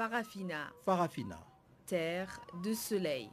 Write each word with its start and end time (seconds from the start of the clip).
Farafina. 0.00 0.72
Farafina. 0.82 1.38
Terre 1.84 2.40
de 2.64 2.72
soleil. 2.72 3.28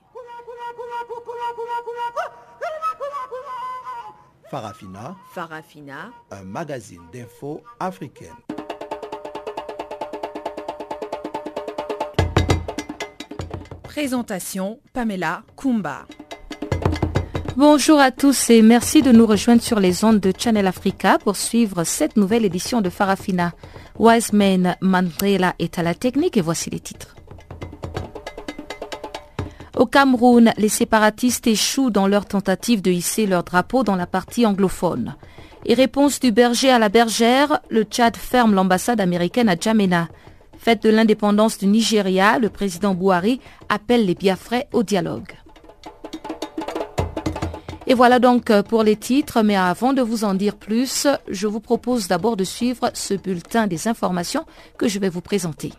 Farafina. 4.52 5.16
Farafina. 5.34 6.12
Un 6.30 6.44
magazine 6.44 7.04
d'infos 7.14 7.64
africaine. 7.80 8.36
Présentation 13.84 14.82
Pamela 14.92 15.44
Kumba. 15.56 16.06
Bonjour 17.56 17.98
à 17.98 18.12
tous 18.12 18.50
et 18.50 18.62
merci 18.62 19.02
de 19.02 19.14
nous 19.14 19.26
rejoindre 19.26 19.62
sur 19.62 19.80
les 19.80 20.04
ondes 20.04 20.20
de 20.20 20.34
Channel 20.38 20.68
Africa 20.68 21.18
pour 21.18 21.38
suivre 21.38 21.86
cette 21.86 22.18
nouvelle 22.18 22.44
édition 22.44 22.82
de 22.82 22.90
Farafina. 22.90 23.54
Wiseman 24.00 24.76
Mandela 24.80 25.56
est 25.58 25.80
à 25.80 25.84
la 25.84 25.96
technique 25.96 26.38
et 26.38 26.42
voici 26.42 26.70
les 26.70 26.80
titres. 26.80 27.16
Au 29.76 29.86
Cameroun, 29.86 30.54
les 30.58 30.70
séparatistes 30.70 31.48
échouent 31.48 31.90
dans 31.90 32.08
leur 32.08 32.26
tentative 32.26 32.82
de 32.82 32.92
hisser 32.92 33.26
leur 33.26 33.44
drapeau 33.44 33.84
dans 33.84 33.96
la 33.96 34.08
partie 34.08 34.46
anglophone. 34.46 35.16
Et 35.66 35.74
réponse 35.74 36.20
du 36.20 36.32
berger 36.32 36.70
à 36.70 36.80
la 36.80 36.90
bergère, 36.90 37.60
le 37.70 37.84
Tchad 37.84 38.16
ferme 38.16 38.54
l'ambassade 38.54 39.02
américaine 39.02 39.50
à 39.50 39.56
Djamena. 39.56 40.08
Fête 40.58 40.84
de 40.84 40.90
l'indépendance 40.90 41.58
du 41.58 41.68
Nigeria, 41.68 42.40
le 42.40 42.50
président 42.50 42.94
Bouhari 42.94 43.40
appelle 43.70 44.06
les 44.06 44.16
Biafrais 44.16 44.68
au 44.74 44.84
dialogue. 44.84 45.34
Et 47.90 47.94
voilà 47.94 48.20
donc 48.20 48.52
pour 48.64 48.84
les 48.84 48.98
titres, 48.98 49.42
mais 49.44 49.56
avant 49.56 49.94
de 49.94 50.02
vous 50.02 50.26
en 50.26 50.34
dire 50.34 50.58
plus, 50.58 51.08
je 51.30 51.48
vous 51.48 51.62
propose 51.62 52.10
d'abord 52.10 52.36
de 52.36 52.44
suivre 52.44 52.92
ce 52.94 53.14
bulletin 53.14 53.66
des 53.66 53.88
informations 53.88 54.46
que 54.78 54.90
je 54.90 55.00
vais 55.00 55.08
vous 55.08 55.22
présenter. 55.22 55.72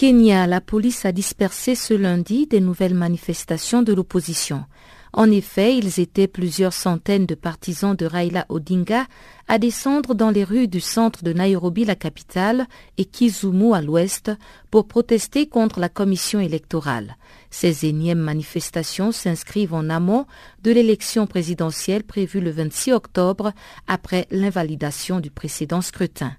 Kenya, 0.00 0.46
la 0.46 0.62
police 0.62 1.04
a 1.04 1.12
dispersé 1.12 1.74
ce 1.74 1.92
lundi 1.92 2.46
des 2.46 2.60
nouvelles 2.60 2.94
manifestations 2.94 3.82
de 3.82 3.92
l'opposition. 3.92 4.64
En 5.12 5.30
effet, 5.30 5.76
ils 5.76 6.00
étaient 6.00 6.26
plusieurs 6.26 6.72
centaines 6.72 7.26
de 7.26 7.34
partisans 7.34 7.94
de 7.94 8.06
Raila 8.06 8.46
Odinga 8.48 9.04
à 9.46 9.58
descendre 9.58 10.14
dans 10.14 10.30
les 10.30 10.42
rues 10.42 10.68
du 10.68 10.80
centre 10.80 11.22
de 11.22 11.34
Nairobi, 11.34 11.84
la 11.84 11.96
capitale, 11.96 12.66
et 12.96 13.04
Kizumu 13.04 13.74
à 13.74 13.82
l'ouest, 13.82 14.32
pour 14.70 14.88
protester 14.88 15.46
contre 15.46 15.80
la 15.80 15.90
commission 15.90 16.40
électorale. 16.40 17.18
Ces 17.50 17.84
énièmes 17.84 18.20
manifestations 18.20 19.12
s'inscrivent 19.12 19.74
en 19.74 19.90
amont 19.90 20.24
de 20.62 20.70
l'élection 20.70 21.26
présidentielle 21.26 22.04
prévue 22.04 22.40
le 22.40 22.52
26 22.52 22.94
octobre 22.94 23.52
après 23.86 24.26
l'invalidation 24.30 25.20
du 25.20 25.30
précédent 25.30 25.82
scrutin. 25.82 26.32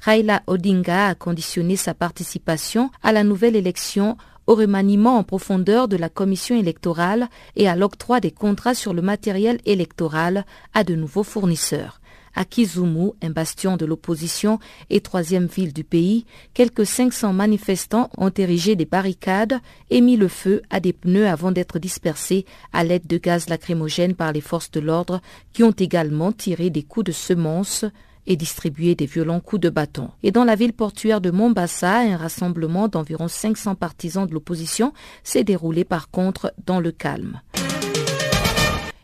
Raila 0.00 0.42
Odinga 0.46 1.08
a 1.08 1.14
conditionné 1.14 1.76
sa 1.76 1.94
participation 1.94 2.90
à 3.02 3.12
la 3.12 3.24
nouvelle 3.24 3.56
élection 3.56 4.16
au 4.46 4.54
remaniement 4.54 5.18
en 5.18 5.24
profondeur 5.24 5.88
de 5.88 5.96
la 5.96 6.08
commission 6.08 6.58
électorale 6.58 7.28
et 7.56 7.68
à 7.68 7.76
l'octroi 7.76 8.20
des 8.20 8.30
contrats 8.30 8.74
sur 8.74 8.94
le 8.94 9.02
matériel 9.02 9.60
électoral 9.64 10.44
à 10.74 10.84
de 10.84 10.94
nouveaux 10.94 11.24
fournisseurs. 11.24 12.00
À 12.38 12.44
Kizumu, 12.44 13.12
un 13.22 13.30
bastion 13.30 13.78
de 13.78 13.86
l'opposition 13.86 14.58
et 14.90 15.00
troisième 15.00 15.46
ville 15.46 15.72
du 15.72 15.84
pays, 15.84 16.26
quelques 16.52 16.84
500 16.84 17.32
manifestants 17.32 18.10
ont 18.18 18.28
érigé 18.28 18.76
des 18.76 18.84
barricades 18.84 19.58
et 19.88 20.02
mis 20.02 20.18
le 20.18 20.28
feu 20.28 20.60
à 20.68 20.78
des 20.78 20.92
pneus 20.92 21.26
avant 21.26 21.50
d'être 21.50 21.78
dispersés 21.78 22.44
à 22.74 22.84
l'aide 22.84 23.06
de 23.06 23.16
gaz 23.16 23.48
lacrymogène 23.48 24.14
par 24.14 24.32
les 24.32 24.42
forces 24.42 24.70
de 24.70 24.80
l'ordre 24.80 25.22
qui 25.54 25.64
ont 25.64 25.70
également 25.70 26.30
tiré 26.30 26.68
des 26.68 26.82
coups 26.82 27.06
de 27.06 27.12
semonce 27.12 27.86
et 28.26 28.36
distribué 28.36 28.94
des 28.94 29.06
violents 29.06 29.40
coups 29.40 29.62
de 29.62 29.70
bâton. 29.70 30.10
Et 30.22 30.32
dans 30.32 30.44
la 30.44 30.54
ville 30.54 30.72
portuaire 30.72 31.20
de 31.20 31.30
Mombasa, 31.30 31.98
un 31.98 32.16
rassemblement 32.16 32.88
d'environ 32.88 33.28
500 33.28 33.74
partisans 33.74 34.26
de 34.26 34.32
l'opposition 34.32 34.92
s'est 35.24 35.44
déroulé 35.44 35.84
par 35.84 36.10
contre 36.10 36.52
dans 36.66 36.80
le 36.80 36.92
calme. 36.92 37.40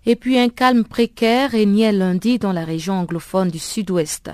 Et 0.04 0.16
puis 0.16 0.36
un 0.36 0.48
calme 0.48 0.82
précaire 0.82 1.52
régnait 1.52 1.92
lundi 1.92 2.40
dans 2.40 2.52
la 2.52 2.64
région 2.64 2.94
anglophone 2.94 3.50
du 3.50 3.60
sud-ouest. 3.60 4.30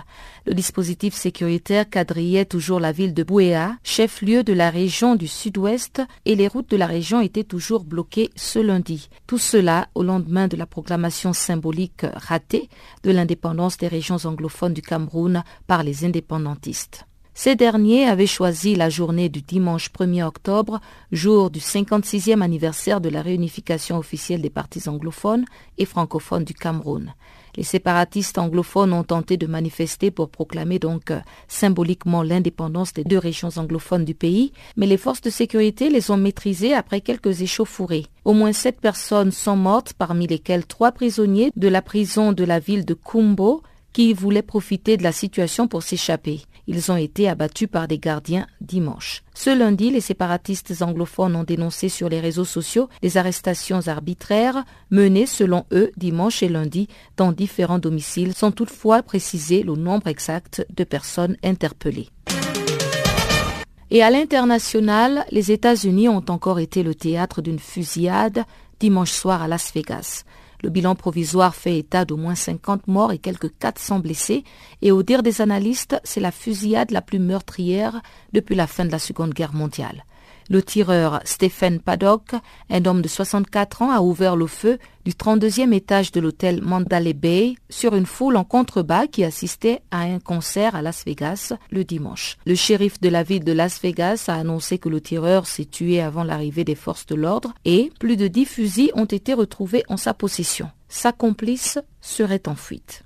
Le 0.46 0.54
dispositif 0.54 1.12
sécuritaire 1.14 1.90
quadrillait 1.90 2.46
toujours 2.46 2.80
la 2.80 2.90
ville 2.90 3.12
de 3.12 3.22
Bouéa, 3.22 3.76
chef-lieu 3.84 4.42
de 4.42 4.54
la 4.54 4.70
région 4.70 5.14
du 5.14 5.28
sud-ouest, 5.28 6.00
et 6.24 6.36
les 6.36 6.48
routes 6.48 6.70
de 6.70 6.78
la 6.78 6.86
région 6.86 7.20
étaient 7.20 7.44
toujours 7.44 7.84
bloquées 7.84 8.30
ce 8.34 8.58
lundi. 8.58 9.10
Tout 9.26 9.36
cela 9.36 9.88
au 9.94 10.02
lendemain 10.02 10.48
de 10.48 10.56
la 10.56 10.66
proclamation 10.66 11.34
symbolique 11.34 12.06
ratée 12.14 12.70
de 13.02 13.10
l'indépendance 13.10 13.76
des 13.76 13.88
régions 13.88 14.24
anglophones 14.24 14.74
du 14.74 14.82
Cameroun 14.82 15.44
par 15.66 15.82
les 15.82 16.06
indépendantistes. 16.06 17.07
Ces 17.40 17.54
derniers 17.54 18.04
avaient 18.04 18.26
choisi 18.26 18.74
la 18.74 18.90
journée 18.90 19.28
du 19.28 19.42
dimanche 19.42 19.90
1er 19.96 20.24
octobre, 20.24 20.80
jour 21.12 21.50
du 21.50 21.60
56e 21.60 22.40
anniversaire 22.40 23.00
de 23.00 23.08
la 23.08 23.22
réunification 23.22 23.96
officielle 23.96 24.42
des 24.42 24.50
partis 24.50 24.88
anglophones 24.88 25.44
et 25.78 25.84
francophones 25.84 26.42
du 26.42 26.52
Cameroun. 26.52 27.14
Les 27.54 27.62
séparatistes 27.62 28.38
anglophones 28.38 28.92
ont 28.92 29.04
tenté 29.04 29.36
de 29.36 29.46
manifester 29.46 30.10
pour 30.10 30.30
proclamer 30.30 30.80
donc 30.80 31.12
symboliquement 31.46 32.24
l'indépendance 32.24 32.92
des 32.92 33.04
deux 33.04 33.18
régions 33.18 33.50
anglophones 33.56 34.04
du 34.04 34.16
pays, 34.16 34.52
mais 34.76 34.86
les 34.86 34.96
forces 34.96 35.20
de 35.20 35.30
sécurité 35.30 35.90
les 35.90 36.10
ont 36.10 36.16
maîtrisés 36.16 36.74
après 36.74 37.02
quelques 37.02 37.40
échauffourées. 37.40 38.06
Au 38.24 38.32
moins 38.32 38.52
sept 38.52 38.80
personnes 38.80 39.30
sont 39.30 39.54
mortes, 39.54 39.92
parmi 39.92 40.26
lesquelles 40.26 40.66
trois 40.66 40.90
prisonniers 40.90 41.52
de 41.54 41.68
la 41.68 41.82
prison 41.82 42.32
de 42.32 42.42
la 42.42 42.58
ville 42.58 42.84
de 42.84 42.94
Kumbo, 42.94 43.62
qui 43.92 44.12
voulaient 44.12 44.42
profiter 44.42 44.96
de 44.96 45.02
la 45.02 45.12
situation 45.12 45.68
pour 45.68 45.82
s'échapper. 45.82 46.42
Ils 46.66 46.92
ont 46.92 46.96
été 46.96 47.28
abattus 47.28 47.68
par 47.68 47.88
des 47.88 47.98
gardiens 47.98 48.46
dimanche. 48.60 49.22
Ce 49.34 49.48
lundi, 49.48 49.90
les 49.90 50.02
séparatistes 50.02 50.82
anglophones 50.82 51.34
ont 51.34 51.44
dénoncé 51.44 51.88
sur 51.88 52.10
les 52.10 52.20
réseaux 52.20 52.44
sociaux 52.44 52.90
des 53.00 53.16
arrestations 53.16 53.88
arbitraires 53.88 54.64
menées 54.90 55.24
selon 55.26 55.64
eux 55.72 55.90
dimanche 55.96 56.42
et 56.42 56.48
lundi 56.48 56.86
dans 57.16 57.32
différents 57.32 57.78
domiciles 57.78 58.34
sans 58.34 58.52
toutefois 58.52 59.02
préciser 59.02 59.62
le 59.62 59.76
nombre 59.76 60.08
exact 60.08 60.66
de 60.76 60.84
personnes 60.84 61.36
interpellées. 61.42 62.10
Et 63.90 64.02
à 64.02 64.10
l'international, 64.10 65.24
les 65.30 65.50
États-Unis 65.50 66.10
ont 66.10 66.24
encore 66.28 66.58
été 66.58 66.82
le 66.82 66.94
théâtre 66.94 67.40
d'une 67.40 67.58
fusillade 67.58 68.44
dimanche 68.78 69.12
soir 69.12 69.42
à 69.42 69.48
Las 69.48 69.72
Vegas. 69.74 70.24
Le 70.62 70.70
bilan 70.70 70.94
provisoire 70.94 71.54
fait 71.54 71.78
état 71.78 72.04
d'au 72.04 72.16
moins 72.16 72.34
50 72.34 72.88
morts 72.88 73.12
et 73.12 73.18
quelques 73.18 73.56
400 73.58 74.00
blessés, 74.00 74.44
et 74.82 74.90
au 74.90 75.02
dire 75.02 75.22
des 75.22 75.40
analystes, 75.40 76.00
c'est 76.04 76.20
la 76.20 76.32
fusillade 76.32 76.90
la 76.90 77.02
plus 77.02 77.20
meurtrière 77.20 78.00
depuis 78.32 78.56
la 78.56 78.66
fin 78.66 78.84
de 78.84 78.90
la 78.90 78.98
Seconde 78.98 79.34
Guerre 79.34 79.54
mondiale. 79.54 80.04
Le 80.50 80.62
tireur 80.62 81.20
Stephen 81.24 81.78
Paddock, 81.78 82.34
un 82.70 82.84
homme 82.86 83.02
de 83.02 83.08
64 83.08 83.82
ans, 83.82 83.90
a 83.90 84.00
ouvert 84.00 84.34
le 84.34 84.46
feu 84.46 84.78
du 85.04 85.12
32e 85.12 85.72
étage 85.72 86.10
de 86.10 86.20
l'hôtel 86.20 86.62
Mandalay 86.62 87.12
Bay 87.12 87.54
sur 87.68 87.94
une 87.94 88.06
foule 88.06 88.36
en 88.36 88.44
contrebas 88.44 89.06
qui 89.06 89.24
assistait 89.24 89.80
à 89.90 90.00
un 90.00 90.20
concert 90.20 90.74
à 90.74 90.80
Las 90.80 91.04
Vegas 91.04 91.52
le 91.70 91.84
dimanche. 91.84 92.38
Le 92.46 92.54
shérif 92.54 92.98
de 93.00 93.10
la 93.10 93.22
ville 93.22 93.44
de 93.44 93.52
Las 93.52 93.80
Vegas 93.82 94.24
a 94.28 94.34
annoncé 94.34 94.78
que 94.78 94.88
le 94.88 95.02
tireur 95.02 95.46
s'est 95.46 95.66
tué 95.66 96.00
avant 96.00 96.24
l'arrivée 96.24 96.64
des 96.64 96.74
forces 96.74 97.06
de 97.06 97.14
l'ordre 97.14 97.52
et 97.66 97.92
plus 98.00 98.16
de 98.16 98.28
10 98.28 98.44
fusils 98.46 98.90
ont 98.94 99.04
été 99.04 99.34
retrouvés 99.34 99.84
en 99.88 99.96
sa 99.98 100.14
possession. 100.14 100.70
Sa 100.88 101.12
complice 101.12 101.78
serait 102.00 102.48
en 102.48 102.54
fuite. 102.54 103.04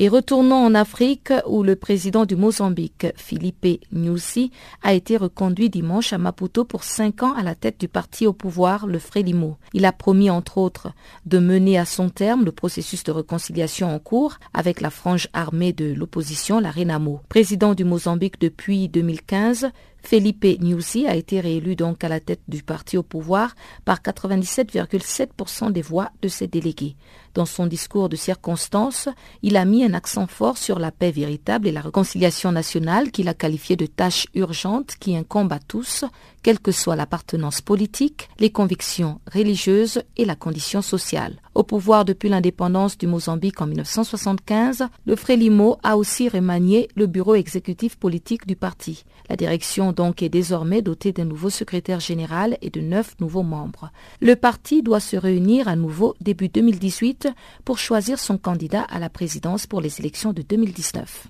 Et 0.00 0.08
retournons 0.08 0.64
en 0.64 0.76
Afrique 0.76 1.32
où 1.48 1.64
le 1.64 1.74
président 1.74 2.24
du 2.24 2.36
Mozambique, 2.36 3.08
Philippe 3.16 3.66
Nyusi, 3.92 4.52
a 4.84 4.92
été 4.92 5.16
reconduit 5.16 5.70
dimanche 5.70 6.12
à 6.12 6.18
Maputo 6.18 6.64
pour 6.64 6.84
cinq 6.84 7.24
ans 7.24 7.34
à 7.34 7.42
la 7.42 7.56
tête 7.56 7.80
du 7.80 7.88
parti 7.88 8.24
au 8.24 8.32
pouvoir, 8.32 8.86
le 8.86 9.00
Frélimo. 9.00 9.56
Il 9.72 9.84
a 9.84 9.90
promis 9.90 10.30
entre 10.30 10.58
autres 10.58 10.92
de 11.26 11.40
mener 11.40 11.78
à 11.78 11.84
son 11.84 12.10
terme 12.10 12.44
le 12.44 12.52
processus 12.52 13.02
de 13.02 13.10
réconciliation 13.10 13.92
en 13.92 13.98
cours 13.98 14.38
avec 14.54 14.80
la 14.80 14.90
frange 14.90 15.26
armée 15.32 15.72
de 15.72 15.92
l'opposition, 15.92 16.60
la 16.60 16.70
Renamo. 16.70 17.18
Président 17.28 17.74
du 17.74 17.82
Mozambique 17.82 18.40
depuis 18.40 18.88
2015, 18.88 19.72
Felipe 20.02 20.60
Nyusi 20.60 21.06
a 21.06 21.14
été 21.14 21.40
réélu 21.40 21.76
donc 21.76 22.02
à 22.04 22.08
la 22.08 22.20
tête 22.20 22.40
du 22.48 22.62
parti 22.62 22.96
au 22.96 23.02
pouvoir 23.02 23.54
par 23.84 23.98
97,7% 23.98 25.72
des 25.72 25.82
voix 25.82 26.10
de 26.22 26.28
ses 26.28 26.46
délégués. 26.46 26.96
Dans 27.34 27.46
son 27.46 27.66
discours 27.66 28.08
de 28.08 28.16
circonstance, 28.16 29.08
il 29.42 29.56
a 29.56 29.64
mis 29.64 29.84
un 29.84 29.94
accent 29.94 30.26
fort 30.26 30.56
sur 30.56 30.78
la 30.78 30.90
paix 30.90 31.10
véritable 31.10 31.68
et 31.68 31.72
la 31.72 31.80
réconciliation 31.80 32.52
nationale 32.52 33.10
qu'il 33.10 33.28
a 33.28 33.34
qualifié 33.34 33.76
de 33.76 33.86
tâche 33.86 34.26
urgente 34.34 34.94
qui 34.98 35.16
incombe 35.16 35.52
à 35.52 35.58
tous, 35.58 36.04
quelle 36.42 36.58
que 36.58 36.72
soit 36.72 36.96
l'appartenance 36.96 37.60
politique, 37.60 38.28
les 38.38 38.50
convictions 38.50 39.20
religieuses 39.32 40.02
et 40.16 40.24
la 40.24 40.36
condition 40.36 40.82
sociale. 40.82 41.40
Au 41.54 41.62
pouvoir 41.62 42.04
depuis 42.04 42.28
l'indépendance 42.28 42.98
du 42.98 43.06
Mozambique 43.06 43.60
en 43.60 43.66
1975, 43.66 44.86
le 45.06 45.16
Frélimo 45.16 45.78
a 45.82 45.96
aussi 45.96 46.28
remanié 46.28 46.88
le 46.94 47.06
bureau 47.06 47.34
exécutif 47.34 47.96
politique 47.96 48.46
du 48.46 48.56
parti. 48.56 49.04
La 49.28 49.36
direction 49.36 49.92
donc 49.92 50.22
est 50.22 50.28
désormais 50.28 50.82
dotée 50.82 51.12
d'un 51.12 51.24
nouveau 51.24 51.50
secrétaire 51.50 52.00
général 52.00 52.58
et 52.62 52.70
de 52.70 52.80
neuf 52.80 53.14
nouveaux 53.20 53.42
membres. 53.42 53.90
Le 54.20 54.36
parti 54.36 54.82
doit 54.82 55.00
se 55.00 55.16
réunir 55.16 55.68
à 55.68 55.76
nouveau 55.76 56.14
début 56.20 56.48
2018 56.48 57.28
pour 57.64 57.78
choisir 57.78 58.18
son 58.18 58.38
candidat 58.38 58.82
à 58.82 58.98
la 58.98 59.10
présidence 59.10 59.66
pour 59.66 59.80
les 59.80 60.00
élections 60.00 60.32
de 60.32 60.42
2019 60.42 61.28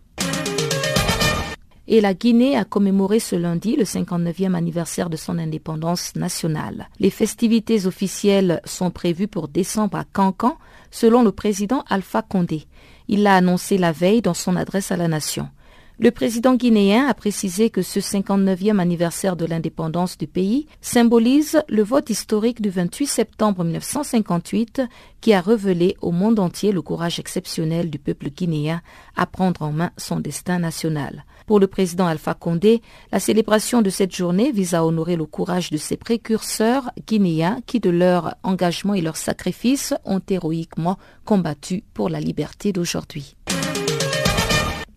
et 1.88 2.02
la 2.02 2.12
Guinée 2.12 2.56
a 2.56 2.64
commémoré 2.64 3.19
ce 3.19 3.35
lundi 3.35 3.75
le 3.75 3.85
59e 3.85 4.55
anniversaire 4.55 5.08
de 5.08 5.17
son 5.17 5.38
indépendance 5.38 6.14
nationale. 6.14 6.88
Les 7.00 7.11
festivités 7.11 7.87
officielles 7.87 8.61
sont 8.67 8.90
prévues 8.90 9.26
pour 9.26 9.49
décembre 9.49 9.96
à 9.96 10.05
Cancan, 10.05 10.58
selon 10.90 11.23
le 11.23 11.32
président 11.32 11.85
Alpha 11.88 12.20
Condé. 12.20 12.67
Il 13.08 13.23
l'a 13.23 13.37
annoncé 13.37 13.79
la 13.79 13.93
veille 13.93 14.20
dans 14.20 14.35
son 14.35 14.55
adresse 14.55 14.93
à 14.93 14.99
la 14.99 15.08
nation. 15.08 15.49
Le 16.00 16.12
président 16.12 16.55
guinéen 16.55 17.08
a 17.08 17.14
précisé 17.14 17.70
que 17.70 17.82
ce 17.82 17.99
59e 17.99 18.79
anniversaire 18.79 19.35
de 19.35 19.46
l'indépendance 19.46 20.17
du 20.17 20.29
pays 20.29 20.69
symbolise 20.81 21.61
le 21.69 21.82
vote 21.82 22.08
historique 22.11 22.62
du 22.62 22.70
28 22.70 23.06
septembre 23.06 23.64
1958 23.64 24.82
qui 25.20 25.32
a 25.32 25.40
révélé 25.40 25.96
au 26.00 26.12
monde 26.12 26.38
entier 26.38 26.70
le 26.70 26.82
courage 26.82 27.19
exceptionnel 27.19 27.90
du 27.90 27.99
peuple 27.99 28.31
guinéen 28.31 28.81
à 29.17 29.26
prendre 29.26 29.62
en 29.62 29.73
main 29.73 29.90
son 29.96 30.20
destin 30.20 30.61
national. 30.61 31.25
Pour 31.49 31.61
le 31.61 31.67
président 31.67 32.06
Alpha 32.06 32.35
Condé, 32.35 32.83
la 33.11 33.21
célébration 33.21 33.81
de 33.81 33.89
cette 33.89 34.15
journée 34.15 34.53
vise 34.53 34.75
à 34.75 34.85
honorer 34.85 35.17
le 35.17 35.25
courage 35.25 35.71
de 35.71 35.79
ses 35.79 35.97
précurseurs 35.97 36.91
guinéens 37.06 37.61
qui, 37.65 37.81
de 37.81 37.89
leur 37.89 38.35
engagement 38.43 38.93
et 38.93 39.00
leur 39.00 39.17
sacrifice, 39.17 39.95
ont 40.05 40.21
héroïquement 40.29 40.99
combattu 41.25 41.85
pour 41.95 42.11
la 42.11 42.21
liberté 42.21 42.75
d'aujourd'hui. 42.75 43.35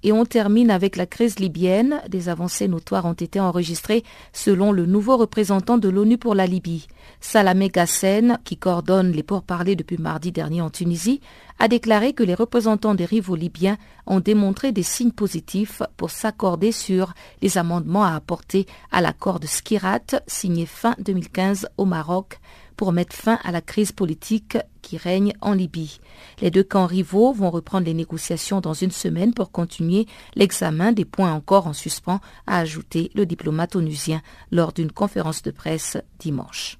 Et 0.04 0.12
on 0.12 0.26
termine 0.26 0.72
avec 0.72 0.96
la 0.96 1.06
crise 1.06 1.40
libyenne. 1.40 2.02
Des 2.10 2.30
avancées 2.30 2.68
notoires 2.68 3.06
ont 3.06 3.14
été 3.14 3.40
enregistrées 3.40 4.04
selon 4.34 4.72
le 4.72 4.86
nouveau 4.86 5.18
représentant 5.18 5.78
de 5.78 5.90
l'ONU 5.90 6.18
pour 6.18 6.34
la 6.34 6.48
Libye. 6.48 6.88
Salamé 7.20 7.70
Gassen, 7.70 8.40
qui 8.44 8.58
coordonne 8.58 9.12
les 9.12 9.24
pourparlers 9.24 9.76
depuis 9.76 9.98
mardi 9.98 10.32
dernier 10.32 10.62
en 10.62 10.70
Tunisie, 10.70 11.22
a 11.60 11.68
déclaré 11.68 12.14
que 12.14 12.24
les 12.24 12.34
représentants 12.34 12.96
des 12.96 13.06
rivaux 13.06 13.36
libyens 13.36 13.78
ont 14.08 14.20
démontré 14.20 14.72
des 14.72 14.84
signes 14.84 15.12
positifs 15.12 15.84
pour 15.98 16.10
s'accorder 16.10 16.72
sur 16.72 17.14
les 17.44 17.60
amendements 17.60 18.04
à 18.04 18.16
apporter 18.16 18.66
à 18.92 19.02
l'accord 19.02 19.40
de 19.40 19.46
Skirat 19.46 20.00
signé 20.26 20.66
fin 20.66 20.96
2015 21.00 21.68
au 21.78 21.86
Maroc 21.86 22.40
pour 22.82 22.94
mettre 22.94 23.16
fin 23.16 23.38
à 23.44 23.52
la 23.52 23.62
crise 23.62 23.92
politique 23.92 24.58
qui 24.82 24.98
règne 24.98 25.34
en 25.40 25.54
Libye. 25.54 26.00
Les 26.42 26.50
deux 26.50 26.64
camps 26.64 26.88
rivaux 26.88 27.32
vont 27.32 27.52
reprendre 27.52 27.86
les 27.86 27.94
négociations 27.94 28.60
dans 28.60 28.74
une 28.74 28.90
semaine 28.90 29.36
pour 29.36 29.52
continuer 29.52 30.08
l'examen 30.34 30.92
des 30.92 31.06
points 31.06 31.32
encore 31.32 31.68
en 31.68 31.74
suspens, 31.74 32.22
a 32.48 32.58
ajouté 32.58 33.12
le 33.14 33.28
diplomate 33.28 33.76
onusien 33.76 34.24
lors 34.52 34.74
d'une 34.74 34.92
conférence 34.92 35.44
de 35.44 35.52
presse 35.52 35.96
dimanche. 36.18 36.80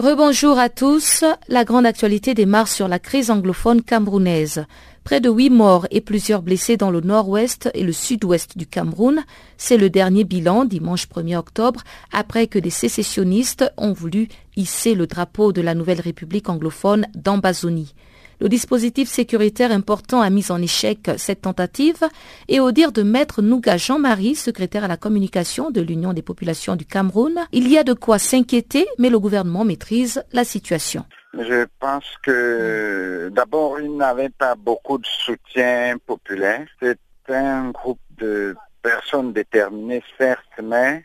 Rebonjour 0.00 0.58
à 0.58 0.70
tous. 0.70 1.24
La 1.48 1.66
grande 1.66 1.84
actualité 1.84 2.32
démarre 2.32 2.68
sur 2.68 2.88
la 2.88 2.98
crise 2.98 3.30
anglophone 3.30 3.82
camerounaise. 3.82 4.64
Près 5.04 5.20
de 5.20 5.28
huit 5.28 5.50
morts 5.50 5.86
et 5.90 6.00
plusieurs 6.00 6.40
blessés 6.40 6.78
dans 6.78 6.90
le 6.90 7.02
nord-ouest 7.02 7.68
et 7.74 7.82
le 7.82 7.92
sud-ouest 7.92 8.56
du 8.56 8.66
Cameroun. 8.66 9.22
C'est 9.58 9.76
le 9.76 9.90
dernier 9.90 10.24
bilan 10.24 10.64
dimanche 10.64 11.06
1er 11.06 11.36
octobre 11.36 11.82
après 12.12 12.46
que 12.46 12.58
des 12.58 12.70
sécessionnistes 12.70 13.70
ont 13.76 13.92
voulu 13.92 14.28
hisser 14.56 14.94
le 14.94 15.06
drapeau 15.06 15.52
de 15.52 15.60
la 15.60 15.74
nouvelle 15.74 16.00
république 16.00 16.48
anglophone 16.48 17.06
d'Ambazonie. 17.14 17.94
Le 18.40 18.48
dispositif 18.48 19.06
sécuritaire 19.06 19.70
important 19.70 20.22
a 20.22 20.30
mis 20.30 20.50
en 20.50 20.62
échec 20.62 21.10
cette 21.18 21.42
tentative 21.42 22.02
et 22.48 22.58
au 22.58 22.72
dire 22.72 22.90
de 22.90 23.02
maître 23.02 23.42
Nouga 23.42 23.76
Jean-Marie, 23.76 24.34
secrétaire 24.34 24.84
à 24.84 24.88
la 24.88 24.96
communication 24.96 25.70
de 25.70 25.82
l'Union 25.82 26.14
des 26.14 26.22
populations 26.22 26.74
du 26.74 26.86
Cameroun, 26.86 27.38
il 27.52 27.68
y 27.70 27.76
a 27.76 27.84
de 27.84 27.92
quoi 27.92 28.18
s'inquiéter, 28.18 28.86
mais 28.98 29.10
le 29.10 29.20
gouvernement 29.20 29.66
maîtrise 29.66 30.24
la 30.32 30.44
situation. 30.44 31.04
Je 31.34 31.66
pense 31.78 32.06
que 32.22 33.30
d'abord, 33.30 33.78
il 33.78 33.94
n'avait 33.94 34.30
pas 34.30 34.54
beaucoup 34.54 34.96
de 34.96 35.06
soutien 35.06 35.96
populaire. 36.06 36.66
C'est 36.80 36.98
un 37.28 37.70
groupe 37.70 38.00
de 38.18 38.56
personnes 38.82 39.34
déterminées, 39.34 40.02
certes, 40.18 40.60
mais 40.62 41.04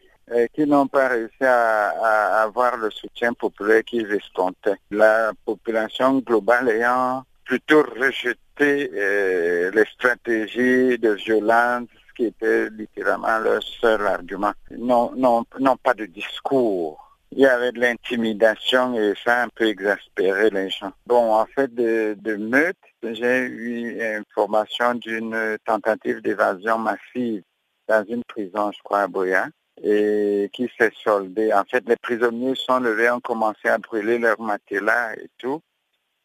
qui 0.54 0.66
n'ont 0.66 0.88
pas 0.88 1.10
réussi 1.10 1.44
à, 1.44 2.42
avoir 2.42 2.78
le 2.78 2.90
soutien 2.92 3.34
populaire 3.34 3.84
qu'ils 3.84 4.12
escomptaient. 4.12 4.78
La 4.92 5.32
population 5.46 6.20
globale 6.20 6.70
ayant 6.70 7.24
plutôt 7.44 7.84
rejeté 7.84 8.90
euh, 8.94 9.72
les 9.72 9.86
stratégies 9.86 10.98
de 10.98 11.12
violence 11.12 11.88
qui 12.16 12.26
était 12.26 12.70
littéralement 12.70 13.40
leur 13.40 13.62
seul 13.62 14.06
argument. 14.08 14.54
Non, 14.72 15.12
non, 15.16 15.46
pas 15.84 15.94
de 15.94 16.06
discours. 16.06 17.02
Il 17.32 17.40
y 17.40 17.46
avait 17.46 17.74
de 17.74 17.82
l'intimidation 17.82 18.98
et 18.98 19.14
ça 19.24 19.42
a 19.42 19.44
un 19.44 19.50
peu 19.50 19.66
exaspéré 19.66 20.50
les 20.52 20.70
gens. 20.70 20.94
Bon, 21.06 21.34
en 21.34 21.46
fait, 21.46 21.74
de, 21.76 22.16
de 22.18 22.36
meute, 22.38 22.78
j'ai 23.04 23.40
eu 23.40 24.02
information 24.02 24.96
d'une 24.96 25.58
tentative 25.66 26.22
d'évasion 26.22 26.78
massive 26.78 27.44
dans 27.88 28.06
une 28.08 28.24
prison, 28.24 28.72
je 28.72 28.82
crois, 28.84 29.02
à 29.02 29.08
Boya 29.08 29.48
et 29.82 30.50
qui 30.54 30.70
s'est 30.78 30.92
soldé. 31.04 31.54
En 31.54 31.64
fait, 31.66 31.84
les 31.88 31.98
prisonniers 31.98 32.56
sont 32.56 32.80
levés, 32.80 33.10
ont 33.10 33.20
commencé 33.20 33.68
à 33.68 33.78
brûler 33.78 34.18
leurs 34.20 34.40
matelas 34.40 35.14
et 35.16 35.30
tout. 35.38 35.62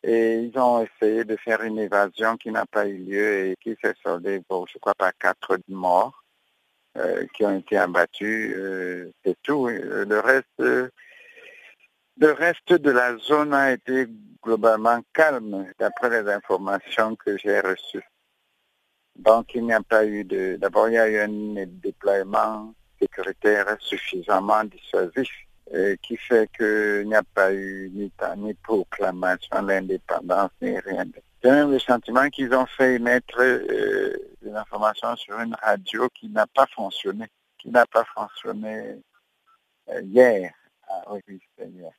Et 0.03 0.37
ils 0.37 0.59
ont 0.59 0.83
essayé 0.85 1.25
de 1.25 1.37
faire 1.37 1.63
une 1.63 1.79
évasion 1.79 2.37
qui 2.37 2.51
n'a 2.51 2.65
pas 2.65 2.87
eu 2.87 2.97
lieu 2.97 3.47
et 3.47 3.57
qui 3.61 3.77
s'est 3.83 3.95
soldée 4.03 4.41
pour, 4.49 4.67
je 4.69 4.79
crois, 4.79 4.95
par 4.95 5.13
quatre 5.19 5.59
morts 5.69 6.25
euh, 6.97 7.27
qui 7.35 7.45
ont 7.45 7.59
été 7.59 7.77
abattus. 7.77 8.55
Euh, 8.57 9.13
c'est 9.25 9.37
tout. 9.43 9.69
Le 9.69 10.21
reste, 10.21 10.47
le 10.59 12.33
reste 12.33 12.73
de 12.73 12.91
la 12.91 13.17
zone 13.19 13.53
a 13.53 13.73
été 13.73 14.07
globalement 14.43 15.01
calme, 15.13 15.67
d'après 15.79 16.23
les 16.23 16.31
informations 16.31 17.15
que 17.17 17.37
j'ai 17.37 17.61
reçues. 17.61 18.09
Donc, 19.17 19.55
il 19.55 19.67
n'y 19.67 19.73
a 19.75 19.83
pas 19.83 20.07
eu 20.07 20.25
de... 20.25 20.57
D'abord, 20.57 20.89
il 20.89 20.95
y 20.95 20.99
a 20.99 21.09
eu 21.09 21.19
un 21.19 21.67
déploiement 21.67 22.75
sécuritaire 23.01 23.77
suffisamment 23.81 24.65
dissuasif 24.65 25.29
qui 26.03 26.17
fait 26.17 26.51
qu'il 26.57 27.07
n'y 27.07 27.15
a 27.15 27.23
pas 27.23 27.53
eu 27.53 27.91
ni, 27.95 28.11
ni 28.39 28.55
proclamation 28.55 29.63
d'indépendance 29.63 30.51
ni 30.61 30.77
rien. 30.81 31.05
J'ai 31.43 31.51
même 31.51 31.71
le 31.71 31.79
sentiment 31.79 32.29
qu'ils 32.29 32.53
ont 32.55 32.67
fait 32.67 32.99
mettre 32.99 33.41
euh, 33.41 34.15
des 34.43 34.53
informations 34.53 35.17
sur 35.17 35.41
une 35.41 35.55
radio 35.63 36.09
qui 36.11 36.29
n'a 36.29 36.47
pas 36.47 36.67
fonctionné, 36.67 37.27
qui 37.59 37.71
n'a 37.71 37.87
pas 37.87 38.05
fonctionné 38.15 38.97
euh, 39.89 40.03
hier. 40.03 40.53
Oui, 41.11 41.41
hier. 41.59 41.93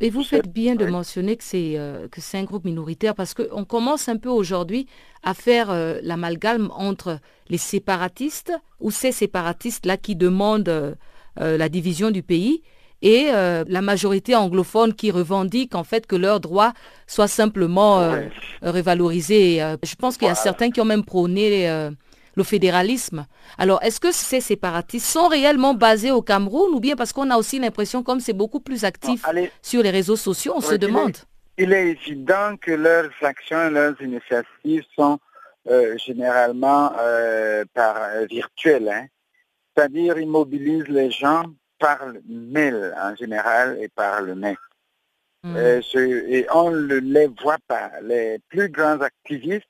Et 0.00 0.10
vous 0.10 0.22
faites 0.22 0.52
bien 0.52 0.76
de 0.76 0.86
mentionner 0.86 1.36
que 1.36 1.42
c'est 1.42 1.72
euh, 1.76 2.06
que 2.08 2.20
c'est 2.20 2.38
un 2.38 2.44
groupe 2.44 2.64
minoritaire 2.64 3.14
parce 3.14 3.34
qu'on 3.34 3.64
commence 3.64 4.08
un 4.08 4.16
peu 4.16 4.28
aujourd'hui 4.28 4.86
à 5.24 5.34
faire 5.34 5.70
euh, 5.70 5.98
l'amalgame 6.02 6.70
entre 6.72 7.18
les 7.48 7.58
séparatistes 7.58 8.52
ou 8.80 8.92
ces 8.92 9.10
séparatistes-là 9.10 9.96
qui 9.96 10.14
demandent 10.14 10.68
euh, 10.68 10.94
la 11.36 11.68
division 11.68 12.10
du 12.10 12.22
pays 12.22 12.62
et 13.00 13.26
la 13.30 13.80
majorité 13.80 14.34
anglophone 14.34 14.92
qui 14.92 15.12
revendique 15.12 15.76
en 15.76 15.84
fait 15.84 16.04
que 16.04 16.16
leurs 16.16 16.40
droits 16.40 16.72
soient 17.06 17.28
simplement 17.28 18.12
révalorisés. 18.60 19.58
je 19.84 19.94
pense 19.94 20.16
qu'il 20.16 20.26
y 20.26 20.30
a 20.32 20.34
certains 20.34 20.72
qui 20.72 20.80
ont 20.80 20.84
même 20.84 21.04
prôné 21.04 21.68
le 22.36 22.42
fédéralisme. 22.42 23.26
Alors, 23.58 23.82
est-ce 23.82 24.00
que 24.00 24.12
ces 24.12 24.40
séparatistes 24.40 25.06
sont 25.06 25.28
réellement 25.28 25.74
basés 25.74 26.10
au 26.10 26.22
Cameroun 26.22 26.74
ou 26.74 26.80
bien 26.80 26.96
parce 26.96 27.12
qu'on 27.12 27.30
a 27.30 27.36
aussi 27.36 27.58
l'impression, 27.58 28.02
comme 28.02 28.20
c'est 28.20 28.32
beaucoup 28.32 28.60
plus 28.60 28.84
actif 28.84 29.24
sur 29.62 29.82
les 29.82 29.90
réseaux 29.90 30.16
sociaux, 30.16 30.54
on 30.56 30.60
se 30.60 30.74
demande 30.74 31.16
il 31.58 31.72
est, 31.72 31.88
évident 31.88 32.56
que 32.56 32.70
leurs 32.70 33.10
actions, 33.22 33.68
leurs 33.70 34.00
initiatives 34.00 34.84
sont 34.96 35.18
euh, 35.68 35.98
généralement 35.98 36.92
euh, 36.98 37.64
par 37.74 37.96
euh, 37.96 38.26
virtuelles. 38.26 38.88
Hein. 38.88 39.06
C'est-à-dire, 39.74 40.18
ils 40.18 40.28
mobilisent 40.28 40.88
les 40.88 41.10
gens 41.10 41.44
par 41.78 42.06
le 42.06 42.22
mail 42.28 42.94
en 42.96 43.14
général 43.16 43.78
et 43.80 43.88
par 43.88 44.22
le 44.22 44.34
net. 44.34 44.56
Hmm. 45.44 45.56
et 45.56 46.46
on 46.52 46.72
ne 46.72 46.96
les 46.96 47.28
voit 47.28 47.58
pas. 47.68 47.92
Les 48.02 48.40
plus 48.48 48.68
grands 48.68 49.00
activistes 49.00 49.68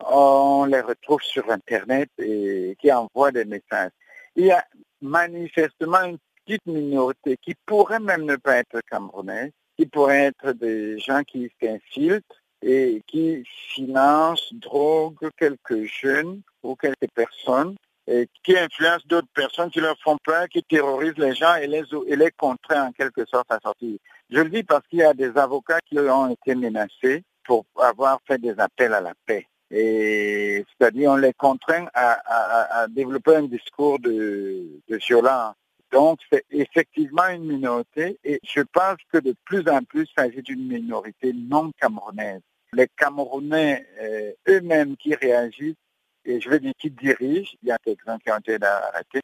on 0.00 0.66
les 0.66 0.80
retrouve 0.80 1.22
sur 1.22 1.50
Internet 1.50 2.10
et 2.18 2.76
qui 2.80 2.92
envoient 2.92 3.32
des 3.32 3.44
messages. 3.44 3.90
Il 4.34 4.46
y 4.46 4.50
a 4.50 4.64
manifestement 5.00 6.02
une 6.02 6.18
petite 6.44 6.66
minorité 6.66 7.36
qui 7.42 7.54
pourrait 7.66 8.00
même 8.00 8.24
ne 8.24 8.36
pas 8.36 8.58
être 8.58 8.80
camerounaise, 8.90 9.50
qui 9.76 9.86
pourrait 9.86 10.26
être 10.26 10.52
des 10.52 10.98
gens 10.98 11.22
qui 11.22 11.50
s'infiltrent 11.60 12.42
et 12.62 13.02
qui 13.06 13.42
financent, 13.74 14.52
droguent 14.54 15.30
quelques 15.36 15.84
jeunes 15.84 16.40
ou 16.62 16.74
quelques 16.76 17.10
personnes 17.14 17.76
et 18.06 18.28
qui 18.44 18.56
influencent 18.56 19.04
d'autres 19.06 19.28
personnes 19.34 19.70
qui 19.70 19.80
leur 19.80 19.98
font 19.98 20.16
peur, 20.22 20.48
qui 20.48 20.62
terrorisent 20.62 21.18
les 21.18 21.34
gens 21.34 21.56
et 21.56 21.66
les, 21.66 21.82
et 22.06 22.16
les 22.16 22.30
contraignent 22.30 22.88
en 22.88 22.92
quelque 22.92 23.24
sorte 23.26 23.50
à 23.50 23.58
sortir. 23.60 23.98
Je 24.30 24.40
le 24.40 24.48
dis 24.48 24.62
parce 24.62 24.86
qu'il 24.86 25.00
y 25.00 25.04
a 25.04 25.14
des 25.14 25.36
avocats 25.36 25.80
qui 25.86 25.98
ont 25.98 26.30
été 26.30 26.54
menacés 26.54 27.24
pour 27.44 27.64
avoir 27.80 28.20
fait 28.26 28.38
des 28.38 28.58
appels 28.58 28.94
à 28.94 29.00
la 29.00 29.14
paix. 29.26 29.46
Et 29.70 30.64
c'est-à-dire 30.68 31.10
on 31.10 31.16
les 31.16 31.32
contraint 31.32 31.86
à, 31.94 32.86
développer 32.88 33.36
un 33.36 33.42
discours 33.42 33.98
de, 33.98 34.80
de 34.88 34.96
violence. 34.96 35.54
Donc 35.92 36.18
c'est 36.30 36.44
effectivement 36.50 37.28
une 37.28 37.44
minorité 37.44 38.18
et 38.24 38.40
je 38.42 38.60
pense 38.60 38.96
que 39.12 39.18
de 39.18 39.34
plus 39.44 39.68
en 39.68 39.82
plus 39.82 40.02
il 40.02 40.20
s'agit 40.20 40.42
d'une 40.42 40.66
minorité 40.66 41.32
non 41.32 41.70
camerounaise. 41.80 42.40
Les 42.72 42.88
Camerounais 42.96 43.86
euh, 44.02 44.32
eux-mêmes 44.48 44.96
qui 44.96 45.14
réagissent, 45.14 45.76
et 46.24 46.40
je 46.40 46.48
veux 46.50 46.58
dire 46.58 46.72
qui 46.78 46.90
dirigent, 46.90 47.52
il 47.62 47.68
y 47.68 47.72
a 47.72 47.78
quelques-uns 47.78 48.18
qui 48.18 48.30
ont 48.30 48.38
été 48.38 48.58
arrêtés, 48.62 49.22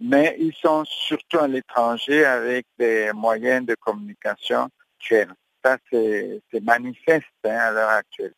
mais 0.00 0.36
ils 0.38 0.54
sont 0.54 0.84
surtout 0.84 1.38
à 1.38 1.48
l'étranger 1.48 2.24
avec 2.24 2.66
des 2.78 3.10
moyens 3.12 3.66
de 3.66 3.74
communication 3.74 4.68
tuels. 4.98 5.34
Ça, 5.64 5.78
c'est 5.90 6.40
manifeste 6.62 7.26
hein, 7.44 7.56
à 7.56 7.70
l'heure 7.72 7.90
actuelle. 7.90 8.32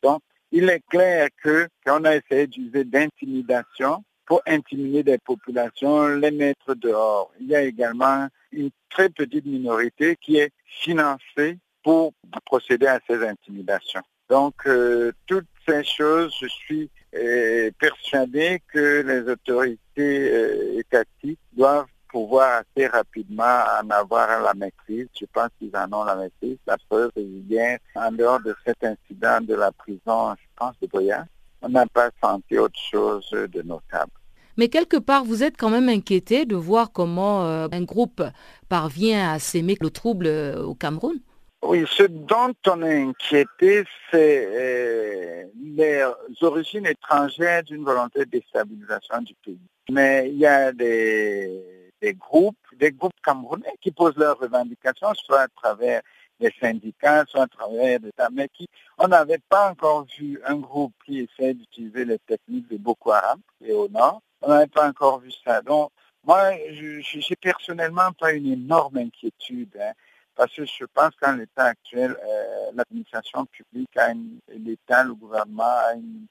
Il 0.51 0.69
est 0.69 0.83
clair 0.89 1.29
que 1.43 1.67
qu'on 1.85 2.03
a 2.05 2.15
essayé 2.15 2.47
d'utiliser 2.47 2.83
d'intimidation 2.83 4.03
pour 4.25 4.41
intimider 4.45 5.03
des 5.03 5.17
populations, 5.17 6.07
les 6.09 6.31
mettre 6.31 6.75
dehors. 6.75 7.31
Il 7.39 7.47
y 7.47 7.55
a 7.55 7.61
également 7.61 8.27
une 8.51 8.69
très 8.89 9.09
petite 9.09 9.45
minorité 9.45 10.17
qui 10.21 10.37
est 10.37 10.51
financée 10.65 11.57
pour 11.83 12.13
procéder 12.45 12.87
à 12.87 12.99
ces 13.07 13.25
intimidations. 13.25 14.01
Donc, 14.29 14.55
euh, 14.65 15.13
toutes 15.25 15.47
ces 15.65 15.83
choses, 15.83 16.35
je 16.41 16.47
suis 16.47 16.89
euh, 17.15 17.71
persuadé 17.79 18.61
que 18.67 19.01
les 19.01 19.31
autorités 19.31 19.79
euh, 19.97 20.79
étatiques 20.79 21.39
doivent 21.53 21.87
pouvoir 22.09 22.61
assez 22.61 22.87
rapidement 22.87 23.63
en 23.81 23.89
avoir 23.89 24.41
la 24.41 24.53
maîtrise. 24.53 25.07
Je 25.19 25.25
pense 25.31 25.49
qu'ils 25.59 25.75
en 25.75 25.91
ont 25.93 26.03
la 26.03 26.15
maîtrise. 26.15 26.57
La 26.65 26.77
preuve 26.89 27.11
bien, 27.15 27.77
en 27.95 28.11
dehors 28.11 28.39
de 28.41 28.55
cet 28.65 28.83
incident 28.83 29.41
de 29.41 29.55
la 29.55 29.71
prison, 29.71 30.35
je 30.35 30.47
pense, 30.55 30.73
de 30.81 30.87
Boya, 30.87 31.25
on 31.61 31.69
n'a 31.69 31.85
pas 31.87 32.09
senti 32.21 32.57
autre 32.57 32.79
chose 32.91 33.29
de 33.31 33.61
notable. 33.61 34.11
Mais 34.57 34.69
quelque 34.69 34.97
part, 34.97 35.23
vous 35.23 35.43
êtes 35.43 35.55
quand 35.55 35.69
même 35.69 35.89
inquiété 35.89 36.45
de 36.45 36.55
voir 36.55 36.91
comment 36.91 37.45
euh, 37.45 37.67
un 37.71 37.83
groupe 37.83 38.23
parvient 38.69 39.31
à 39.31 39.39
s'aimer 39.39 39.77
le 39.79 39.91
trouble 39.91 40.25
euh, 40.25 40.63
au 40.63 40.73
Cameroun 40.73 41.19
oui, 41.63 41.85
ce 41.89 42.03
dont 42.03 42.53
on 42.67 42.83
est 42.83 43.01
inquiété, 43.01 43.83
c'est 44.11 44.47
euh, 44.47 45.43
les 45.75 46.03
origines 46.41 46.85
étrangères 46.85 47.63
d'une 47.63 47.83
volonté 47.83 48.25
de 48.25 48.29
déstabilisation 48.29 49.21
du 49.23 49.33
pays. 49.43 49.59
Mais 49.89 50.29
il 50.29 50.37
y 50.37 50.45
a 50.45 50.71
des 50.71 51.76
des 52.01 52.13
groupes, 52.13 52.57
des 52.75 52.91
groupes 52.91 53.19
camerounais 53.23 53.75
qui 53.81 53.91
posent 53.91 54.17
leurs 54.17 54.37
revendications, 54.37 55.13
soit 55.15 55.41
à 55.41 55.47
travers 55.47 56.01
les 56.39 56.53
syndicats, 56.59 57.25
soit 57.27 57.43
à 57.43 57.47
travers 57.47 57.99
des 57.99 58.11
mais 58.31 58.49
qui, 58.49 58.67
on 58.97 59.07
n'avait 59.07 59.41
pas 59.49 59.71
encore 59.71 60.05
vu 60.17 60.39
un 60.45 60.57
groupe 60.57 60.93
qui 61.05 61.19
essaie 61.19 61.53
d'utiliser 61.53 62.05
les 62.05 62.19
techniques 62.19 62.69
de 62.69 62.77
Boko 62.77 63.11
Haram 63.11 63.39
et 63.61 63.73
au 63.73 63.87
nord. 63.89 64.21
On 64.41 64.49
n'avait 64.49 64.67
pas 64.67 64.87
encore 64.87 65.19
vu 65.19 65.31
ça. 65.43 65.61
Donc, 65.61 65.91
moi, 66.23 66.51
je 66.71 67.17
n'ai 67.17 67.35
personnellement 67.41 68.11
pas 68.19 68.33
une 68.33 68.51
énorme 68.51 68.97
inquiétude, 68.97 69.75
hein, 69.81 69.93
parce 70.35 70.53
que 70.53 70.65
je 70.65 70.85
pense 70.93 71.15
qu'en 71.19 71.33
l'état 71.33 71.65
actuel, 71.65 72.15
euh, 72.23 72.71
l'administration 72.75 73.45
publique, 73.45 73.95
a 73.97 74.13
l'État, 74.49 75.03
le 75.03 75.15
gouvernement 75.15 75.63
a 75.63 75.93
une 75.93 76.27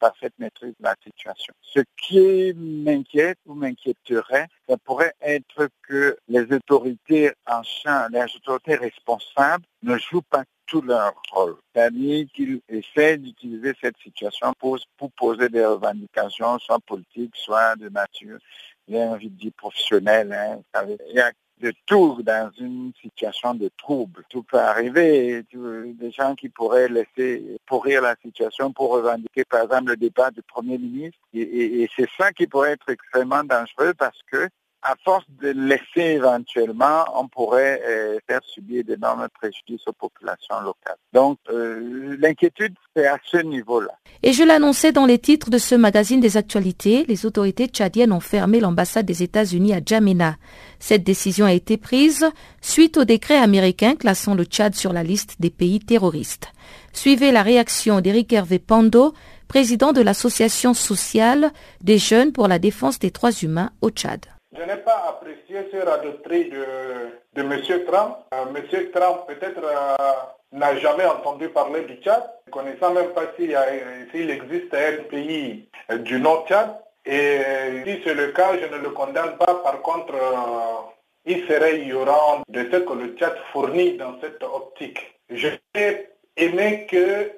parfaite 0.00 0.32
maîtrise 0.38 0.74
de 0.80 0.84
la 0.84 0.96
situation. 1.04 1.54
Ce 1.60 1.80
qui 2.02 2.52
m'inquiète 2.54 3.38
ou 3.46 3.54
m'inquiéterait, 3.54 4.48
ça 4.68 4.76
pourrait 4.78 5.14
être 5.20 5.68
que 5.86 6.16
les 6.28 6.52
autorités 6.52 7.32
en 7.46 7.62
les 8.10 8.24
autorités 8.36 8.76
responsables 8.76 9.64
ne 9.82 9.96
jouent 9.98 10.22
pas 10.22 10.44
tout 10.66 10.82
leur 10.82 11.12
rôle. 11.32 11.56
C'est-à-dire 11.74 12.26
qu'ils 12.32 12.60
essaient 12.68 13.18
d'utiliser 13.18 13.72
cette 13.80 13.96
situation 13.98 14.52
pour, 14.58 14.78
poser 15.16 15.48
des 15.48 15.64
revendications, 15.64 16.58
soit 16.58 16.78
politiques, 16.80 17.34
soit 17.36 17.76
de 17.76 17.88
nature, 17.88 18.38
j'ai 18.88 19.02
envie 19.02 19.30
de 19.30 19.36
dire 19.36 19.52
professionnelle. 19.56 20.32
Hein. 20.32 21.30
De 21.60 21.72
tout 21.86 22.22
dans 22.22 22.50
une 22.58 22.92
situation 23.00 23.54
de 23.54 23.70
trouble. 23.76 24.24
Tout 24.28 24.42
peut 24.42 24.58
arriver. 24.58 25.44
Des 25.52 26.10
gens 26.10 26.34
qui 26.34 26.48
pourraient 26.48 26.88
laisser 26.88 27.58
pourrir 27.66 28.02
la 28.02 28.16
situation 28.22 28.72
pour 28.72 28.90
revendiquer, 28.92 29.44
par 29.44 29.62
exemple, 29.64 29.90
le 29.90 29.96
départ 29.96 30.32
du 30.32 30.42
Premier 30.42 30.78
ministre. 30.78 31.18
Et, 31.34 31.82
et 31.82 31.90
c'est 31.96 32.08
ça 32.16 32.32
qui 32.32 32.46
pourrait 32.46 32.72
être 32.72 32.88
extrêmement 32.88 33.44
dangereux 33.44 33.94
parce 33.96 34.18
que 34.30 34.48
à 34.82 34.94
force 35.04 35.24
de 35.40 35.48
laisser 35.48 36.16
éventuellement, 36.16 37.04
on 37.14 37.28
pourrait 37.28 37.82
euh, 37.86 38.18
faire 38.26 38.40
subir 38.44 38.84
d'énormes 38.84 39.28
préjudices 39.34 39.86
aux 39.86 39.92
populations 39.92 40.60
locales. 40.60 40.96
Donc, 41.12 41.38
euh, 41.50 42.16
l'inquiétude, 42.18 42.74
c'est 42.94 43.06
à 43.06 43.18
ce 43.24 43.38
niveau-là. 43.38 43.92
Et 44.22 44.32
je 44.32 44.42
l'annonçais 44.42 44.92
dans 44.92 45.06
les 45.06 45.18
titres 45.18 45.50
de 45.50 45.58
ce 45.58 45.74
magazine 45.74 46.20
des 46.20 46.36
actualités, 46.36 47.04
les 47.08 47.26
autorités 47.26 47.66
tchadiennes 47.66 48.12
ont 48.12 48.20
fermé 48.20 48.60
l'ambassade 48.60 49.06
des 49.06 49.22
États-Unis 49.22 49.74
à 49.74 49.80
Djamena. 49.84 50.36
Cette 50.78 51.04
décision 51.04 51.46
a 51.46 51.52
été 51.52 51.76
prise 51.76 52.26
suite 52.60 52.96
au 52.96 53.04
décret 53.04 53.36
américain 53.36 53.96
classant 53.96 54.34
le 54.34 54.44
Tchad 54.44 54.74
sur 54.74 54.92
la 54.92 55.02
liste 55.02 55.36
des 55.40 55.50
pays 55.50 55.80
terroristes. 55.80 56.48
Suivez 56.92 57.32
la 57.32 57.42
réaction 57.42 58.00
d'Éric 58.00 58.32
Hervé 58.32 58.58
Pando, 58.58 59.14
président 59.48 59.92
de 59.92 60.00
l'Association 60.00 60.74
sociale 60.74 61.52
des 61.82 61.98
jeunes 61.98 62.32
pour 62.32 62.48
la 62.48 62.58
défense 62.58 62.98
des 62.98 63.10
droits 63.10 63.32
humains 63.32 63.70
au 63.80 63.90
Tchad. 63.90 64.26
Je 64.56 64.62
n'ai 64.64 64.78
pas 64.78 65.04
apprécié 65.08 65.68
ce 65.70 65.76
radoterie 65.76 66.50
de, 66.50 66.64
de 67.34 67.42
M. 67.42 67.84
Trump. 67.86 68.16
Euh, 68.34 68.46
M. 68.52 68.90
Trump 68.90 69.20
peut-être 69.28 69.62
euh, 69.62 69.96
n'a 70.50 70.76
jamais 70.76 71.04
entendu 71.04 71.48
parler 71.50 71.82
du 71.82 71.94
Tchad, 72.02 72.28
ne 72.48 72.50
connaissant 72.50 72.92
même 72.92 73.10
pas 73.10 73.32
s'il 73.36 74.30
existe 74.30 74.74
un 74.74 75.04
pays 75.08 75.68
euh, 75.92 75.98
du 75.98 76.18
Nord-Tchad. 76.18 76.68
Et 77.06 77.38
si 77.86 78.00
c'est 78.04 78.14
le 78.14 78.32
cas, 78.32 78.58
je 78.60 78.66
ne 78.66 78.82
le 78.82 78.90
condamne 78.90 79.36
pas. 79.38 79.54
Par 79.62 79.80
contre, 79.80 80.12
il 81.24 81.46
serait 81.46 81.80
ignorant 81.80 82.42
de 82.48 82.68
ce 82.70 82.76
que 82.76 82.92
le 82.92 83.16
Tchad 83.16 83.34
fournit 83.52 83.96
dans 83.96 84.20
cette 84.20 84.42
optique. 84.42 84.98
J'ai 85.30 85.60
aimé 86.36 86.86
que 86.90 87.30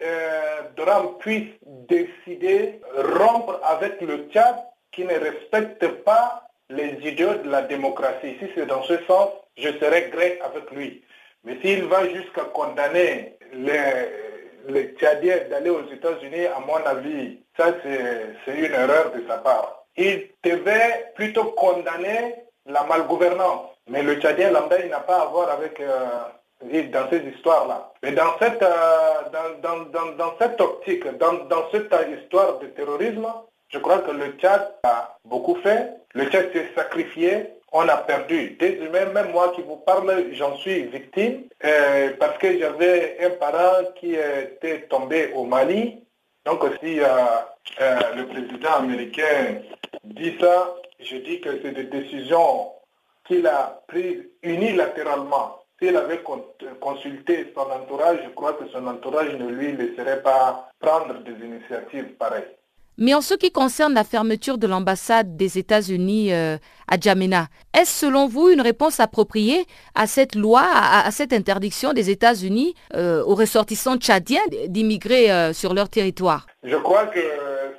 Trump 0.74 1.18
puisse 1.20 1.52
décider 1.88 2.80
rompre 2.96 3.60
avec 3.62 4.00
le 4.00 4.26
Tchad 4.30 4.56
qui 4.90 5.04
ne 5.04 5.14
respecte 5.14 5.86
pas 6.02 6.41
les 6.72 7.08
idéaux 7.08 7.34
de 7.34 7.50
la 7.50 7.62
démocratie. 7.62 8.36
Si 8.38 8.46
c'est 8.54 8.66
dans 8.66 8.82
ce 8.84 8.96
sens, 9.06 9.28
je 9.56 9.68
serai 9.78 10.10
gré 10.10 10.38
avec 10.44 10.70
lui. 10.70 11.02
Mais 11.44 11.58
s'il 11.60 11.84
va 11.84 12.08
jusqu'à 12.08 12.44
condamner 12.44 13.36
les 13.54 14.94
Tchadiens 14.98 15.38
d'aller 15.50 15.70
aux 15.70 15.86
États-Unis, 15.92 16.46
à 16.46 16.60
mon 16.60 16.76
avis, 16.86 17.38
ça 17.56 17.66
c'est 17.82 18.54
une 18.54 18.72
erreur 18.72 19.12
de 19.12 19.26
sa 19.28 19.38
part. 19.38 19.84
Il 19.96 20.28
devait 20.42 21.12
plutôt 21.14 21.44
condamner 21.52 22.36
la 22.66 22.84
malgouvernance. 22.84 23.70
Mais 23.88 24.02
le 24.02 24.20
Tchadien 24.20 24.50
lambda, 24.52 24.78
il 24.78 24.90
n'a 24.90 25.00
pas 25.00 25.22
à 25.22 25.26
voir 25.26 25.50
avec 25.50 25.80
euh, 25.80 26.06
dans 26.92 27.10
ces 27.10 27.18
histoires-là. 27.34 27.92
Mais 28.02 28.12
dans 28.12 28.38
cette, 28.40 28.62
euh, 28.62 29.58
dans, 29.60 29.90
dans, 29.90 30.12
dans, 30.12 30.34
cette 30.40 30.60
optique, 30.60 31.04
dans 31.18 31.70
cette 31.72 31.92
histoire 32.22 32.58
de 32.60 32.68
terrorisme, 32.68 33.26
je 33.72 33.78
crois 33.78 33.98
que 34.00 34.10
le 34.10 34.32
Tchad 34.38 34.74
a 34.84 35.16
beaucoup 35.24 35.56
fait. 35.56 36.01
Le 36.14 36.26
Tchad 36.26 36.52
s'est 36.52 36.70
sacrifié 36.74 37.48
on 37.72 37.88
a 37.88 37.96
perdu 37.96 38.50
des 38.60 38.74
humains. 38.74 39.06
Même 39.06 39.32
moi 39.32 39.52
qui 39.54 39.62
vous 39.62 39.78
parle, 39.78 40.26
j'en 40.32 40.56
suis 40.56 40.82
victime 40.84 41.44
euh, 41.64 42.12
parce 42.18 42.38
que 42.38 42.58
j'avais 42.58 43.16
un 43.24 43.30
parent 43.30 43.84
qui 43.96 44.14
était 44.14 44.82
tombé 44.88 45.32
au 45.34 45.44
Mali. 45.44 46.04
Donc 46.44 46.60
si 46.82 47.00
euh, 47.00 47.06
euh, 47.80 47.98
le 48.16 48.26
président 48.26 48.74
américain 48.74 49.62
dit 50.04 50.36
ça, 50.38 50.74
je 51.00 51.16
dis 51.16 51.40
que 51.40 51.60
c'est 51.62 51.72
des 51.72 51.84
décisions 51.84 52.72
qu'il 53.26 53.46
a 53.46 53.82
prises 53.88 54.24
unilatéralement. 54.42 55.60
S'il 55.80 55.96
avait 55.96 56.22
consulté 56.80 57.52
son 57.56 57.62
entourage, 57.62 58.18
je 58.24 58.30
crois 58.30 58.52
que 58.52 58.68
son 58.68 58.86
entourage 58.86 59.32
ne 59.34 59.48
lui 59.48 59.72
laisserait 59.72 60.22
pas 60.22 60.70
prendre 60.78 61.14
des 61.24 61.32
initiatives 61.44 62.12
pareilles. 62.18 62.44
Mais 62.98 63.14
en 63.14 63.22
ce 63.22 63.34
qui 63.34 63.50
concerne 63.50 63.94
la 63.94 64.04
fermeture 64.04 64.58
de 64.58 64.66
l'ambassade 64.66 65.36
des 65.36 65.58
États-Unis 65.58 66.32
euh, 66.32 66.58
à 66.88 66.98
Djamena, 67.00 67.46
est-ce 67.72 68.06
selon 68.06 68.28
vous 68.28 68.50
une 68.50 68.60
réponse 68.60 69.00
appropriée 69.00 69.64
à 69.94 70.06
cette 70.06 70.34
loi, 70.34 70.62
à, 70.62 71.10
cette 71.10 71.32
interdiction 71.32 71.94
des 71.94 72.10
États-Unis 72.10 72.74
euh, 72.94 73.24
aux 73.24 73.34
ressortissants 73.34 73.96
tchadiens 73.96 74.42
d'immigrer 74.66 75.32
euh, 75.32 75.54
sur 75.54 75.72
leur 75.72 75.88
territoire? 75.88 76.46
Je 76.62 76.76
crois 76.76 77.06
que 77.06 77.20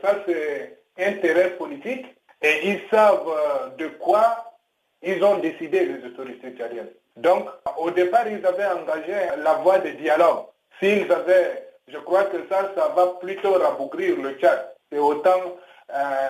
ça 0.02 0.18
c'est 0.26 0.80
intérêt 0.98 1.52
politique 1.58 2.06
et 2.42 2.70
ils 2.70 2.82
savent 2.90 3.32
de 3.78 3.88
quoi 4.00 4.56
ils 5.04 5.24
ont 5.24 5.38
décidé 5.38 5.86
les 5.86 6.08
autorités 6.08 6.56
tchadiennes. 6.58 6.90
Donc 7.18 7.48
au 7.78 7.92
départ 7.92 8.28
ils 8.28 8.44
avaient 8.44 8.66
engagé 8.66 9.14
la 9.44 9.54
voie 9.56 9.78
de 9.78 9.92
dialogue. 9.92 10.46
S'ils 10.80 11.10
avaient, 11.12 11.70
je 11.88 11.98
crois 12.00 12.24
que 12.24 12.38
ça, 12.50 12.72
ça 12.76 12.94
va 12.96 13.08
plutôt 13.22 13.54
rabougrir 13.54 14.20
le 14.20 14.34
Tchad 14.40 14.73
c'est 14.94 15.00
autant, 15.00 15.58
euh, 15.92 16.30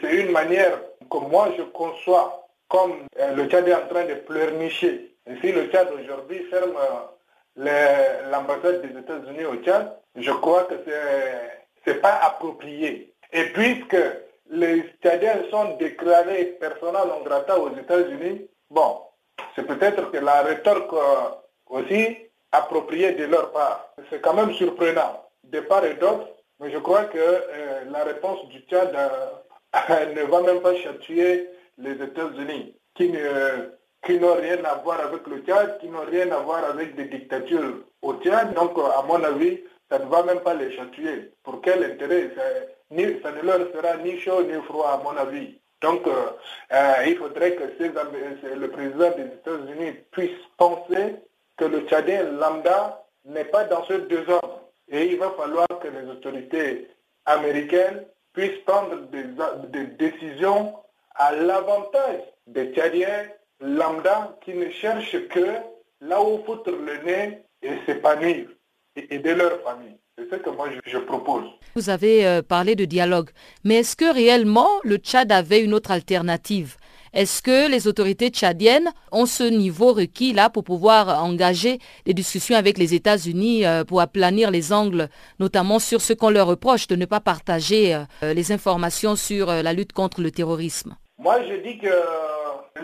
c'est 0.00 0.16
une 0.16 0.32
manière 0.32 0.80
que 1.10 1.18
moi 1.18 1.50
je 1.56 1.62
conçois 1.62 2.48
comme 2.68 3.06
euh, 3.18 3.34
le 3.34 3.46
Tchad 3.46 3.68
est 3.68 3.74
en 3.74 3.86
train 3.86 4.04
de 4.04 4.14
pleurnicher. 4.14 5.14
Et 5.26 5.36
si 5.40 5.52
le 5.52 5.66
Tchad 5.68 5.88
aujourd'hui 5.92 6.44
ferme 6.50 6.72
euh, 7.58 8.30
l'ambassade 8.30 8.82
des 8.82 8.98
États-Unis 8.98 9.44
au 9.44 9.56
Tchad, 9.56 9.94
je 10.16 10.30
crois 10.30 10.64
que 10.64 10.74
ce 10.86 11.90
n'est 11.90 11.96
pas 11.98 12.14
approprié. 12.22 13.14
Et 13.32 13.44
puisque 13.52 13.96
les 14.50 14.84
Tchadiens 15.02 15.42
sont 15.50 15.76
déclarés 15.76 16.56
personnels 16.58 17.08
non 17.08 17.22
grata 17.24 17.58
aux 17.58 17.76
États-Unis, 17.76 18.48
bon, 18.70 19.00
c'est 19.54 19.66
peut-être 19.66 20.10
que 20.10 20.18
la 20.18 20.42
rétorque 20.42 20.94
aussi 21.66 22.16
appropriée 22.52 23.12
de 23.12 23.24
leur 23.24 23.52
part. 23.52 23.90
C'est 24.10 24.22
quand 24.22 24.34
même 24.34 24.52
surprenant. 24.54 25.24
De 25.44 25.60
part 25.60 25.84
et 25.84 25.94
d'autre, 25.94 26.28
mais 26.60 26.70
je 26.72 26.78
crois 26.78 27.04
que 27.04 27.18
euh, 27.18 27.84
la 27.90 28.04
réponse 28.04 28.46
du 28.48 28.60
Tchad 28.60 28.94
euh, 28.94 30.06
ne 30.14 30.22
va 30.22 30.42
même 30.42 30.60
pas 30.60 30.74
châtier 30.76 31.48
les 31.78 31.92
États-Unis, 31.92 32.74
qui 32.96 33.08
n'ont 33.08 34.34
rien 34.34 34.64
à 34.64 34.74
voir 34.76 35.00
avec 35.00 35.26
le 35.26 35.38
Tchad, 35.42 35.78
qui 35.78 35.88
n'ont 35.88 36.06
rien 36.10 36.30
à 36.32 36.38
voir 36.38 36.64
avec 36.64 36.96
des 36.96 37.04
dictatures 37.04 37.84
au 38.02 38.14
Tchad. 38.14 38.54
Donc, 38.54 38.76
à 38.78 39.02
mon 39.02 39.22
avis, 39.22 39.60
ça 39.90 40.00
ne 40.00 40.06
va 40.06 40.24
même 40.24 40.40
pas 40.40 40.54
les 40.54 40.74
châtier. 40.74 41.32
Pour 41.44 41.60
quel 41.62 41.84
intérêt? 41.84 42.30
Ça, 42.36 42.94
ne 43.32 43.42
leur 43.42 43.72
sera 43.72 43.96
ni 43.98 44.18
chaud 44.18 44.42
ni 44.42 44.60
froid, 44.62 44.88
à 44.88 45.02
mon 45.02 45.16
avis. 45.16 45.58
Donc, 45.80 46.06
euh, 46.08 47.04
il 47.06 47.16
faudrait 47.16 47.54
que 47.54 47.62
le 47.62 48.68
président 48.68 49.10
des 49.16 49.26
États-Unis 49.26 49.92
puisse 50.10 50.40
penser 50.56 51.14
que 51.56 51.66
le 51.66 51.80
Tchadien 51.82 52.24
lambda 52.32 53.04
n'est 53.24 53.44
pas 53.44 53.64
dans 53.64 53.84
ce 53.84 53.92
désordre. 53.92 54.62
Et 54.88 55.06
il 55.06 55.18
va 55.18 55.30
falloir 55.30 55.67
que 55.80 55.88
les 55.88 56.08
autorités 56.10 56.88
américaines 57.26 58.04
puissent 58.32 58.62
prendre 58.66 58.96
des, 59.10 59.86
décisions 59.98 60.74
à 61.14 61.32
l'avantage 61.32 62.22
des 62.46 62.72
Tchadiens 62.72 63.26
lambda 63.60 64.36
qui 64.44 64.54
ne 64.54 64.70
cherchent 64.70 65.26
que 65.28 65.56
là 66.00 66.22
où 66.22 66.42
foutre 66.44 66.70
le 66.70 67.02
nez 67.04 67.38
et 67.62 67.70
s'épanouir 67.86 68.48
et 68.96 69.14
aider 69.14 69.34
leur 69.34 69.60
famille. 69.62 69.96
C'est 70.16 70.30
ce 70.30 70.36
que 70.36 70.50
moi 70.50 70.68
je, 70.84 70.98
propose. 70.98 71.44
Vous 71.74 71.90
avez 71.90 72.26
euh, 72.26 72.42
parlé 72.42 72.74
de 72.74 72.84
dialogue, 72.84 73.30
mais 73.64 73.76
est-ce 73.76 73.94
que 73.94 74.12
réellement 74.12 74.68
le 74.82 74.96
Tchad 74.96 75.30
avait 75.30 75.60
une 75.62 75.74
autre 75.74 75.92
alternative? 75.92 76.76
Est-ce 77.12 77.42
que 77.42 77.70
les 77.70 77.86
autorités 77.86 78.28
tchadiennes 78.30 78.90
ont 79.12 79.26
ce 79.26 79.44
niveau 79.44 79.92
requis 79.92 80.32
là 80.32 80.50
pour 80.50 80.64
pouvoir 80.64 81.24
engager 81.24 81.78
des 82.04 82.14
discussions 82.14 82.56
avec 82.56 82.78
les 82.78 82.94
États-Unis 82.94 83.66
euh, 83.66 83.84
pour 83.84 84.00
aplanir 84.00 84.50
les 84.50 84.72
angles, 84.72 85.08
notamment 85.38 85.78
sur 85.78 86.00
ce 86.00 86.12
qu'on 86.12 86.30
leur 86.30 86.46
reproche 86.46 86.86
de 86.86 86.96
ne 86.96 87.06
pas 87.06 87.20
partager 87.20 87.94
euh, 87.94 88.34
les 88.34 88.52
informations 88.52 89.16
sur 89.16 89.50
euh, 89.50 89.62
la 89.62 89.72
lutte 89.72 89.92
contre 89.92 90.20
le 90.20 90.30
terrorisme? 90.30 90.96
Moi, 91.18 91.38
je 91.48 91.54
dis 91.56 91.78
que 91.78 91.88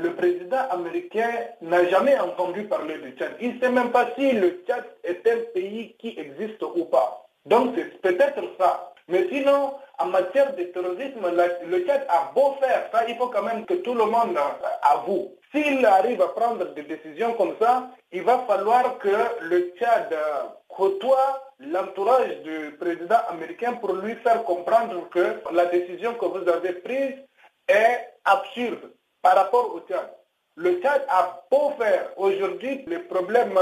le 0.02 0.12
président 0.14 0.68
américain 0.70 1.30
n'a 1.62 1.88
jamais 1.88 2.18
entendu 2.18 2.64
parler 2.64 2.98
du 2.98 3.10
Tchad. 3.16 3.36
Il 3.40 3.54
ne 3.54 3.60
sait 3.60 3.70
même 3.70 3.90
pas 3.90 4.10
si 4.18 4.32
le 4.32 4.62
Tchad 4.66 4.84
est 5.04 5.22
un 5.28 5.38
pays 5.54 5.94
qui 5.98 6.18
existe 6.18 6.62
ou 6.62 6.84
pas. 6.86 7.26
Donc 7.46 7.74
c'est 7.76 8.00
peut-être 8.00 8.40
ça. 8.58 8.92
Mais 9.08 9.26
sinon, 9.30 9.74
en 9.98 10.06
matière 10.06 10.54
de 10.56 10.64
terrorisme, 10.64 11.20
le 11.66 11.86
Tchad 11.86 12.06
a 12.08 12.32
beau 12.34 12.56
faire, 12.60 12.88
ça 12.92 13.04
il 13.08 13.16
faut 13.16 13.28
quand 13.28 13.42
même 13.42 13.64
que 13.64 13.74
tout 13.74 13.94
le 13.94 14.04
monde 14.06 14.36
avoue. 14.82 15.32
S'il 15.52 15.86
arrive 15.86 16.20
à 16.20 16.28
prendre 16.28 16.64
des 16.74 16.82
décisions 16.82 17.34
comme 17.34 17.54
ça, 17.60 17.90
il 18.10 18.22
va 18.22 18.38
falloir 18.46 18.98
que 18.98 19.14
le 19.42 19.72
Tchad 19.76 20.14
côtoie 20.68 21.42
l'entourage 21.60 22.36
du 22.42 22.76
président 22.78 23.18
américain 23.28 23.74
pour 23.74 23.92
lui 23.94 24.14
faire 24.16 24.42
comprendre 24.42 25.08
que 25.10 25.40
la 25.52 25.66
décision 25.66 26.14
que 26.14 26.26
vous 26.26 26.48
avez 26.48 26.72
prise 26.72 27.14
est 27.68 28.08
absurde 28.24 28.90
par 29.22 29.36
rapport 29.36 29.74
au 29.74 29.80
Tchad. 29.80 30.10
Le 30.56 30.80
Tchad 30.80 31.04
a 31.08 31.44
beau 31.50 31.72
faire 31.78 32.10
aujourd'hui 32.16 32.84
les 32.86 32.98
problèmes 32.98 33.58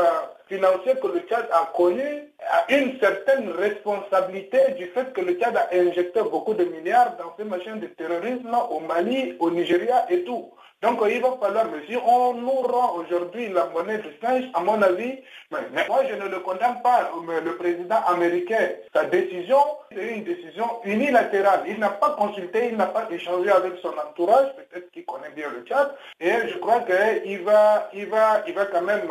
que 0.58 1.06
le 1.08 1.20
Tchad 1.20 1.48
a 1.52 1.70
connus, 1.74 2.28
a 2.40 2.72
une 2.74 2.98
certaine 3.00 3.50
responsabilité 3.52 4.58
du 4.76 4.86
fait 4.88 5.12
que 5.12 5.20
le 5.20 5.34
Tchad 5.34 5.56
a 5.56 5.68
injecté 5.72 6.20
beaucoup 6.22 6.54
de 6.54 6.64
milliards 6.64 7.16
dans 7.16 7.34
ces 7.38 7.44
machines 7.44 7.80
de 7.80 7.86
terrorisme 7.86 8.54
au 8.70 8.80
Mali, 8.80 9.34
au 9.38 9.50
Nigeria 9.50 10.06
et 10.10 10.24
tout. 10.24 10.50
Donc 10.82 11.00
il 11.08 11.22
va 11.22 11.36
falloir, 11.40 11.66
si 11.88 11.96
on 11.96 12.34
nous 12.34 12.50
rend 12.50 12.96
aujourd'hui 12.96 13.48
la 13.50 13.66
monnaie 13.66 13.98
de 13.98 14.12
singe, 14.20 14.44
à 14.52 14.60
mon 14.60 14.82
avis, 14.82 15.20
mais, 15.52 15.86
moi 15.88 16.00
je 16.08 16.16
ne 16.16 16.28
le 16.28 16.40
condamne 16.40 16.82
pas, 16.82 17.08
mais 17.24 17.40
le 17.40 17.56
président 17.56 18.00
américain, 18.08 18.70
sa 18.92 19.04
décision, 19.04 19.62
c'est 19.92 20.16
une 20.16 20.24
décision 20.24 20.66
unilatérale. 20.84 21.62
Il 21.68 21.78
n'a 21.78 21.90
pas 21.90 22.10
consulté, 22.18 22.70
il 22.72 22.76
n'a 22.76 22.86
pas 22.86 23.06
échangé 23.12 23.48
avec 23.50 23.74
son 23.80 23.90
entourage, 23.90 24.48
peut-être 24.56 24.90
qu'il 24.90 25.04
connaît 25.04 25.30
bien 25.36 25.50
le 25.56 25.62
Tchad, 25.64 25.94
et 26.20 26.48
je 26.48 26.58
crois 26.58 26.80
qu'il 26.80 27.42
va, 27.44 27.88
il 27.94 28.06
va, 28.08 28.42
il 28.48 28.54
va 28.54 28.66
quand 28.66 28.82
même 28.82 29.06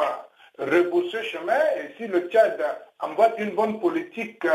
rebousser 0.57 1.23
chemin 1.23 1.59
et 1.77 1.93
si 1.97 2.07
le 2.07 2.29
Tchad 2.29 2.59
envoie 2.99 3.29
une 3.39 3.51
bonne 3.51 3.79
politique 3.79 4.45
euh, 4.45 4.49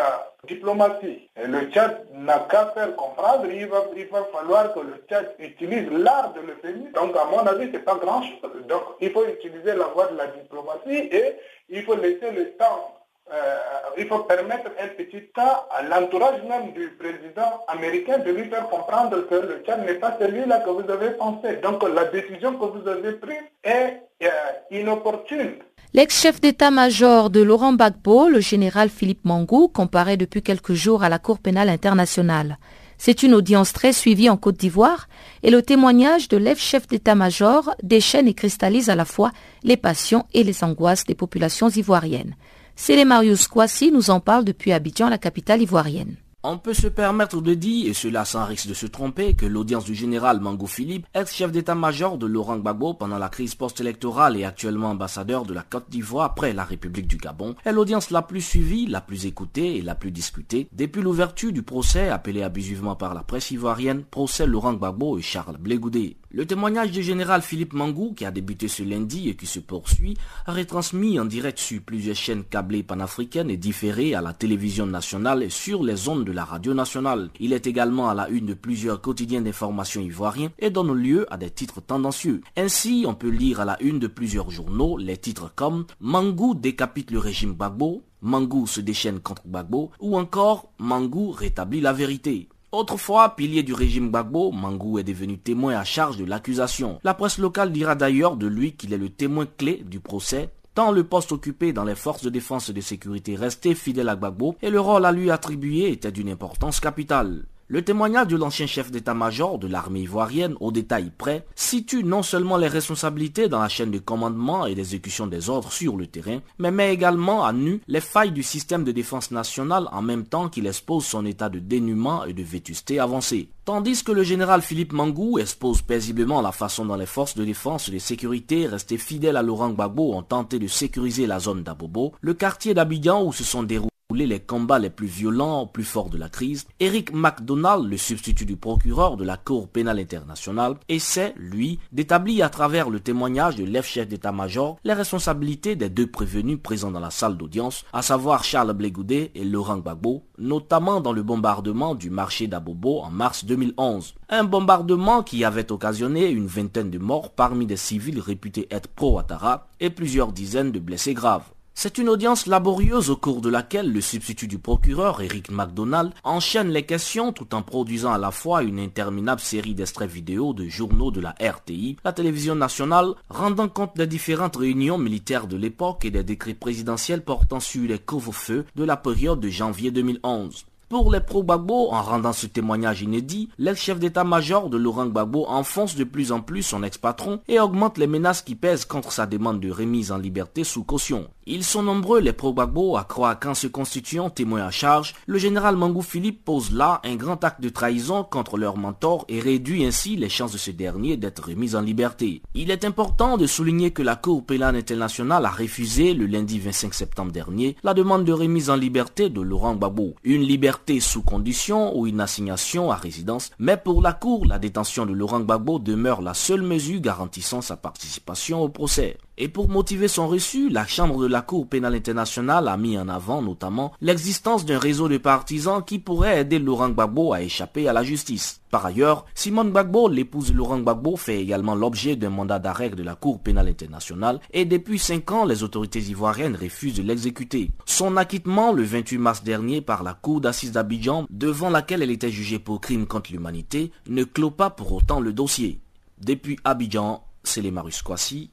diplomatie, 0.46 1.28
et 1.36 1.46
le 1.46 1.70
Tchad 1.70 2.06
n'a 2.12 2.46
qu'à 2.50 2.66
faire 2.66 2.94
comprendre, 2.94 3.46
il 3.50 3.66
va, 3.66 3.84
il 3.96 4.06
va 4.06 4.24
falloir 4.32 4.72
que 4.72 4.80
le 4.80 5.04
Tchad 5.08 5.34
utilise 5.38 5.90
l'art 5.90 6.32
de 6.34 6.40
l'euphémisme. 6.40 6.92
Donc 6.92 7.16
à 7.16 7.24
mon 7.24 7.44
avis, 7.46 7.70
c'est 7.72 7.84
pas 7.84 7.96
grand 7.96 8.22
chose. 8.22 8.66
Donc 8.68 8.82
il 9.00 9.10
faut 9.10 9.26
utiliser 9.26 9.74
la 9.74 9.86
voie 9.86 10.08
de 10.08 10.16
la 10.16 10.28
diplomatie 10.28 11.08
et 11.10 11.34
il 11.68 11.82
faut 11.82 11.96
laisser 11.96 12.30
le 12.30 12.52
temps 12.52 12.95
euh, 13.32 13.56
il 13.98 14.06
faut 14.06 14.20
permettre 14.20 14.70
un 14.80 14.88
petit 14.88 15.22
temps 15.34 15.66
à 15.70 15.82
l'entourage 15.82 16.42
même 16.48 16.72
du 16.72 16.90
président 16.90 17.64
américain 17.66 18.18
de 18.18 18.30
lui 18.30 18.44
faire 18.48 18.68
comprendre 18.68 19.26
que 19.28 19.34
le 19.34 19.62
Tchad 19.64 19.84
n'est 19.84 19.94
pas 19.94 20.16
celui-là 20.20 20.60
que 20.60 20.70
vous 20.70 20.88
avez 20.90 21.10
pensé. 21.10 21.56
Donc 21.62 21.82
la 21.88 22.04
décision 22.04 22.52
que 22.54 22.66
vous 22.66 22.88
avez 22.88 23.12
prise 23.12 23.42
est 23.64 24.02
euh, 24.22 24.28
inopportune. 24.70 25.56
L'ex-chef 25.92 26.40
d'état-major 26.40 27.30
de 27.30 27.42
Laurent 27.42 27.72
Gbagbo, 27.72 28.28
le 28.28 28.40
général 28.40 28.90
Philippe 28.90 29.24
Mangou, 29.24 29.68
comparaît 29.68 30.16
depuis 30.16 30.42
quelques 30.42 30.74
jours 30.74 31.02
à 31.02 31.08
la 31.08 31.18
Cour 31.18 31.38
pénale 31.38 31.68
internationale. 31.68 32.58
C'est 32.98 33.22
une 33.22 33.34
audience 33.34 33.72
très 33.72 33.92
suivie 33.92 34.30
en 34.30 34.36
Côte 34.36 34.56
d'Ivoire 34.56 35.08
et 35.42 35.50
le 35.50 35.62
témoignage 35.62 36.28
de 36.28 36.36
l'ex-chef 36.36 36.86
d'état-major 36.86 37.74
déchaîne 37.82 38.28
et 38.28 38.34
cristallise 38.34 38.90
à 38.90 38.94
la 38.94 39.04
fois 39.04 39.32
les 39.64 39.76
passions 39.76 40.26
et 40.32 40.44
les 40.44 40.64
angoisses 40.64 41.04
des 41.04 41.14
populations 41.14 41.68
ivoiriennes. 41.68 42.34
Célé 42.78 43.06
Marius 43.06 43.48
Kouassi 43.48 43.90
nous 43.90 44.10
en 44.10 44.20
parle 44.20 44.44
depuis 44.44 44.70
Abidjan, 44.70 45.08
la 45.08 45.16
capitale 45.16 45.62
ivoirienne. 45.62 46.16
On 46.42 46.58
peut 46.58 46.74
se 46.74 46.86
permettre 46.86 47.40
de 47.40 47.54
dire, 47.54 47.90
et 47.90 47.94
cela 47.94 48.24
sans 48.24 48.44
risque 48.44 48.68
de 48.68 48.74
se 48.74 48.86
tromper, 48.86 49.34
que 49.34 49.46
l'audience 49.46 49.84
du 49.84 49.96
général 49.96 50.38
Mangou 50.38 50.68
Philippe, 50.68 51.06
ex-chef 51.12 51.50
d'état-major 51.50 52.18
de 52.18 52.26
Laurent 52.26 52.58
Gbagbo 52.58 52.94
pendant 52.94 53.18
la 53.18 53.30
crise 53.30 53.56
post-électorale 53.56 54.36
et 54.36 54.44
actuellement 54.44 54.90
ambassadeur 54.90 55.44
de 55.44 55.54
la 55.54 55.62
Côte 55.62 55.90
d'Ivoire 55.90 56.26
après 56.26 56.52
la 56.52 56.62
République 56.62 57.08
du 57.08 57.16
Gabon, 57.16 57.56
est 57.64 57.72
l'audience 57.72 58.10
la 58.10 58.22
plus 58.22 58.42
suivie, 58.42 58.86
la 58.86 59.00
plus 59.00 59.26
écoutée 59.26 59.78
et 59.78 59.82
la 59.82 59.96
plus 59.96 60.12
discutée 60.12 60.68
depuis 60.72 61.02
l'ouverture 61.02 61.50
du 61.50 61.64
procès 61.64 62.10
appelé 62.10 62.42
abusivement 62.44 62.94
par 62.94 63.14
la 63.14 63.24
presse 63.24 63.50
ivoirienne 63.50 64.04
procès 64.04 64.46
Laurent 64.46 64.74
Gbagbo 64.74 65.18
et 65.18 65.22
Charles 65.22 65.56
Blégoudé. 65.58 66.16
Le 66.30 66.44
témoignage 66.44 66.90
du 66.90 67.04
général 67.04 67.40
Philippe 67.40 67.72
Mangou, 67.72 68.12
qui 68.12 68.24
a 68.24 68.32
débuté 68.32 68.66
ce 68.66 68.82
lundi 68.82 69.28
et 69.28 69.36
qui 69.36 69.46
se 69.46 69.60
poursuit, 69.60 70.16
a 70.44 70.52
retransmis 70.52 71.20
en 71.20 71.24
direct 71.24 71.58
sur 71.58 71.80
plusieurs 71.80 72.16
chaînes 72.16 72.42
câblées 72.42 72.82
panafricaines 72.82 73.48
et 73.48 73.56
différées 73.56 74.14
à 74.14 74.20
la 74.20 74.32
télévision 74.32 74.86
nationale 74.86 75.44
et 75.44 75.50
sur 75.50 75.84
les 75.84 76.08
ondes 76.08 76.24
de 76.24 76.32
la 76.32 76.44
radio 76.44 76.74
nationale. 76.74 77.30
Il 77.38 77.52
est 77.52 77.68
également 77.68 78.08
à 78.08 78.14
la 78.14 78.28
une 78.28 78.46
de 78.46 78.54
plusieurs 78.54 79.00
quotidiens 79.00 79.40
d'information 79.40 80.00
ivoiriens 80.00 80.50
et 80.58 80.70
donne 80.70 80.92
lieu 80.92 81.32
à 81.32 81.36
des 81.36 81.50
titres 81.50 81.80
tendancieux. 81.80 82.40
Ainsi, 82.56 83.04
on 83.06 83.14
peut 83.14 83.30
lire 83.30 83.60
à 83.60 83.64
la 83.64 83.80
une 83.80 84.00
de 84.00 84.08
plusieurs 84.08 84.50
journaux 84.50 84.98
les 84.98 85.16
titres 85.16 85.52
comme 85.54 85.86
Mangou 86.00 86.54
décapite 86.54 87.12
le 87.12 87.20
régime 87.20 87.54
Gbagbo, 87.54 88.02
Mangou 88.20 88.66
se 88.66 88.80
déchaîne 88.80 89.20
contre 89.20 89.46
Gbagbo 89.46 89.92
ou 90.00 90.18
encore 90.18 90.72
Mangou 90.78 91.30
rétablit 91.30 91.80
la 91.80 91.92
vérité. 91.92 92.48
Autrefois 92.72 93.36
pilier 93.36 93.62
du 93.62 93.72
régime 93.72 94.08
Gbagbo, 94.08 94.50
Mangou 94.50 94.98
est 94.98 95.04
devenu 95.04 95.38
témoin 95.38 95.76
à 95.76 95.84
charge 95.84 96.16
de 96.16 96.24
l'accusation. 96.24 96.98
La 97.04 97.14
presse 97.14 97.38
locale 97.38 97.72
dira 97.72 97.94
d'ailleurs 97.94 98.36
de 98.36 98.46
lui 98.46 98.72
qu'il 98.72 98.92
est 98.92 98.98
le 98.98 99.08
témoin 99.08 99.46
clé 99.46 99.82
du 99.86 100.00
procès 100.00 100.50
tant 100.76 100.92
le 100.92 101.04
poste 101.04 101.32
occupé 101.32 101.72
dans 101.72 101.84
les 101.84 101.94
forces 101.94 102.22
de 102.22 102.28
défense 102.28 102.68
et 102.68 102.74
de 102.74 102.82
sécurité 102.82 103.34
restait 103.34 103.74
fidèle 103.74 104.10
à 104.10 104.14
Gbagbo 104.14 104.56
et 104.60 104.68
le 104.68 104.78
rôle 104.78 105.06
à 105.06 105.12
lui 105.12 105.30
attribué 105.30 105.90
était 105.90 106.12
d'une 106.12 106.28
importance 106.28 106.80
capitale. 106.80 107.46
Le 107.68 107.82
témoignage 107.82 108.28
de 108.28 108.36
l'ancien 108.36 108.68
chef 108.68 108.92
d'état-major 108.92 109.58
de 109.58 109.66
l'armée 109.66 110.02
ivoirienne, 110.02 110.54
au 110.60 110.70
détail 110.70 111.10
près, 111.18 111.44
situe 111.56 112.04
non 112.04 112.22
seulement 112.22 112.58
les 112.58 112.68
responsabilités 112.68 113.48
dans 113.48 113.58
la 113.58 113.68
chaîne 113.68 113.90
de 113.90 113.98
commandement 113.98 114.66
et 114.66 114.76
d'exécution 114.76 115.26
des 115.26 115.50
ordres 115.50 115.72
sur 115.72 115.96
le 115.96 116.06
terrain, 116.06 116.38
mais 116.60 116.70
met 116.70 116.94
également 116.94 117.44
à 117.44 117.52
nu 117.52 117.80
les 117.88 118.00
failles 118.00 118.30
du 118.30 118.44
système 118.44 118.84
de 118.84 118.92
défense 118.92 119.32
nationale 119.32 119.88
en 119.90 120.00
même 120.00 120.26
temps 120.26 120.48
qu'il 120.48 120.68
expose 120.68 121.06
son 121.06 121.26
état 121.26 121.48
de 121.48 121.58
dénuement 121.58 122.24
et 122.24 122.34
de 122.34 122.42
vétusté 122.44 123.00
avancée. 123.00 123.48
Tandis 123.64 124.04
que 124.04 124.12
le 124.12 124.22
général 124.22 124.62
Philippe 124.62 124.92
Mangou 124.92 125.40
expose 125.40 125.82
paisiblement 125.82 126.40
la 126.42 126.52
façon 126.52 126.84
dont 126.84 126.94
les 126.94 127.04
forces 127.04 127.34
de 127.34 127.44
défense 127.44 127.88
et 127.88 127.92
de 127.92 127.98
sécurité 127.98 128.68
restées 128.68 128.96
fidèles 128.96 129.36
à 129.36 129.42
Laurent 129.42 129.70
Gbagbo 129.70 130.14
ont 130.14 130.22
tenté 130.22 130.60
de 130.60 130.68
sécuriser 130.68 131.26
la 131.26 131.40
zone 131.40 131.64
d'Abobo, 131.64 132.12
le 132.20 132.34
quartier 132.34 132.74
d'Abidjan 132.74 133.24
où 133.24 133.32
se 133.32 133.42
sont 133.42 133.64
déroulés 133.64 133.90
les 134.24 134.40
combats 134.40 134.78
les 134.78 134.90
plus 134.90 135.06
violents 135.06 135.66
plus 135.66 135.84
fort 135.84 136.08
de 136.08 136.16
la 136.16 136.28
crise, 136.28 136.66
Eric 136.80 137.12
MacDonald, 137.12 137.84
le 137.84 137.96
substitut 137.96 138.46
du 138.46 138.56
procureur 138.56 139.16
de 139.16 139.24
la 139.24 139.36
Cour 139.36 139.68
pénale 139.68 139.98
internationale, 139.98 140.76
essaie, 140.88 141.34
lui, 141.36 141.78
d'établir 141.92 142.46
à 142.46 142.48
travers 142.48 142.88
le 142.88 143.00
témoignage 143.00 143.56
de 143.56 143.64
l'ex-chef 143.64 144.08
d'état-major 144.08 144.78
les 144.84 144.92
responsabilités 144.92 145.76
des 145.76 145.88
deux 145.88 146.06
prévenus 146.06 146.58
présents 146.62 146.90
dans 146.90 147.00
la 147.00 147.10
salle 147.10 147.36
d'audience, 147.36 147.84
à 147.92 148.02
savoir 148.02 148.44
Charles 148.44 148.72
Blégoudé 148.72 149.32
et 149.34 149.44
Laurent 149.44 149.78
Gbagbo, 149.78 150.24
notamment 150.38 151.00
dans 151.00 151.12
le 151.12 151.22
bombardement 151.22 151.94
du 151.94 152.10
marché 152.10 152.46
d'Abobo 152.46 153.00
en 153.00 153.10
mars 153.10 153.44
2011. 153.44 154.14
Un 154.28 154.44
bombardement 154.44 155.22
qui 155.22 155.44
avait 155.44 155.72
occasionné 155.72 156.28
une 156.28 156.46
vingtaine 156.46 156.90
de 156.90 156.98
morts 156.98 157.32
parmi 157.32 157.66
des 157.66 157.76
civils 157.76 158.20
réputés 158.20 158.66
être 158.70 158.88
pro-Ouattara 158.88 159.68
et 159.80 159.90
plusieurs 159.90 160.32
dizaines 160.32 160.72
de 160.72 160.78
blessés 160.78 161.14
graves. 161.14 161.44
C'est 161.78 161.98
une 161.98 162.08
audience 162.08 162.46
laborieuse 162.46 163.10
au 163.10 163.16
cours 163.16 163.42
de 163.42 163.50
laquelle 163.50 163.92
le 163.92 164.00
substitut 164.00 164.48
du 164.48 164.58
procureur, 164.58 165.20
Eric 165.20 165.50
MacDonald, 165.50 166.10
enchaîne 166.24 166.70
les 166.70 166.86
questions 166.86 167.34
tout 167.34 167.54
en 167.54 167.60
produisant 167.60 168.14
à 168.14 168.18
la 168.18 168.30
fois 168.30 168.62
une 168.62 168.78
interminable 168.78 169.42
série 169.42 169.74
d'extraits 169.74 170.10
vidéo 170.10 170.54
de 170.54 170.66
journaux 170.68 171.10
de 171.10 171.20
la 171.20 171.34
RTI, 171.38 171.98
la 172.02 172.14
télévision 172.14 172.54
nationale, 172.54 173.12
rendant 173.28 173.68
compte 173.68 173.94
des 173.94 174.06
différentes 174.06 174.56
réunions 174.56 174.96
militaires 174.96 175.46
de 175.46 175.58
l'époque 175.58 176.06
et 176.06 176.10
des 176.10 176.24
décrets 176.24 176.54
présidentiels 176.54 177.22
portant 177.22 177.60
sur 177.60 177.86
les 177.86 177.98
couvre-feux 177.98 178.64
de 178.74 178.84
la 178.84 178.96
période 178.96 179.40
de 179.40 179.50
janvier 179.50 179.90
2011. 179.90 180.64
Pour 180.88 181.12
les 181.12 181.20
pro-Gbagbo, 181.20 181.90
en 181.90 182.00
rendant 182.00 182.32
ce 182.32 182.46
témoignage 182.46 183.02
inédit, 183.02 183.50
l'ex-chef 183.58 183.98
d'état-major 183.98 184.70
de 184.70 184.78
Laurent 184.78 185.08
Gbagbo 185.08 185.44
enfonce 185.46 185.94
de 185.94 186.04
plus 186.04 186.32
en 186.32 186.40
plus 186.40 186.62
son 186.62 186.82
ex-patron 186.82 187.40
et 187.48 187.60
augmente 187.60 187.98
les 187.98 188.06
menaces 188.06 188.40
qui 188.40 188.54
pèsent 188.54 188.86
contre 188.86 189.12
sa 189.12 189.26
demande 189.26 189.60
de 189.60 189.70
remise 189.70 190.10
en 190.10 190.16
liberté 190.16 190.64
sous 190.64 190.82
caution. 190.82 191.28
Ils 191.48 191.62
sont 191.62 191.84
nombreux 191.84 192.18
les 192.18 192.32
pro-Gbagbo 192.32 192.96
à 192.96 193.04
croire 193.04 193.38
qu'en 193.38 193.54
se 193.54 193.68
constituant 193.68 194.30
témoin 194.30 194.66
à 194.66 194.72
charge, 194.72 195.14
le 195.28 195.38
général 195.38 195.76
Mangou 195.76 196.02
Philippe 196.02 196.44
pose 196.44 196.72
là 196.72 197.00
un 197.04 197.14
grand 197.14 197.44
acte 197.44 197.60
de 197.60 197.68
trahison 197.68 198.24
contre 198.24 198.58
leur 198.58 198.76
mentor 198.76 199.24
et 199.28 199.38
réduit 199.38 199.84
ainsi 199.84 200.16
les 200.16 200.28
chances 200.28 200.50
de 200.50 200.58
ce 200.58 200.72
dernier 200.72 201.16
d'être 201.16 201.50
remis 201.50 201.76
en 201.76 201.82
liberté. 201.82 202.42
Il 202.54 202.72
est 202.72 202.84
important 202.84 203.36
de 203.36 203.46
souligner 203.46 203.92
que 203.92 204.02
la 204.02 204.16
Cour 204.16 204.44
pénale 204.44 204.74
internationale 204.74 205.46
a 205.46 205.50
refusé 205.50 206.14
le 206.14 206.26
lundi 206.26 206.58
25 206.58 206.92
septembre 206.92 207.30
dernier 207.30 207.76
la 207.84 207.94
demande 207.94 208.24
de 208.24 208.32
remise 208.32 208.68
en 208.68 208.74
liberté 208.74 209.30
de 209.30 209.40
Laurent 209.40 209.76
Gbagbo. 209.76 210.16
Une 210.24 210.42
liberté 210.42 210.98
sous 210.98 211.22
condition 211.22 211.96
ou 211.96 212.08
une 212.08 212.20
assignation 212.20 212.90
à 212.90 212.96
résidence, 212.96 213.52
mais 213.60 213.76
pour 213.76 214.02
la 214.02 214.14
Cour, 214.14 214.46
la 214.46 214.58
détention 214.58 215.06
de 215.06 215.12
Laurent 215.12 215.38
Gbagbo 215.38 215.78
demeure 215.78 216.22
la 216.22 216.34
seule 216.34 216.62
mesure 216.62 217.00
garantissant 217.00 217.60
sa 217.60 217.76
participation 217.76 218.64
au 218.64 218.68
procès. 218.68 219.16
Et 219.38 219.48
pour 219.48 219.68
motiver 219.68 220.08
son 220.08 220.28
reçu, 220.28 220.70
la 220.70 220.86
Chambre 220.86 221.20
de 221.20 221.26
la 221.26 221.42
Cour 221.42 221.68
pénale 221.68 221.94
internationale 221.94 222.68
a 222.68 222.78
mis 222.78 222.98
en 222.98 223.06
avant 223.10 223.42
notamment 223.42 223.92
l'existence 224.00 224.64
d'un 224.64 224.78
réseau 224.78 225.08
de 225.08 225.18
partisans 225.18 225.84
qui 225.84 225.98
pourrait 225.98 226.40
aider 226.40 226.58
Laurent 226.58 226.88
Gbagbo 226.88 227.34
à 227.34 227.42
échapper 227.42 227.86
à 227.86 227.92
la 227.92 228.02
justice. 228.02 228.62
Par 228.70 228.86
ailleurs, 228.86 229.26
Simone 229.34 229.70
Gbagbo, 229.70 230.08
l'épouse 230.08 230.52
de 230.52 230.56
Laurent 230.56 230.78
Gbagbo, 230.78 231.16
fait 231.16 231.38
également 231.38 231.74
l'objet 231.74 232.16
d'un 232.16 232.30
mandat 232.30 232.58
d'arrêt 232.58 232.88
de 232.88 233.02
la 233.02 233.14
Cour 233.14 233.40
pénale 233.40 233.68
internationale 233.68 234.40
et 234.52 234.64
depuis 234.64 234.98
cinq 234.98 235.30
ans, 235.30 235.44
les 235.44 235.62
autorités 235.62 236.00
ivoiriennes 236.00 236.56
refusent 236.56 236.96
de 236.96 237.02
l'exécuter. 237.02 237.70
Son 237.84 238.16
acquittement 238.16 238.72
le 238.72 238.84
28 238.84 239.18
mars 239.18 239.44
dernier 239.44 239.82
par 239.82 240.02
la 240.02 240.14
Cour 240.14 240.40
d'assises 240.40 240.72
d'Abidjan, 240.72 241.26
devant 241.28 241.68
laquelle 241.68 242.02
elle 242.02 242.10
était 242.10 242.30
jugée 242.30 242.58
pour 242.58 242.80
crime 242.80 243.06
contre 243.06 243.32
l'humanité, 243.32 243.92
ne 244.08 244.24
clôt 244.24 244.50
pas 244.50 244.70
pour 244.70 244.92
autant 244.92 245.20
le 245.20 245.34
dossier. 245.34 245.80
Depuis 246.22 246.58
Abidjan, 246.64 247.22
c'est 247.44 247.60
les 247.60 247.70
Marus 247.70 248.02
Kwasi 248.02 248.50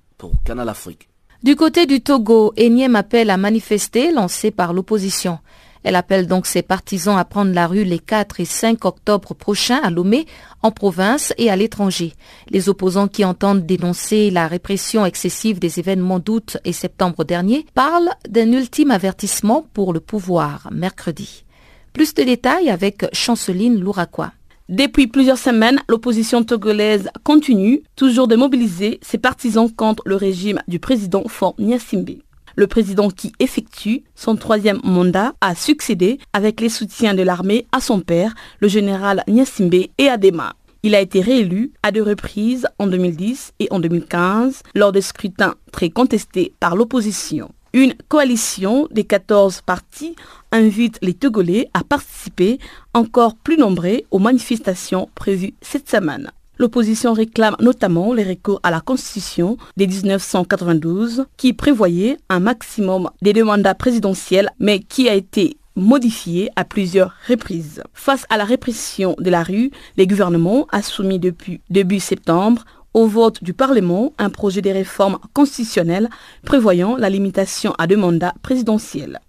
Du 1.44 1.56
côté 1.56 1.86
du 1.86 2.02
Togo, 2.02 2.54
énième 2.56 2.96
appel 2.96 3.30
à 3.30 3.38
manifester 3.38 4.12
lancé 4.12 4.50
par 4.52 4.72
l'opposition. 4.74 5.40
Elle 5.84 5.96
appelle 5.98 6.28
donc 6.28 6.46
ses 6.46 6.62
partisans 6.62 7.18
à 7.18 7.26
prendre 7.26 7.54
la 7.54 7.68
rue 7.68 7.84
les 7.84 8.00
4 8.00 8.40
et 8.40 8.46
5 8.46 8.86
octobre 8.86 9.34
prochains 9.34 9.82
à 9.84 9.90
Lomé, 9.90 10.26
en 10.62 10.72
province 10.72 11.34
et 11.38 11.50
à 11.50 11.58
l'étranger. 11.58 12.14
Les 12.50 12.70
opposants 12.70 13.10
qui 13.10 13.26
entendent 13.26 13.66
dénoncer 13.66 14.32
la 14.32 14.48
répression 14.48 15.06
excessive 15.06 15.60
des 15.60 15.80
événements 15.80 16.20
d'août 16.20 16.58
et 16.64 16.72
septembre 16.72 17.26
dernier 17.26 17.66
parlent 17.74 18.12
d'un 18.30 18.52
ultime 18.54 18.92
avertissement 18.92 19.66
pour 19.74 19.92
le 19.92 20.00
pouvoir 20.00 20.70
mercredi. 20.72 21.44
Plus 21.92 22.14
de 22.14 22.24
détails 22.24 22.70
avec 22.70 23.06
Chanceline 23.14 23.80
Louraquois. 23.80 24.32
Depuis 24.74 25.06
plusieurs 25.06 25.38
semaines, 25.38 25.80
l'opposition 25.88 26.44
togolaise 26.44 27.08
continue 27.24 27.84
toujours 27.96 28.28
de 28.28 28.36
mobiliser 28.36 28.98
ses 29.04 29.20
partisans 29.20 29.72
contre 29.72 30.02
le 30.08 30.16
régime 30.16 30.64
du 30.68 30.80
président 30.80 31.22
Fort 31.28 31.54
Nyasimbe. 31.60 32.24
Le 32.56 32.66
président 32.66 33.12
qui 33.12 33.34
effectue 33.40 34.02
son 34.16 34.36
troisième 34.36 34.80
mandat 34.84 35.34
a 35.42 35.54
succédé 35.54 36.18
avec 36.34 36.60
les 36.60 36.70
soutiens 36.70 37.14
de 37.14 37.22
l'armée 37.22 37.68
à 37.72 37.82
son 37.82 38.00
père, 38.00 38.34
le 38.62 38.68
général 38.68 39.24
Nyasimbe 39.28 39.76
et 40.00 40.10
Adema. 40.10 40.56
Il 40.82 40.96
a 40.96 41.02
été 41.02 41.22
réélu 41.22 41.72
à 41.84 41.92
deux 41.92 42.02
reprises 42.02 42.66
en 42.80 42.88
2010 42.88 43.54
et 43.60 43.68
en 43.70 43.80
2015 43.80 44.64
lors 44.74 44.92
des 44.92 45.02
scrutins 45.02 45.54
très 45.72 45.92
contestés 45.92 46.52
par 46.60 46.76
l'opposition. 46.76 47.52
Une 47.76 47.96
coalition 48.08 48.88
des 48.92 49.04
14 49.04 49.62
partis 49.62 50.16
invite 50.52 51.00
les 51.02 51.16
Togolais 51.16 51.72
à 51.74 51.84
participer 51.84 52.60
encore 52.94 53.36
plus 53.36 53.58
nombreux 53.58 54.02
aux 54.12 54.20
manifestations 54.20 55.10
prévues 55.16 55.56
cette 55.60 55.90
semaine. 55.90 56.30
L'opposition 56.60 57.14
réclame 57.14 57.56
notamment 57.60 58.14
les 58.14 58.26
recours 58.26 58.60
à 58.62 58.70
la 58.70 58.80
Constitution 58.80 59.58
de 59.76 59.86
1992 59.86 61.26
qui 61.36 61.54
prévoyait 61.54 62.20
un 62.30 62.40
maximum 62.40 63.10
des 63.24 63.34
deux 63.34 63.44
mandats 63.44 63.74
présidentiels 63.74 64.52
mais 64.60 64.80
qui 64.80 65.10
a 65.10 65.16
été 65.16 65.58
modifié 65.76 66.52
à 66.56 66.66
plusieurs 66.66 67.16
reprises. 67.28 67.82
Face 67.96 68.28
à 68.30 68.38
la 68.38 68.46
répression 68.46 69.16
de 69.18 69.32
la 69.32 69.42
rue, 69.42 69.72
le 69.98 70.06
gouvernement 70.06 70.68
a 70.72 70.84
soumis 70.84 71.18
depuis 71.18 71.60
début 71.72 72.00
septembre 72.00 72.66
au 72.94 73.08
vote 73.08 73.44
du 73.44 73.54
Parlement 73.54 74.14
un 74.18 74.30
projet 74.30 74.62
de 74.62 74.70
réforme 74.70 75.20
constitutionnelle 75.34 76.10
prévoyant 76.46 76.96
la 76.98 77.10
limitation 77.10 77.74
à 77.78 77.88
deux 77.88 77.98
mandats 77.98 78.34
présidentiels. 78.42 79.20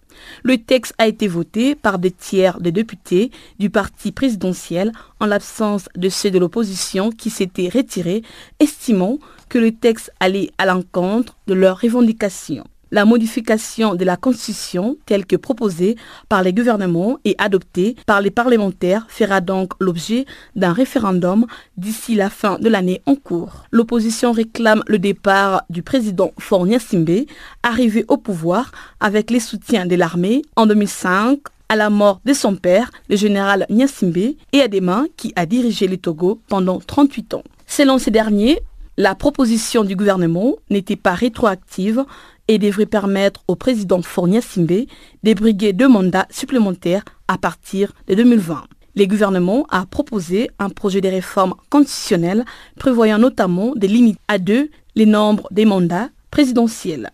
Le 0.43 0.59
texte 0.59 0.95
a 0.99 1.07
été 1.07 1.29
voté 1.29 1.75
par 1.75 1.99
des 1.99 2.11
tiers 2.11 2.61
des 2.61 2.73
députés 2.73 3.31
du 3.59 3.71
parti 3.71 4.13
présidentiel 4.13 4.93
en 5.21 5.27
l'absence 5.27 5.89
de 5.97 6.09
ceux 6.09 6.31
de 6.31 6.39
l'opposition 6.39 7.11
qui 7.11 7.31
s'étaient 7.31 7.69
retirés, 7.69 8.23
estimant 8.61 9.19
que 9.49 9.59
le 9.59 9.73
texte 9.73 10.13
allait 10.21 10.51
à 10.59 10.67
l'encontre 10.67 11.37
de 11.47 11.55
leurs 11.55 11.81
revendications. 11.81 12.65
La 12.95 13.05
modification 13.05 13.97
de 13.97 14.05
la 14.05 14.17
Constitution 14.17 14.97
telle 15.05 15.27
que 15.27 15.35
proposée 15.35 15.97
par 16.29 16.45
les 16.45 16.53
gouvernements 16.53 17.19
et 17.25 17.35
adoptée 17.39 17.97
par 18.07 18.21
les 18.21 18.31
parlementaires 18.31 19.07
fera 19.09 19.41
donc 19.41 19.73
l'objet 19.81 20.27
d'un 20.55 20.73
référendum 20.73 21.45
d'ici 21.77 22.15
la 22.15 22.31
fin 22.31 22.57
de 22.61 22.69
l'année 22.69 23.03
en 23.07 23.17
cours. 23.17 23.65
L'opposition 23.73 24.31
réclame 24.31 24.85
le 24.87 25.01
départ 25.01 25.65
du 25.71 25.83
président 25.83 26.31
Fornia 26.39 26.79
Simbe, 26.79 27.27
arrivé 27.65 28.05
au 28.07 28.17
pouvoir 28.17 28.71
avec 29.01 29.33
les 29.33 29.41
soutiens 29.41 29.87
de 29.87 29.97
l'armée 29.97 30.43
en 30.55 30.67
2005 30.67 31.41
à 31.69 31.75
la 31.75 31.91
mort 31.91 32.21
de 32.25 32.33
son 32.33 32.55
père, 32.55 32.93
le 33.11 33.17
général 33.17 33.67
Nyasimbe, 33.71 34.37
et 34.53 34.61
Adema, 34.61 35.03
qui 35.17 35.33
a 35.35 35.47
dirigé 35.47 35.89
le 35.89 35.97
Togo 35.97 36.41
pendant 36.47 36.79
38 36.79 37.35
ans. 37.35 37.43
Selon 37.67 37.99
ces 37.99 38.13
derniers, 38.13 38.61
la 38.97 39.15
proposition 39.15 39.85
du 39.85 39.97
gouvernement 39.97 40.55
n'était 40.71 40.97
pas 40.97 41.15
rétroactive 41.15 42.05
et 42.47 42.59
devrait 42.59 42.87
permettre 42.87 43.43
au 43.49 43.57
président 43.57 44.03
Fornia 44.03 44.41
Simbe 44.41 44.87
de 45.23 45.71
deux 45.73 45.89
mandats 45.89 46.27
supplémentaires 46.31 47.05
à 47.27 47.39
partir 47.39 47.93
de 48.07 48.15
2020. 48.15 48.65
Le 48.97 49.07
gouvernement 49.07 49.67
a 49.71 49.87
proposé 49.87 50.51
un 50.61 50.69
projet 50.69 51.01
de 51.01 51.09
réforme 51.09 51.55
constitutionnelle 51.71 52.45
prévoyant 52.79 53.19
notamment 53.19 53.73
des 53.75 53.89
limites 53.89 54.21
à 54.29 54.39
deux 54.39 54.71
les 54.95 55.07
nombres 55.07 55.49
des 55.51 55.65
mandats 55.65 56.11
présidentiels. 56.31 57.11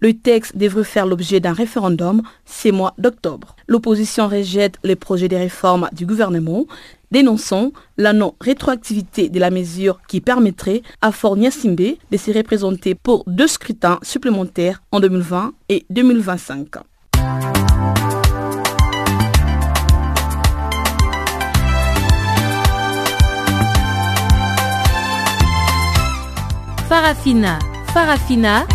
Le 0.00 0.12
texte 0.12 0.56
devrait 0.56 0.84
faire 0.84 1.06
l'objet 1.06 1.38
d'un 1.40 1.52
référendum 1.52 2.22
ces 2.44 2.72
mois 2.72 2.92
d'octobre. 2.98 3.54
L'opposition 3.68 4.28
rejette 4.28 4.74
les 4.82 4.96
projets 4.96 5.28
de 5.28 5.36
réforme 5.36 5.88
du 5.92 6.04
gouvernement, 6.04 6.66
dénonçant 7.12 7.70
la 7.98 8.12
non-rétroactivité 8.12 9.28
de 9.28 9.38
la 9.38 9.50
mesure 9.50 10.00
qui 10.08 10.20
permettrait 10.20 10.82
à 11.02 11.12
Fort 11.12 11.36
Simbe 11.50 11.96
de 12.10 12.16
se 12.16 12.30
représenter 12.32 12.94
pour 12.94 13.22
deux 13.26 13.46
scrutins 13.46 14.00
supplémentaires 14.02 14.82
en 14.90 14.98
2020 14.98 15.52
et 15.68 15.84
2025. 15.90 16.68
Farafina, 26.88 27.58
Farafina. 27.92 28.66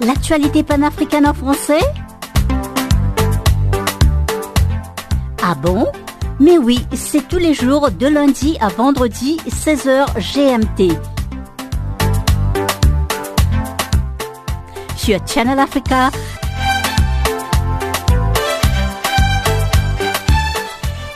L'actualité 0.00 0.62
panafricaine 0.62 1.26
en 1.26 1.34
français? 1.34 1.80
Ah 5.48 5.54
bon? 5.54 5.86
Mais 6.40 6.58
oui, 6.58 6.84
c'est 6.92 7.28
tous 7.28 7.38
les 7.38 7.54
jours 7.54 7.92
de 7.92 8.08
lundi 8.08 8.58
à 8.60 8.66
vendredi, 8.66 9.36
16h 9.48 10.18
GMT. 10.18 10.92
Sur 14.96 15.20
Channel 15.24 15.60
Africa. 15.60 16.10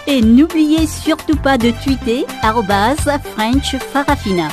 Et 0.07 0.23
n'oubliez 0.23 0.87
surtout 0.87 1.35
pas 1.35 1.59
de 1.59 1.73
tweeter 1.83 2.25
French 3.35 3.77
Farafina. 3.93 4.47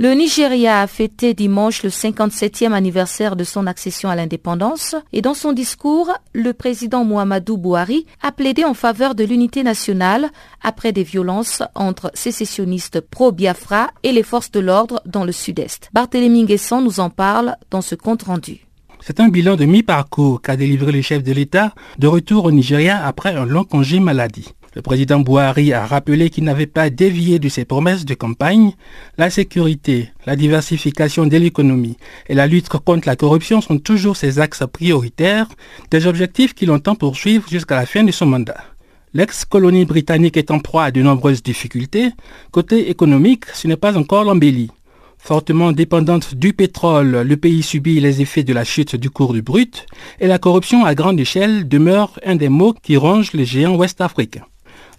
Le 0.00 0.12
Nigeria 0.14 0.80
a 0.80 0.86
fêté 0.86 1.34
dimanche 1.34 1.82
le 1.82 1.88
57e 1.88 2.70
anniversaire 2.70 3.34
de 3.34 3.42
son 3.42 3.66
accession 3.66 4.08
à 4.08 4.14
l'indépendance 4.14 4.94
et 5.12 5.22
dans 5.22 5.34
son 5.34 5.52
discours, 5.52 6.12
le 6.32 6.52
président 6.52 7.04
Muhammadu 7.04 7.56
Buhari 7.56 8.06
a 8.22 8.30
plaidé 8.30 8.64
en 8.64 8.74
faveur 8.74 9.16
de 9.16 9.24
l'unité 9.24 9.64
nationale 9.64 10.28
après 10.62 10.92
des 10.92 11.02
violences 11.02 11.64
entre 11.74 12.12
sécessionnistes 12.14 13.00
pro-Biafra 13.00 13.90
et 14.04 14.12
les 14.12 14.22
forces 14.22 14.52
de 14.52 14.60
l'ordre 14.60 15.02
dans 15.04 15.24
le 15.24 15.32
sud-est. 15.32 15.90
Barthélémy 15.92 16.44
Nguesson 16.44 16.80
nous 16.80 17.00
en 17.00 17.10
parle 17.10 17.56
dans 17.72 17.82
ce 17.82 17.96
compte 17.96 18.22
rendu. 18.22 18.68
C'est 19.00 19.18
un 19.18 19.28
bilan 19.28 19.56
de 19.56 19.64
mi-parcours 19.64 20.42
qu'a 20.42 20.56
délivré 20.56 20.92
le 20.92 21.02
chef 21.02 21.24
de 21.24 21.32
l'État 21.32 21.74
de 21.98 22.06
retour 22.06 22.44
au 22.44 22.52
Nigeria 22.52 23.04
après 23.04 23.34
un 23.34 23.46
long 23.46 23.64
congé 23.64 23.98
maladie. 23.98 24.54
Le 24.78 24.82
président 24.82 25.18
Bouhari 25.18 25.72
a 25.72 25.84
rappelé 25.84 26.30
qu'il 26.30 26.44
n'avait 26.44 26.68
pas 26.68 26.88
dévié 26.88 27.40
de 27.40 27.48
ses 27.48 27.64
promesses 27.64 28.04
de 28.04 28.14
campagne. 28.14 28.74
La 29.16 29.28
sécurité, 29.28 30.10
la 30.24 30.36
diversification 30.36 31.26
de 31.26 31.36
l'économie 31.36 31.96
et 32.28 32.34
la 32.34 32.46
lutte 32.46 32.68
contre 32.68 33.08
la 33.08 33.16
corruption 33.16 33.60
sont 33.60 33.78
toujours 33.78 34.16
ses 34.16 34.38
axes 34.38 34.62
prioritaires, 34.72 35.48
des 35.90 36.06
objectifs 36.06 36.54
qu'il 36.54 36.70
entend 36.70 36.94
poursuivre 36.94 37.48
jusqu'à 37.48 37.74
la 37.74 37.86
fin 37.86 38.04
de 38.04 38.12
son 38.12 38.26
mandat. 38.26 38.62
L'ex-colonie 39.14 39.84
britannique 39.84 40.36
est 40.36 40.52
en 40.52 40.60
proie 40.60 40.84
à 40.84 40.90
de 40.92 41.02
nombreuses 41.02 41.42
difficultés. 41.42 42.10
Côté 42.52 42.88
économique, 42.88 43.46
ce 43.54 43.66
n'est 43.66 43.76
pas 43.76 43.98
encore 43.98 44.22
l'embellie. 44.22 44.70
Fortement 45.18 45.72
dépendante 45.72 46.36
du 46.36 46.52
pétrole, 46.52 47.22
le 47.22 47.36
pays 47.36 47.64
subit 47.64 47.98
les 47.98 48.22
effets 48.22 48.44
de 48.44 48.52
la 48.52 48.62
chute 48.62 48.94
du 48.94 49.10
cours 49.10 49.32
du 49.32 49.42
brut 49.42 49.86
et 50.20 50.28
la 50.28 50.38
corruption 50.38 50.84
à 50.84 50.94
grande 50.94 51.18
échelle 51.18 51.66
demeure 51.66 52.20
un 52.24 52.36
des 52.36 52.48
mots 52.48 52.74
qui 52.80 52.96
rongent 52.96 53.32
les 53.32 53.44
géants 53.44 53.74
ouest-africains. 53.74 54.46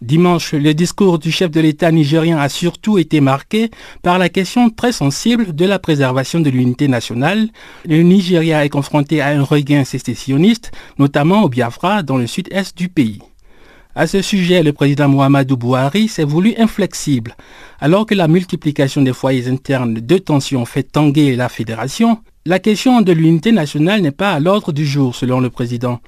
Dimanche, 0.02 0.54
le 0.54 0.74
discours 0.74 1.20
du 1.20 1.30
chef 1.30 1.52
de 1.52 1.60
l'État 1.60 1.92
nigérien 1.92 2.38
a 2.38 2.48
surtout 2.48 2.98
été 2.98 3.20
marqué 3.20 3.70
par 4.02 4.18
la 4.18 4.30
question 4.30 4.70
très 4.70 4.94
sensible 4.94 5.54
de 5.54 5.66
la 5.66 5.78
préservation 5.78 6.40
de 6.40 6.50
l'unité 6.50 6.88
nationale. 6.88 7.50
Le 7.86 8.02
Nigeria 8.02 8.64
est 8.64 8.70
confronté 8.70 9.20
à 9.20 9.28
un 9.28 9.44
regain 9.44 9.84
sécessionniste, 9.84 10.72
notamment 11.00 11.44
au 11.44 11.50
Biafra, 11.50 12.02
dans 12.02 12.16
le 12.18 12.28
sud-est 12.28 12.78
du 12.78 12.88
pays. 12.88 13.20
À 13.94 14.08
ce 14.08 14.22
sujet, 14.22 14.64
le 14.64 14.72
président 14.72 15.10
Muhammadu 15.10 15.58
Buhari 15.58 16.08
s'est 16.08 16.24
voulu 16.24 16.54
inflexible. 16.58 17.36
Alors 17.82 18.06
que 18.06 18.16
la 18.16 18.30
multiplication 18.30 19.02
des 19.02 19.12
foyers 19.12 19.50
internes 19.50 19.96
de 19.96 20.18
tension 20.18 20.64
fait 20.64 20.84
tanguer 20.84 21.36
la 21.36 21.50
fédération, 21.50 22.20
la 22.46 22.60
question 22.60 23.02
de 23.02 23.12
l'unité 23.12 23.52
nationale 23.52 24.02
n'est 24.02 24.12
pas 24.12 24.32
à 24.32 24.40
l'ordre 24.40 24.72
du 24.72 24.86
jour, 24.86 25.14
selon 25.14 25.42
le 25.42 25.50
président. 25.50 26.00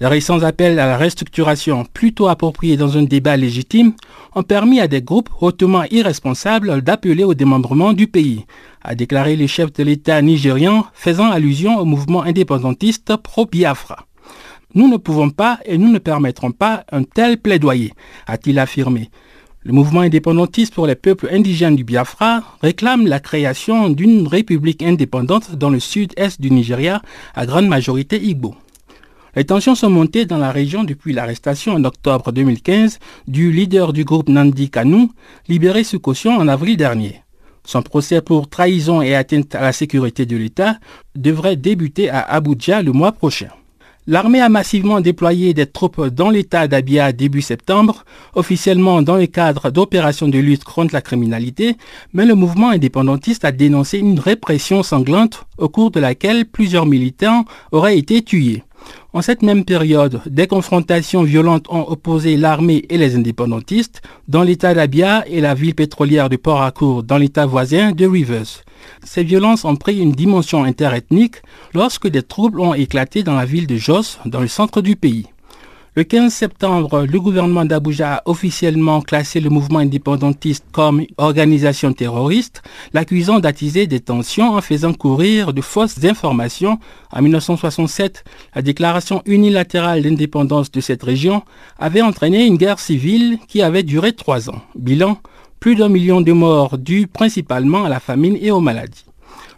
Les 0.00 0.06
récents 0.06 0.44
appels 0.44 0.78
à 0.78 0.86
la 0.86 0.96
restructuration, 0.96 1.84
plutôt 1.92 2.28
appropriés 2.28 2.76
dans 2.76 2.96
un 2.96 3.02
débat 3.02 3.36
légitime, 3.36 3.94
ont 4.36 4.44
permis 4.44 4.78
à 4.78 4.86
des 4.86 5.02
groupes 5.02 5.28
hautement 5.40 5.82
irresponsables 5.90 6.82
d'appeler 6.82 7.24
au 7.24 7.34
démembrement 7.34 7.92
du 7.92 8.06
pays, 8.06 8.44
a 8.82 8.94
déclaré 8.94 9.34
le 9.34 9.48
chef 9.48 9.72
de 9.72 9.82
l'État 9.82 10.22
nigérian, 10.22 10.86
faisant 10.94 11.28
allusion 11.32 11.78
au 11.80 11.84
mouvement 11.84 12.22
indépendantiste 12.22 13.16
pro-Biafra. 13.16 14.06
Nous 14.76 14.86
ne 14.86 14.98
pouvons 14.98 15.30
pas 15.30 15.58
et 15.64 15.78
nous 15.78 15.90
ne 15.90 15.98
permettrons 15.98 16.52
pas 16.52 16.84
un 16.92 17.02
tel 17.02 17.38
plaidoyer, 17.38 17.92
a-t-il 18.28 18.60
affirmé. 18.60 19.10
Le 19.64 19.72
mouvement 19.72 20.02
indépendantiste 20.02 20.74
pour 20.74 20.86
les 20.86 20.94
peuples 20.94 21.28
indigènes 21.32 21.74
du 21.74 21.82
Biafra 21.82 22.44
réclame 22.62 23.08
la 23.08 23.18
création 23.18 23.90
d'une 23.90 24.28
république 24.28 24.84
indépendante 24.84 25.56
dans 25.56 25.70
le 25.70 25.80
sud-est 25.80 26.40
du 26.40 26.52
Nigeria 26.52 27.02
à 27.34 27.46
grande 27.46 27.66
majorité 27.66 28.22
Igbo. 28.22 28.54
Les 29.36 29.44
tensions 29.44 29.74
sont 29.74 29.90
montées 29.90 30.24
dans 30.24 30.38
la 30.38 30.50
région 30.50 30.84
depuis 30.84 31.12
l'arrestation 31.12 31.74
en 31.74 31.84
octobre 31.84 32.32
2015 32.32 32.98
du 33.26 33.52
leader 33.52 33.92
du 33.92 34.04
groupe 34.04 34.28
Nandi 34.28 34.70
Kanu, 34.70 35.08
libéré 35.48 35.84
sous 35.84 36.00
caution 36.00 36.36
en 36.36 36.48
avril 36.48 36.76
dernier. 36.76 37.22
Son 37.64 37.82
procès 37.82 38.22
pour 38.22 38.48
trahison 38.48 39.02
et 39.02 39.14
atteinte 39.14 39.54
à 39.54 39.60
la 39.60 39.72
sécurité 39.72 40.24
de 40.24 40.36
l'État 40.36 40.76
devrait 41.14 41.56
débuter 41.56 42.08
à 42.08 42.20
Abuja 42.20 42.80
le 42.82 42.92
mois 42.92 43.12
prochain. 43.12 43.48
L'armée 44.06 44.40
a 44.40 44.48
massivement 44.48 45.02
déployé 45.02 45.52
des 45.52 45.66
troupes 45.66 46.06
dans 46.06 46.30
l'État 46.30 46.66
d'Abia 46.66 47.12
début 47.12 47.42
septembre, 47.42 48.06
officiellement 48.34 49.02
dans 49.02 49.16
le 49.16 49.26
cadre 49.26 49.70
d'opérations 49.70 50.28
de 50.28 50.38
lutte 50.38 50.64
contre 50.64 50.94
la 50.94 51.02
criminalité, 51.02 51.76
mais 52.14 52.24
le 52.24 52.34
mouvement 52.34 52.70
indépendantiste 52.70 53.44
a 53.44 53.52
dénoncé 53.52 53.98
une 53.98 54.18
répression 54.18 54.82
sanglante 54.82 55.44
au 55.58 55.68
cours 55.68 55.90
de 55.90 56.00
laquelle 56.00 56.46
plusieurs 56.46 56.86
militants 56.86 57.44
auraient 57.70 57.98
été 57.98 58.22
tués. 58.22 58.62
En 59.14 59.22
cette 59.22 59.40
même 59.40 59.64
période, 59.64 60.20
des 60.26 60.46
confrontations 60.46 61.22
violentes 61.22 61.66
ont 61.70 61.88
opposé 61.88 62.36
l'armée 62.36 62.84
et 62.90 62.98
les 62.98 63.16
indépendantistes 63.16 64.02
dans 64.28 64.42
l'état 64.42 64.74
d'Abia 64.74 65.24
et 65.26 65.40
la 65.40 65.54
ville 65.54 65.74
pétrolière 65.74 66.28
de 66.28 66.36
Port 66.36 66.60
Harcourt 66.60 67.02
dans 67.04 67.16
l'état 67.16 67.46
voisin 67.46 67.92
de 67.92 68.06
Rivers. 68.06 68.62
Ces 69.02 69.24
violences 69.24 69.64
ont 69.64 69.76
pris 69.76 69.98
une 69.98 70.12
dimension 70.12 70.62
interethnique 70.62 71.36
lorsque 71.72 72.06
des 72.06 72.22
troubles 72.22 72.60
ont 72.60 72.74
éclaté 72.74 73.22
dans 73.22 73.34
la 73.34 73.46
ville 73.46 73.66
de 73.66 73.76
Jos, 73.76 74.18
dans 74.26 74.40
le 74.40 74.46
centre 74.46 74.82
du 74.82 74.94
pays. 74.94 75.26
Le 75.98 76.04
15 76.04 76.32
septembre, 76.32 77.06
le 77.10 77.20
gouvernement 77.20 77.64
d'Abuja 77.64 78.18
a 78.18 78.22
officiellement 78.26 79.00
classé 79.00 79.40
le 79.40 79.50
mouvement 79.50 79.80
indépendantiste 79.80 80.64
comme 80.70 81.04
organisation 81.16 81.92
terroriste, 81.92 82.62
l'accusant 82.92 83.40
d'attiser 83.40 83.88
des 83.88 83.98
tensions 83.98 84.54
en 84.54 84.60
faisant 84.60 84.92
courir 84.92 85.52
de 85.52 85.60
fausses 85.60 86.04
informations. 86.04 86.78
En 87.10 87.20
1967, 87.20 88.22
la 88.54 88.62
déclaration 88.62 89.22
unilatérale 89.26 90.02
d'indépendance 90.02 90.70
de 90.70 90.80
cette 90.80 91.02
région 91.02 91.42
avait 91.80 92.02
entraîné 92.02 92.46
une 92.46 92.58
guerre 92.58 92.78
civile 92.78 93.40
qui 93.48 93.60
avait 93.60 93.82
duré 93.82 94.12
trois 94.12 94.50
ans. 94.50 94.62
Bilan, 94.76 95.18
plus 95.58 95.74
d'un 95.74 95.88
million 95.88 96.20
de 96.20 96.30
morts 96.30 96.78
dus 96.78 97.08
principalement 97.08 97.82
à 97.82 97.88
la 97.88 97.98
famine 97.98 98.38
et 98.40 98.52
aux 98.52 98.60
maladies. 98.60 99.07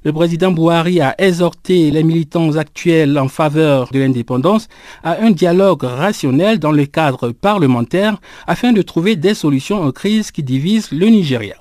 Le 0.04 0.12
président 0.12 0.50
Bouhari 0.52 1.00
a 1.00 1.14
exhorté 1.18 1.90
les 1.90 2.02
militants 2.02 2.56
actuels 2.56 3.18
en 3.18 3.28
faveur 3.28 3.90
de 3.92 3.98
l'indépendance 3.98 4.68
à 5.02 5.20
un 5.22 5.30
dialogue 5.30 5.82
rationnel 5.82 6.58
dans 6.58 6.72
le 6.72 6.86
cadre 6.86 7.30
parlementaire 7.30 8.20
afin 8.46 8.72
de 8.72 8.82
trouver 8.82 9.16
des 9.16 9.34
solutions 9.34 9.82
aux 9.82 9.92
crises 9.92 10.30
qui 10.30 10.42
divisent 10.42 10.90
le 10.92 11.06
Nigeria. 11.06 11.56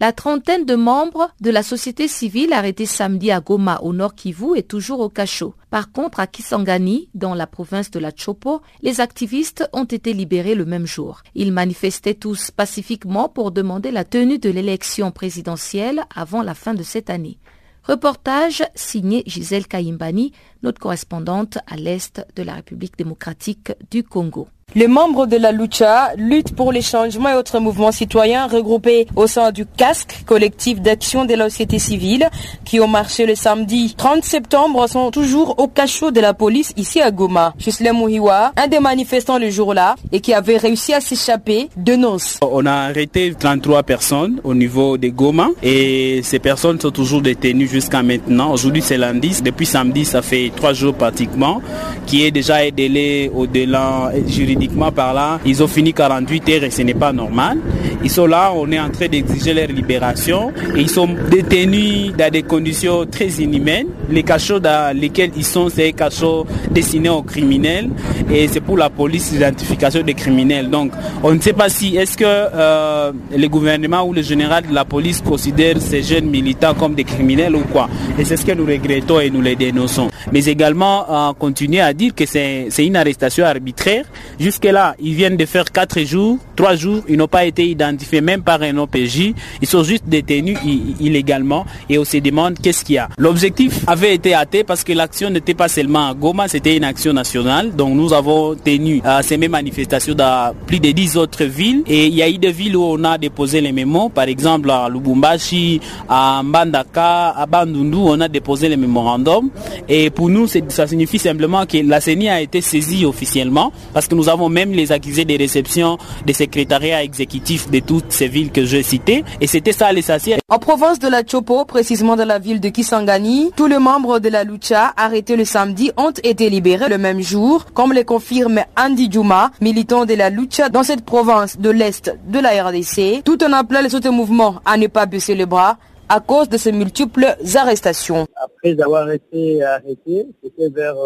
La 0.00 0.12
trentaine 0.12 0.66
de 0.66 0.74
membres 0.74 1.30
de 1.40 1.50
la 1.50 1.62
société 1.62 2.08
civile 2.08 2.52
arrêtés 2.52 2.84
samedi 2.84 3.30
à 3.30 3.40
Goma 3.40 3.78
au 3.80 3.92
nord 3.92 4.16
Kivu 4.16 4.56
est 4.56 4.68
toujours 4.68 4.98
au 4.98 5.08
cachot. 5.08 5.54
Par 5.70 5.92
contre, 5.92 6.18
à 6.18 6.26
Kisangani, 6.26 7.08
dans 7.14 7.32
la 7.32 7.46
province 7.46 7.92
de 7.92 8.00
la 8.00 8.10
Chopo, 8.14 8.60
les 8.82 9.00
activistes 9.00 9.68
ont 9.72 9.84
été 9.84 10.12
libérés 10.12 10.56
le 10.56 10.64
même 10.64 10.86
jour. 10.86 11.22
Ils 11.36 11.52
manifestaient 11.52 12.14
tous 12.14 12.50
pacifiquement 12.50 13.28
pour 13.28 13.52
demander 13.52 13.92
la 13.92 14.02
tenue 14.02 14.40
de 14.40 14.50
l'élection 14.50 15.12
présidentielle 15.12 16.02
avant 16.14 16.42
la 16.42 16.54
fin 16.54 16.74
de 16.74 16.82
cette 16.82 17.08
année. 17.08 17.38
Reportage 17.86 18.62
signé 18.74 19.22
Gisèle 19.26 19.66
Kaimbani, 19.66 20.32
notre 20.62 20.80
correspondante 20.80 21.58
à 21.66 21.76
l'est 21.76 22.26
de 22.34 22.42
la 22.42 22.54
République 22.54 22.96
démocratique 22.96 23.72
du 23.90 24.02
Congo. 24.02 24.48
Les 24.76 24.88
membres 24.88 25.26
de 25.26 25.36
la 25.36 25.52
Lucha 25.52 26.14
luttent 26.16 26.56
pour 26.56 26.72
les 26.72 26.82
changements 26.82 27.28
et 27.28 27.34
autres 27.34 27.60
mouvements 27.60 27.92
citoyens 27.92 28.48
regroupés 28.48 29.06
au 29.14 29.28
sein 29.28 29.52
du 29.52 29.66
CASC, 29.66 30.24
collectif 30.26 30.80
d'action 30.80 31.24
de 31.26 31.34
la 31.34 31.48
société 31.48 31.78
civile, 31.78 32.28
qui 32.64 32.80
ont 32.80 32.88
marché 32.88 33.24
le 33.24 33.36
samedi 33.36 33.94
30 33.96 34.24
septembre, 34.24 34.88
sont 34.88 35.12
toujours 35.12 35.60
au 35.60 35.68
cachot 35.68 36.10
de 36.10 36.20
la 36.20 36.34
police 36.34 36.72
ici 36.76 37.00
à 37.00 37.12
Goma. 37.12 37.54
Chisle 37.56 37.92
Mouhiwa, 37.92 38.52
un 38.56 38.66
des 38.66 38.80
manifestants 38.80 39.38
le 39.38 39.48
jour-là 39.48 39.94
et 40.10 40.18
qui 40.18 40.34
avait 40.34 40.56
réussi 40.56 40.92
à 40.92 41.00
s'échapper, 41.00 41.68
dénonce. 41.76 42.38
On 42.42 42.66
a 42.66 42.72
arrêté 42.72 43.32
33 43.38 43.84
personnes 43.84 44.40
au 44.42 44.54
niveau 44.54 44.98
de 44.98 45.06
Goma 45.06 45.50
et 45.62 46.20
ces 46.24 46.40
personnes 46.40 46.80
sont 46.80 46.90
toujours 46.90 47.22
détenues 47.22 47.68
jusqu'à 47.68 48.02
maintenant. 48.02 48.50
Aujourd'hui 48.52 48.82
c'est 48.82 48.98
lundi, 48.98 49.40
depuis 49.40 49.66
samedi 49.66 50.04
ça 50.04 50.20
fait 50.20 50.50
trois 50.56 50.72
jours 50.72 50.94
pratiquement, 50.94 51.62
qui 52.06 52.24
est 52.24 52.32
déjà 52.32 52.68
délai 52.72 53.30
au-delà 53.32 54.10
juridique 54.26 54.53
par 54.94 55.40
ils 55.44 55.62
ont 55.62 55.68
fini 55.68 55.92
48 55.92 56.48
heures 56.50 56.64
et 56.64 56.70
ce 56.70 56.82
n'est 56.82 56.94
pas 56.94 57.12
normal. 57.12 57.58
Ils 58.02 58.10
sont 58.10 58.26
là, 58.26 58.52
on 58.54 58.70
est 58.70 58.80
en 58.80 58.90
train 58.90 59.08
d'exiger 59.08 59.54
leur 59.54 59.68
libération 59.68 60.52
ils 60.76 60.90
sont 60.90 61.08
détenus 61.30 62.12
dans 62.16 62.30
des 62.30 62.42
conditions 62.42 63.06
très 63.06 63.28
inhumaines. 63.28 63.86
Les 64.10 64.22
cachots 64.22 64.58
dans 64.58 64.96
lesquels 64.96 65.30
ils 65.36 65.44
sont, 65.44 65.68
c'est 65.68 65.82
des 65.84 65.92
cachots 65.92 66.46
destinés 66.70 67.08
aux 67.08 67.22
criminels 67.22 67.88
et 68.30 68.48
c'est 68.48 68.60
pour 68.60 68.76
la 68.76 68.90
police 68.90 69.32
l'identification 69.32 70.02
des 70.02 70.14
criminels. 70.14 70.68
Donc 70.70 70.92
on 71.22 71.32
ne 71.32 71.40
sait 71.40 71.52
pas 71.52 71.68
si 71.68 71.96
est-ce 71.96 72.16
que 72.16 72.24
euh, 72.26 73.12
le 73.36 73.48
gouvernement 73.48 74.02
ou 74.06 74.12
le 74.12 74.22
général 74.22 74.66
de 74.68 74.74
la 74.74 74.84
police 74.84 75.20
considère 75.22 75.80
ces 75.80 76.02
jeunes 76.02 76.26
militants 76.28 76.74
comme 76.74 76.94
des 76.94 77.04
criminels 77.04 77.54
ou 77.56 77.60
quoi. 77.72 77.88
Et 78.18 78.24
c'est 78.24 78.36
ce 78.36 78.44
que 78.44 78.52
nous 78.52 78.66
regrettons 78.66 79.20
et 79.20 79.30
nous 79.30 79.40
les 79.40 79.56
dénonçons. 79.56 80.08
Mais 80.32 80.44
également 80.44 81.06
euh, 81.10 81.32
continuer 81.38 81.80
à 81.80 81.92
dire 81.92 82.14
que 82.14 82.26
c'est 82.26 82.68
une 82.78 82.96
arrestation 82.96 83.44
arbitraire. 83.44 84.04
Jusque-là, 84.44 84.94
ils 85.00 85.14
viennent 85.14 85.38
de 85.38 85.46
faire 85.46 85.64
quatre 85.72 86.00
jours, 86.00 86.38
trois 86.54 86.74
jours, 86.76 87.02
ils 87.08 87.16
n'ont 87.16 87.28
pas 87.28 87.44
été 87.44 87.66
identifiés 87.66 88.20
même 88.20 88.42
par 88.42 88.62
un 88.62 88.76
OPJ. 88.78 89.34
Ils 89.60 89.68
sont 89.68 89.82
juste 89.82 90.04
détenus 90.06 90.58
illégalement 91.00 91.64
et 91.88 91.98
on 91.98 92.04
se 92.04 92.16
demande 92.18 92.58
qu'est-ce 92.60 92.84
qu'il 92.84 92.96
y 92.96 92.98
a. 92.98 93.08
L'objectif 93.18 93.84
avait 93.86 94.14
été 94.14 94.34
atteint 94.34 94.62
parce 94.66 94.84
que 94.84 94.92
l'action 94.92 95.30
n'était 95.30 95.54
pas 95.54 95.68
seulement 95.68 96.08
à 96.08 96.14
Goma, 96.14 96.48
c'était 96.48 96.76
une 96.76 96.84
action 96.84 97.12
nationale. 97.12 97.74
Donc 97.74 97.94
nous 97.94 98.12
avons 98.12 98.54
tenu 98.54 99.02
ces 99.22 99.36
mêmes 99.36 99.52
manifestations 99.52 100.14
dans 100.14 100.54
plus 100.66 100.80
de 100.80 100.90
dix 100.90 101.16
autres 101.16 101.44
villes. 101.44 101.82
Et 101.86 102.06
il 102.06 102.14
y 102.14 102.22
a 102.22 102.28
eu 102.28 102.38
des 102.38 102.52
villes 102.52 102.76
où 102.76 102.82
on 102.84 103.04
a 103.04 103.18
déposé 103.18 103.60
les 103.60 103.72
mémos, 103.72 104.10
par 104.14 104.24
exemple 104.28 104.70
à 104.70 104.88
Lubumbashi, 104.88 105.80
à 106.08 106.42
Mbandaka, 106.42 107.30
à 107.30 107.46
Bandundu, 107.46 107.98
on 107.98 108.20
a 108.20 108.28
déposé 108.28 108.68
les 108.68 108.76
mémorandums. 108.76 109.50
Et 109.88 110.10
pour 110.10 110.28
nous, 110.28 110.46
ça 110.68 110.86
signifie 110.86 111.18
simplement 111.18 111.66
que 111.66 111.78
la 111.78 112.00
CENI 112.00 112.28
a 112.28 112.40
été 112.40 112.60
saisie 112.60 113.04
officiellement 113.04 113.72
parce 113.92 114.08
que 114.08 114.14
nous 114.14 114.28
avons 114.28 114.48
même 114.48 114.72
les 114.72 114.92
accusés 114.92 115.24
des 115.24 115.36
réceptions 115.36 115.98
des 116.24 116.32
secrétariats 116.44 117.02
exécutifs 117.02 117.70
de 117.70 117.80
toutes 117.80 118.12
ces 118.12 118.28
villes 118.28 118.52
que 118.52 118.64
j'ai 118.64 118.82
citées. 118.82 119.24
Et 119.40 119.46
c'était 119.46 119.72
ça 119.72 119.92
l'essentiel. 119.92 120.40
En 120.48 120.58
province 120.58 120.98
de 120.98 121.08
la 121.08 121.22
Chopo, 121.26 121.64
précisément 121.64 122.16
dans 122.16 122.26
la 122.26 122.38
ville 122.38 122.60
de 122.60 122.68
Kisangani, 122.68 123.50
tous 123.56 123.66
les 123.66 123.78
membres 123.78 124.18
de 124.18 124.28
la 124.28 124.44
Lucha 124.44 124.92
arrêtés 124.96 125.36
le 125.36 125.44
samedi 125.44 125.90
ont 125.96 126.12
été 126.22 126.50
libérés 126.50 126.88
le 126.88 126.98
même 126.98 127.20
jour, 127.20 127.66
comme 127.72 127.92
le 127.92 128.04
confirme 128.04 128.60
Andy 128.78 129.08
Juma, 129.10 129.50
militant 129.60 130.04
de 130.04 130.14
la 130.14 130.28
Lucha 130.30 130.68
dans 130.68 130.82
cette 130.82 131.04
province 131.04 131.58
de 131.58 131.70
l'Est 131.70 132.14
de 132.26 132.38
la 132.38 132.50
RDC, 132.64 133.22
tout 133.24 133.42
en 133.42 133.52
appelant 133.52 133.80
les 133.80 133.94
autres 133.94 134.10
mouvements 134.10 134.56
à 134.64 134.76
ne 134.76 134.86
pas 134.86 135.06
baisser 135.06 135.34
les 135.34 135.46
bras 135.46 135.78
à 136.08 136.20
cause 136.20 136.48
de 136.48 136.56
ces 136.56 136.72
multiples 136.72 137.26
arrestations. 137.54 138.26
Après 138.36 138.80
avoir 138.80 139.10
été 139.10 139.62
arrêté, 139.62 140.26
c'était 140.42 140.68
vers 140.68 140.96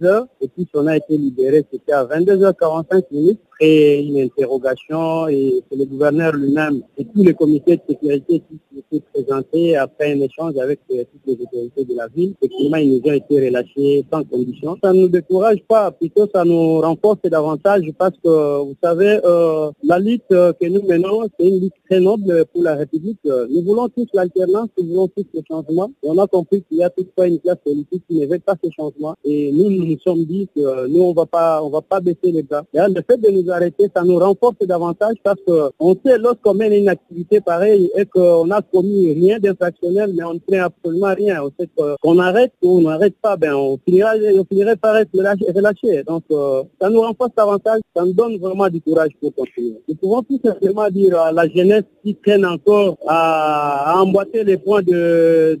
10 0.00 0.06
h 0.06 0.26
et 0.40 0.48
puis 0.48 0.68
on 0.74 0.86
a 0.86 0.96
été 0.96 1.16
libéré, 1.16 1.64
c'était 1.70 1.92
à 1.92 2.04
22h45 2.04 3.04
minutes 3.10 3.40
après 3.56 4.02
une 4.02 4.18
interrogation 4.20 5.28
et 5.28 5.62
c'est 5.70 5.78
le 5.78 5.86
gouverneur 5.86 6.32
lui-même 6.34 6.82
et 6.98 7.04
tous 7.04 7.22
les 7.22 7.32
comités 7.34 7.76
de 7.76 7.82
sécurité 7.88 8.42
qui 8.48 8.78
étaient 8.78 9.04
présentés 9.12 9.76
après 9.76 10.12
un 10.12 10.20
échange 10.20 10.56
avec 10.58 10.80
euh, 10.90 11.04
toutes 11.10 11.22
les 11.26 11.42
autorités 11.42 11.84
de 11.84 11.96
la 11.96 12.06
ville. 12.08 12.34
Effectivement, 12.42 12.76
ils 12.76 12.90
nous 12.90 13.10
ont 13.10 13.14
été 13.14 13.46
relâchés 13.46 14.04
sans 14.12 14.24
condition. 14.24 14.76
Ça 14.82 14.92
ne 14.92 15.02
nous 15.02 15.08
décourage 15.08 15.62
pas, 15.66 15.90
plutôt 15.90 16.28
ça 16.34 16.44
nous 16.44 16.80
renforce 16.80 17.22
davantage 17.24 17.90
parce 17.98 18.16
que, 18.22 18.62
vous 18.62 18.76
savez, 18.82 19.20
euh, 19.24 19.70
la 19.82 19.98
lutte 19.98 20.24
euh, 20.32 20.52
que 20.60 20.66
nous 20.66 20.82
menons, 20.82 21.26
c'est 21.38 21.46
une 21.46 21.60
lutte 21.60 21.74
très 21.88 22.00
noble 22.00 22.44
pour 22.52 22.62
la 22.62 22.74
République. 22.74 23.20
Nous 23.24 23.62
voulons 23.62 23.88
tous 23.88 24.05
l'alternance, 24.12 24.68
nous 24.78 24.86
voulons 24.88 25.08
tous 25.08 25.26
le 25.34 25.40
changement. 25.48 25.90
On 26.02 26.18
a 26.18 26.26
compris 26.26 26.62
qu'il 26.62 26.78
y 26.78 26.84
a 26.84 26.90
toutefois 26.90 27.28
une 27.28 27.40
classe 27.40 27.58
politique 27.64 28.02
qui 28.08 28.20
ne 28.20 28.26
veut 28.26 28.38
pas 28.38 28.54
ce 28.62 28.70
changement. 28.70 29.14
Et 29.24 29.52
nous, 29.52 29.70
nous 29.70 29.84
nous 29.84 29.98
sommes 29.98 30.24
dit 30.24 30.48
que 30.54 30.86
nous, 30.88 31.02
on 31.02 31.12
va 31.12 31.26
pas, 31.26 31.62
on 31.62 31.70
va 31.70 31.80
pas 31.82 32.00
baisser 32.00 32.32
les 32.32 32.42
bras. 32.42 32.62
Et 32.74 32.78
le 32.78 33.02
fait 33.08 33.18
de 33.18 33.30
nous 33.30 33.50
arrêter, 33.50 33.90
ça 33.94 34.02
nous 34.02 34.18
renforce 34.18 34.58
davantage 34.60 35.16
parce 35.22 35.40
qu'on 35.46 35.96
sait 36.04 36.18
lorsqu'on 36.18 36.54
mène 36.54 36.72
une 36.72 36.88
activité 36.88 37.40
pareille 37.40 37.90
et 37.96 38.04
qu'on 38.04 38.50
a 38.50 38.62
commis 38.62 39.12
rien 39.12 39.38
d'infractionnel, 39.38 40.12
mais 40.14 40.24
on 40.24 40.34
ne 40.34 40.40
fait 40.48 40.58
absolument 40.58 41.14
rien. 41.14 41.42
On 41.42 41.50
sait 41.58 41.68
qu'on 41.76 42.18
arrête 42.18 42.52
ou 42.62 42.78
on 42.78 42.82
n'arrête 42.82 43.16
pas, 43.20 43.36
ben 43.36 43.54
on 43.54 43.78
finira, 43.84 44.12
on 44.16 44.44
finirait 44.44 44.76
par 44.76 44.96
être 44.96 45.10
relâché. 45.12 46.02
Donc 46.04 46.24
euh, 46.30 46.62
ça 46.80 46.90
nous 46.90 47.00
renforce 47.00 47.34
davantage, 47.36 47.80
ça 47.94 48.04
nous 48.04 48.12
donne 48.12 48.38
vraiment 48.38 48.68
du 48.68 48.80
courage 48.80 49.10
pour 49.20 49.34
continuer. 49.34 49.80
Nous 49.88 49.94
pouvons 49.94 50.22
tout 50.22 50.40
simplement 50.44 50.88
dire 50.90 51.18
à 51.18 51.32
la 51.32 51.48
jeunesse 51.48 51.84
qui 52.02 52.14
traîne 52.14 52.44
encore 52.44 52.96
à, 53.06 53.95
emboîter 54.02 54.44
les 54.44 54.56
points 54.56 54.82
de, 54.82 55.58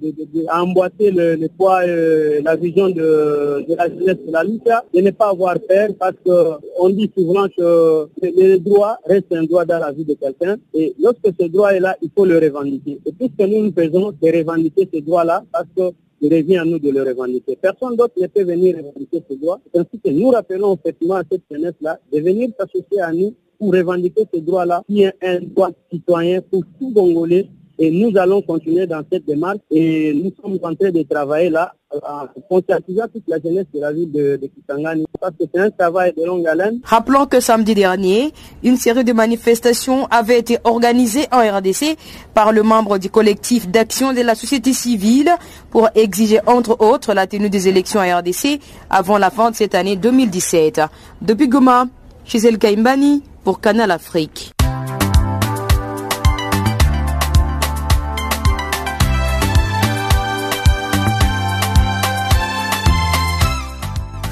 à 0.48 0.62
emboîter 0.62 1.10
le, 1.10 1.48
poids, 1.56 1.80
euh, 1.86 2.40
la 2.44 2.56
vision 2.56 2.88
de, 2.88 3.64
la 3.76 3.88
jeunesse 3.88 4.18
de 4.26 4.32
la 4.32 4.44
lutte, 4.44 4.68
de 4.94 5.00
ne 5.00 5.10
pas 5.10 5.30
avoir 5.30 5.56
peur 5.60 5.90
parce 5.98 6.14
qu'on 6.24 6.88
dit 6.90 7.10
souvent 7.16 7.46
que 7.48 8.08
le 8.22 8.56
droit 8.58 8.98
reste 9.06 9.32
un 9.32 9.44
droit 9.44 9.64
dans 9.64 9.78
la 9.78 9.92
vie 9.92 10.04
de 10.04 10.14
quelqu'un 10.14 10.56
et 10.74 10.94
lorsque 11.00 11.28
ce 11.38 11.46
droit 11.46 11.70
est 11.70 11.80
là, 11.80 11.96
il 12.02 12.10
faut 12.14 12.24
le 12.24 12.38
revendiquer. 12.38 12.98
Et 13.06 13.12
tout 13.12 13.30
ce 13.32 13.44
que 13.44 13.48
nous 13.48 13.64
nous 13.64 13.72
faisons, 13.72 14.12
c'est 14.22 14.36
revendiquer 14.36 14.88
ce 14.92 15.00
droit-là 15.00 15.44
parce 15.52 15.66
que 15.76 15.94
il 16.20 16.34
revient 16.34 16.56
à 16.56 16.64
nous 16.64 16.78
de 16.78 16.90
le 16.90 17.02
revendiquer. 17.02 17.58
Personne 17.60 17.94
d'autre 17.96 18.14
ne 18.20 18.26
peut 18.26 18.42
venir 18.42 18.76
revendiquer 18.76 19.22
ce 19.28 19.34
droit. 19.34 19.60
C'est 19.72 19.80
ainsi 19.80 20.00
que 20.02 20.10
nous 20.10 20.30
rappelons 20.30 20.74
effectivement 20.74 21.16
à 21.16 21.22
cette 21.30 21.42
jeunesse-là 21.50 21.98
de 22.12 22.20
venir 22.20 22.48
s'associer 22.58 23.00
à 23.02 23.12
nous 23.12 23.34
pour 23.58 23.72
revendiquer 23.72 24.24
ce 24.32 24.40
droit-là 24.40 24.82
qui 24.86 25.02
est 25.02 25.14
un 25.22 25.40
droit 25.40 25.70
citoyen 25.92 26.40
pour 26.40 26.62
tout 26.78 26.92
Congolais 26.92 27.48
et 27.78 27.90
nous 27.90 28.16
allons 28.16 28.42
continuer 28.42 28.86
dans 28.86 29.02
cette 29.10 29.26
démarche 29.26 29.58
et 29.70 30.14
nous 30.14 30.32
sommes 30.40 30.58
en 30.62 30.74
train 30.74 30.90
de 30.90 31.02
travailler 31.02 31.50
là 31.50 31.72
en 31.92 32.26
conscientisant 32.48 33.04
toute 33.12 33.24
la 33.28 33.38
jeunesse 33.38 33.66
de 33.72 33.80
la 33.80 33.92
ville 33.92 34.10
de, 34.10 34.38
de 34.40 34.46
Kisangani 34.48 35.04
parce 35.20 35.32
que 35.38 35.44
c'est 35.52 35.60
un 35.60 35.70
travail 35.70 36.12
de 36.16 36.24
longue 36.24 36.46
haleine. 36.46 36.80
Rappelons 36.84 37.26
que 37.26 37.40
samedi 37.40 37.74
dernier, 37.74 38.32
une 38.62 38.76
série 38.76 39.04
de 39.04 39.12
manifestations 39.12 40.06
avait 40.06 40.38
été 40.38 40.58
organisée 40.64 41.26
en 41.32 41.40
RDC 41.40 41.96
par 42.34 42.52
le 42.52 42.62
membre 42.62 42.98
du 42.98 43.10
collectif 43.10 43.68
d'action 43.68 44.12
de 44.12 44.20
la 44.20 44.34
société 44.34 44.72
civile 44.72 45.30
pour 45.70 45.88
exiger 45.94 46.40
entre 46.46 46.76
autres 46.80 47.14
la 47.14 47.26
tenue 47.26 47.50
des 47.50 47.68
élections 47.68 48.00
en 48.00 48.18
RDC 48.18 48.60
avant 48.90 49.18
la 49.18 49.30
fin 49.30 49.50
de 49.50 49.56
cette 49.56 49.74
année 49.74 49.96
2017. 49.96 50.80
Depuis 51.22 51.48
Goma, 51.48 51.86
Gisèle 52.24 52.58
Kaimbani 52.58 53.22
pour 53.44 53.60
Canal 53.60 53.90
Afrique. 53.90 54.55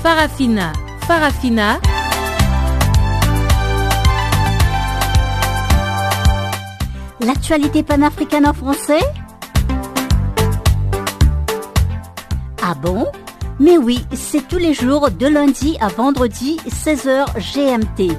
Farafina. 0.05 0.71
Farafina. 1.09 1.81
L'actualité 7.21 7.83
panafricaine 7.83 8.47
en 8.47 8.53
français? 8.53 9.01
Ah 12.63 12.75
bon? 12.75 13.07
Mais 13.59 13.79
oui, 13.79 14.05
c'est 14.13 14.47
tous 14.47 14.59
les 14.59 14.75
jours 14.75 15.11
de 15.11 15.27
lundi 15.27 15.79
à 15.81 15.89
vendredi 15.89 16.61
16h 16.69 17.25
GMT. 17.39 18.13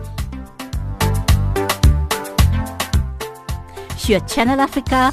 Sur 3.95 4.27
Channel 4.27 4.59
Africa 4.59 5.11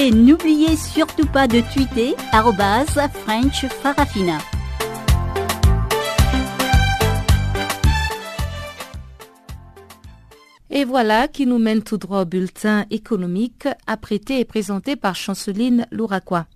Et 0.00 0.12
n'oubliez 0.12 0.76
surtout 0.76 1.26
pas 1.26 1.48
de 1.48 1.60
tweeter 1.74 2.14
French 3.24 3.66
Farafina. 3.66 4.38
Et 10.70 10.84
voilà 10.84 11.26
qui 11.26 11.46
nous 11.46 11.58
mène 11.58 11.82
tout 11.82 11.98
droit 11.98 12.22
au 12.22 12.24
bulletin 12.24 12.86
économique 12.92 13.66
apprêté 13.88 14.38
et 14.38 14.44
présenté 14.44 14.94
par 14.94 15.16
Chanceline 15.16 15.88
Louraquois. 15.90 16.46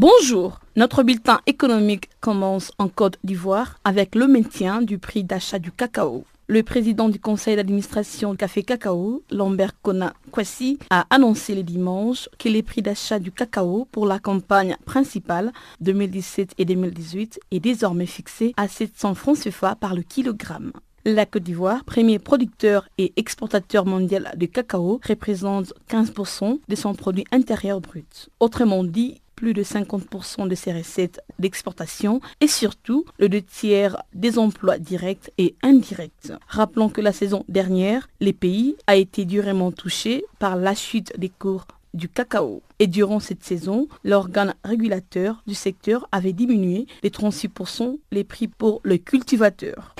Bonjour, 0.00 0.60
notre 0.76 1.02
bulletin 1.02 1.40
économique 1.46 2.08
commence 2.20 2.70
en 2.78 2.86
Côte 2.86 3.18
d'Ivoire 3.24 3.80
avec 3.82 4.14
le 4.14 4.28
maintien 4.28 4.80
du 4.80 4.96
prix 4.96 5.24
d'achat 5.24 5.58
du 5.58 5.72
cacao. 5.72 6.22
Le 6.46 6.62
président 6.62 7.08
du 7.08 7.18
conseil 7.18 7.56
d'administration 7.56 8.36
Café 8.36 8.62
Cacao, 8.62 9.24
Lambert 9.32 9.72
Kona 9.82 10.14
Kwasi, 10.30 10.78
a 10.90 11.04
annoncé 11.10 11.56
le 11.56 11.64
dimanche 11.64 12.28
que 12.38 12.48
les 12.48 12.62
prix 12.62 12.80
d'achat 12.80 13.18
du 13.18 13.32
cacao 13.32 13.88
pour 13.90 14.06
la 14.06 14.20
campagne 14.20 14.76
principale 14.84 15.50
2017 15.80 16.52
et 16.58 16.64
2018 16.64 17.40
est 17.50 17.58
désormais 17.58 18.06
fixé 18.06 18.54
à 18.56 18.68
700 18.68 19.14
francs 19.14 19.40
CFA 19.40 19.74
par 19.74 19.96
le 19.96 20.02
kilogramme. 20.02 20.70
La 21.04 21.26
Côte 21.26 21.42
d'Ivoire, 21.42 21.84
premier 21.84 22.20
producteur 22.20 22.88
et 22.98 23.12
exportateur 23.16 23.84
mondial 23.84 24.30
de 24.36 24.46
cacao, 24.46 25.00
représente 25.08 25.72
15% 25.90 26.60
de 26.68 26.74
son 26.76 26.94
produit 26.94 27.24
intérieur 27.32 27.80
brut. 27.80 28.28
Autrement 28.40 28.84
dit, 28.84 29.20
plus 29.38 29.54
de 29.54 29.62
50% 29.62 30.48
de 30.48 30.54
ses 30.56 30.72
recettes 30.72 31.20
d'exportation 31.38 32.20
et 32.40 32.48
surtout 32.48 33.04
le 33.20 33.28
deux 33.28 33.40
tiers 33.40 34.02
des 34.12 34.36
emplois 34.36 34.78
directs 34.78 35.30
et 35.38 35.54
indirects. 35.62 36.32
Rappelons 36.48 36.88
que 36.88 37.00
la 37.00 37.12
saison 37.12 37.44
dernière, 37.48 38.08
les 38.18 38.32
pays 38.32 38.74
a 38.88 38.96
été 38.96 39.24
durement 39.24 39.70
touché 39.70 40.24
par 40.40 40.56
la 40.56 40.74
chute 40.74 41.12
des 41.16 41.28
cours 41.28 41.68
du 41.94 42.08
cacao. 42.08 42.62
Et 42.80 42.88
durant 42.88 43.20
cette 43.20 43.44
saison, 43.44 43.86
l'organe 44.02 44.54
régulateur 44.64 45.44
du 45.46 45.54
secteur 45.54 46.08
avait 46.10 46.32
diminué 46.32 46.88
de 47.04 47.08
36% 47.08 47.96
les 48.10 48.24
prix 48.24 48.48
pour 48.48 48.80
le 48.82 48.96
cultivateur. 48.96 49.94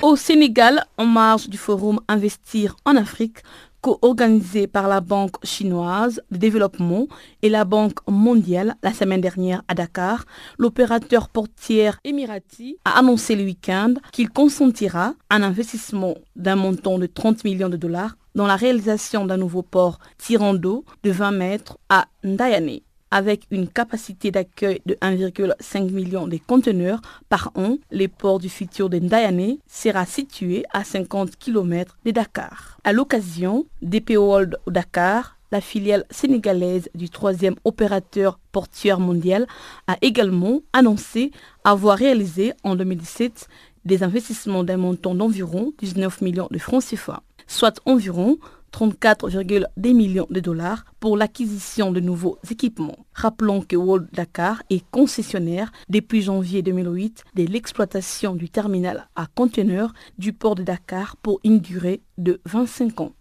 Au 0.00 0.16
Sénégal, 0.16 0.86
en 0.96 1.06
marge 1.06 1.48
du 1.48 1.58
forum 1.58 2.00
Investir 2.08 2.76
en 2.84 2.94
Afrique, 2.96 3.38
co-organisé 3.80 4.66
par 4.66 4.88
la 4.88 5.00
Banque 5.00 5.36
chinoise 5.44 6.20
de 6.30 6.36
développement 6.36 7.06
et 7.42 7.48
la 7.48 7.64
Banque 7.64 7.98
mondiale 8.08 8.76
la 8.82 8.92
semaine 8.92 9.20
dernière 9.20 9.62
à 9.68 9.74
Dakar, 9.74 10.24
l'opérateur 10.58 11.28
portière 11.28 11.98
Emirati 12.04 12.76
a 12.84 12.98
annoncé 12.98 13.36
le 13.36 13.44
week-end 13.44 13.94
qu'il 14.12 14.30
consentira 14.30 15.14
un 15.30 15.42
investissement 15.42 16.14
d'un 16.36 16.56
montant 16.56 16.98
de 16.98 17.06
30 17.06 17.44
millions 17.44 17.68
de 17.68 17.76
dollars 17.76 18.16
dans 18.34 18.46
la 18.46 18.56
réalisation 18.56 19.26
d'un 19.26 19.36
nouveau 19.36 19.62
port 19.62 19.98
tirant 20.16 20.54
d'eau 20.54 20.84
de 21.02 21.10
20 21.10 21.30
mètres 21.32 21.78
à 21.88 22.06
Ndayane 22.24 22.80
avec 23.10 23.44
une 23.50 23.68
capacité 23.68 24.30
d'accueil 24.30 24.80
de 24.86 24.94
1,5 24.94 25.90
million 25.90 26.26
de 26.26 26.38
conteneurs 26.46 27.00
par 27.28 27.50
an, 27.54 27.76
le 27.90 28.06
port 28.06 28.38
du 28.38 28.48
futur 28.48 28.90
de 28.90 28.98
Ndayane 28.98 29.56
sera 29.66 30.06
situé 30.06 30.64
à 30.72 30.84
50 30.84 31.36
km 31.36 31.96
de 32.04 32.10
Dakar. 32.10 32.78
À 32.84 32.92
l'occasion, 32.92 33.66
DP 33.82 34.10
World 34.16 34.58
Dakar, 34.66 35.36
la 35.50 35.60
filiale 35.60 36.04
sénégalaise 36.10 36.90
du 36.94 37.08
troisième 37.08 37.56
opérateur 37.64 38.38
portuaire 38.52 39.00
mondial, 39.00 39.46
a 39.86 39.96
également 40.02 40.60
annoncé 40.72 41.32
avoir 41.64 41.96
réalisé 41.96 42.52
en 42.64 42.76
2017 42.76 43.48
des 43.84 44.02
investissements 44.02 44.64
d'un 44.64 44.76
montant 44.76 45.14
d'environ 45.14 45.72
19 45.78 46.20
millions 46.20 46.48
de 46.50 46.58
francs 46.58 46.84
CFA, 46.84 47.22
soit 47.46 47.80
environ 47.86 48.36
34,2 48.72 49.94
millions 49.94 50.26
de 50.30 50.40
dollars 50.40 50.84
pour 51.00 51.16
l'acquisition 51.16 51.92
de 51.92 52.00
nouveaux 52.00 52.38
équipements. 52.50 52.96
Rappelons 53.14 53.62
que 53.62 53.76
World 53.76 54.08
Dakar 54.12 54.62
est 54.70 54.84
concessionnaire 54.90 55.70
depuis 55.88 56.22
janvier 56.22 56.62
2008 56.62 57.24
de 57.34 57.44
l'exploitation 57.44 58.34
du 58.34 58.48
terminal 58.50 59.08
à 59.16 59.26
conteneurs 59.34 59.92
du 60.18 60.32
port 60.32 60.54
de 60.54 60.62
Dakar 60.62 61.16
pour 61.16 61.40
une 61.44 61.60
durée 61.60 62.02
de 62.18 62.40
25 62.46 63.00
ans. 63.00 63.12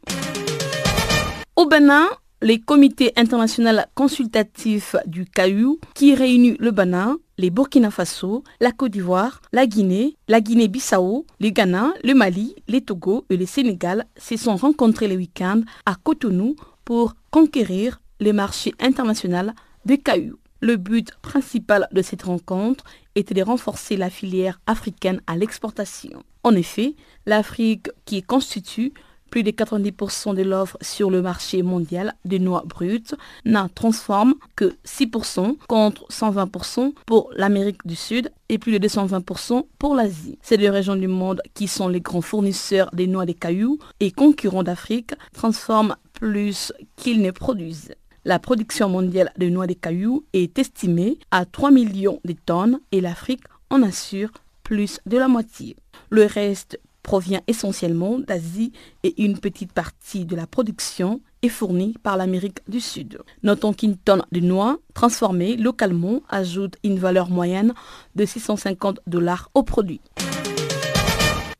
Au 1.55 1.65
Bénin, 1.65 2.07
les 2.41 2.59
comités 2.59 3.13
internationaux 3.15 3.81
consultatifs 3.95 4.95
du 5.05 5.25
CAIU 5.25 5.79
qui 5.95 6.13
réunit 6.13 6.55
le 6.59 6.71
Bénin, 6.71 7.17
les 7.37 7.49
Burkina 7.49 7.91
Faso, 7.91 8.43
la 8.59 8.71
Côte 8.71 8.91
d'Ivoire, 8.91 9.41
la 9.53 9.67
Guinée, 9.67 10.15
la 10.27 10.41
Guinée-Bissau, 10.41 11.25
le 11.39 11.49
Ghana, 11.49 11.93
le 12.03 12.13
Mali, 12.13 12.55
les 12.67 12.81
Togo 12.81 13.25
et 13.29 13.37
le 13.37 13.45
Sénégal 13.45 14.05
se 14.17 14.37
sont 14.37 14.55
rencontrés 14.55 15.07
le 15.07 15.15
week-end 15.15 15.61
à 15.85 15.95
Cotonou 15.95 16.55
pour 16.83 17.15
conquérir 17.29 18.01
le 18.19 18.33
marché 18.33 18.73
international 18.79 19.53
de 19.85 19.95
CAIU. 19.95 20.35
Le 20.59 20.75
but 20.75 21.11
principal 21.21 21.87
de 21.91 22.01
cette 22.01 22.23
rencontre 22.23 22.83
était 23.13 23.35
de 23.35 23.43
renforcer 23.43 23.95
la 23.95 24.09
filière 24.09 24.59
africaine 24.65 25.21
à 25.27 25.37
l'exportation. 25.37 26.23
En 26.43 26.55
effet, 26.55 26.95
l'Afrique, 27.27 27.89
qui 28.05 28.23
constitue 28.23 28.93
plus 29.29 29.43
de 29.43 29.51
90% 29.51 30.35
de 30.35 30.43
l'offre 30.43 30.77
sur 30.81 31.09
le 31.09 31.21
marché 31.21 31.61
mondial 31.61 32.13
des 32.25 32.39
noix 32.39 32.63
brutes 32.65 33.15
n'en 33.45 33.69
transforme 33.69 34.35
que 34.55 34.75
6% 34.85 35.57
contre 35.67 36.07
120% 36.09 36.93
pour 37.05 37.29
l'Amérique 37.35 37.85
du 37.85 37.95
Sud 37.95 38.31
et 38.49 38.57
plus 38.57 38.79
de 38.79 38.87
220% 38.87 39.65
pour 39.77 39.95
l'Asie. 39.95 40.37
Ces 40.41 40.57
deux 40.57 40.69
régions 40.69 40.95
du 40.95 41.07
monde 41.07 41.41
qui 41.53 41.67
sont 41.67 41.87
les 41.87 42.01
grands 42.01 42.21
fournisseurs 42.21 42.89
des 42.93 43.07
noix 43.07 43.25
des 43.25 43.33
cailloux 43.33 43.79
et 43.99 44.11
concurrents 44.11 44.63
d'Afrique 44.63 45.13
transforment 45.33 45.95
plus 46.13 46.73
qu'ils 46.95 47.21
ne 47.21 47.31
produisent. 47.31 47.93
La 48.25 48.39
production 48.39 48.89
mondiale 48.89 49.31
de 49.37 49.47
noix 49.47 49.67
des 49.67 49.75
cailloux 49.75 50.25
est 50.33 50.59
estimée 50.59 51.17
à 51.31 51.45
3 51.45 51.71
millions 51.71 52.19
de 52.25 52.33
tonnes 52.33 52.79
et 52.91 52.99
l'Afrique 52.99 53.43
en 53.69 53.81
assure 53.83 54.31
plus 54.63 54.99
de 55.05 55.17
la 55.17 55.29
moitié. 55.29 55.77
Le 56.09 56.25
reste 56.25 56.77
provient 57.07 57.39
essentiellement 57.47 58.19
d'Asie 58.19 58.73
et 59.03 59.23
une 59.23 59.39
petite 59.39 59.71
partie 59.71 60.25
de 60.25 60.35
la 60.35 60.45
production 60.45 61.21
est 61.41 61.47
fournie 61.47 61.95
par 62.03 62.17
l'Amérique 62.17 62.59
du 62.67 62.81
Sud. 62.81 63.19
Notons 63.43 63.71
qu'une 63.71 63.95
tonne 63.95 64.23
de 64.33 64.41
noix 64.41 64.77
transformée 64.93 65.55
localement 65.55 66.19
ajoute 66.27 66.75
une 66.83 66.99
valeur 66.99 67.29
moyenne 67.29 67.73
de 68.15 68.25
650 68.25 68.99
dollars 69.07 69.49
au 69.53 69.63
produit. 69.63 70.01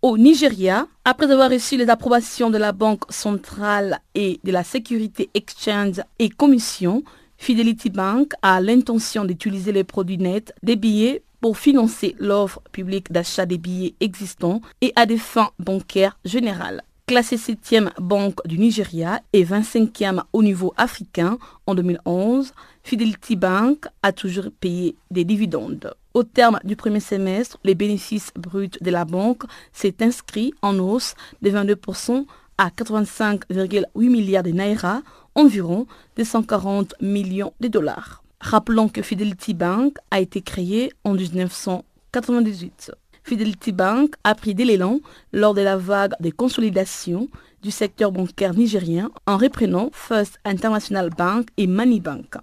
Au 0.02 0.18
Nigeria, 0.18 0.86
après 1.06 1.32
avoir 1.32 1.50
reçu 1.50 1.78
les 1.78 1.90
approbations 1.90 2.50
de 2.50 2.58
la 2.58 2.74
Banque 2.74 3.06
centrale 3.10 4.00
et 4.16 4.42
de 4.44 4.52
la 4.52 4.66
Security 4.66 5.30
Exchange 5.34 6.02
et 6.20 6.28
Commission, 6.28 7.04
Fidelity 7.38 7.90
Bank 7.90 8.34
a 8.42 8.60
l'intention 8.60 9.24
d'utiliser 9.24 9.72
les 9.72 9.86
produits 9.86 10.18
nets 10.18 10.54
des 10.62 10.76
billets 10.76 11.24
pour 11.42 11.58
financer 11.58 12.16
l'offre 12.20 12.62
publique 12.72 13.12
d'achat 13.12 13.46
des 13.46 13.58
billets 13.58 13.96
existants 14.00 14.62
et 14.82 14.94
à 14.96 15.06
des 15.06 15.18
fins 15.18 15.52
bancaires 15.60 16.18
générales. 16.26 16.84
Classée 17.08 17.38
7e 17.38 17.92
banque 18.02 18.46
du 18.46 18.58
Nigeria 18.58 19.22
et 19.32 19.46
25e 19.46 20.24
au 20.34 20.44
niveau 20.44 20.74
africain 20.76 21.38
en 21.66 21.74
2011, 21.74 22.54
Fidelity 22.84 23.38
Bank 23.38 23.86
a 24.04 24.12
toujours 24.12 24.50
payé 24.60 24.98
des 25.10 25.24
dividendes. 25.24 25.94
Au 26.14 26.24
terme 26.24 26.60
du 26.66 26.76
premier 26.76 27.00
semestre, 27.00 27.60
les 27.64 27.76
bénéfices 27.76 28.32
bruts 28.36 28.72
de 28.82 28.92
la 28.92 29.06
banque 29.06 29.44
s'est 29.72 29.96
inscrit 30.02 30.54
en 30.62 30.80
hausse 30.80 31.16
de 31.42 31.50
22% 31.50 32.26
à 32.58 32.70
85,8 32.70 33.86
milliards 33.96 34.44
de 34.44 34.52
naira, 34.52 35.02
environ 35.36 35.88
240 36.18 36.96
millions 37.00 37.54
de 37.62 37.70
dollars. 37.70 38.22
Rappelons 38.40 38.88
que 38.88 39.02
Fidelity 39.02 39.54
Bank 39.54 39.98
a 40.12 40.20
été 40.20 40.42
créé 40.42 40.92
en 41.04 41.14
1998. 41.14 42.92
Fidelity 43.24 43.72
Bank 43.72 44.14
a 44.24 44.36
pris 44.36 44.54
de 44.54 44.64
l'élan 44.64 45.00
lors 45.34 45.54
de 45.54 45.62
la 45.62 45.76
vague 45.76 46.14
de 46.20 46.30
consolidation 46.30 47.28
du 47.62 47.72
secteur 47.72 48.12
bancaire 48.12 48.54
nigérien 48.54 49.10
en 49.26 49.38
reprenant 49.38 49.90
First 49.92 50.40
International 50.46 51.10
Bank 51.10 51.50
et 51.58 51.68
Money 51.68 52.00
Bank. 52.00 52.36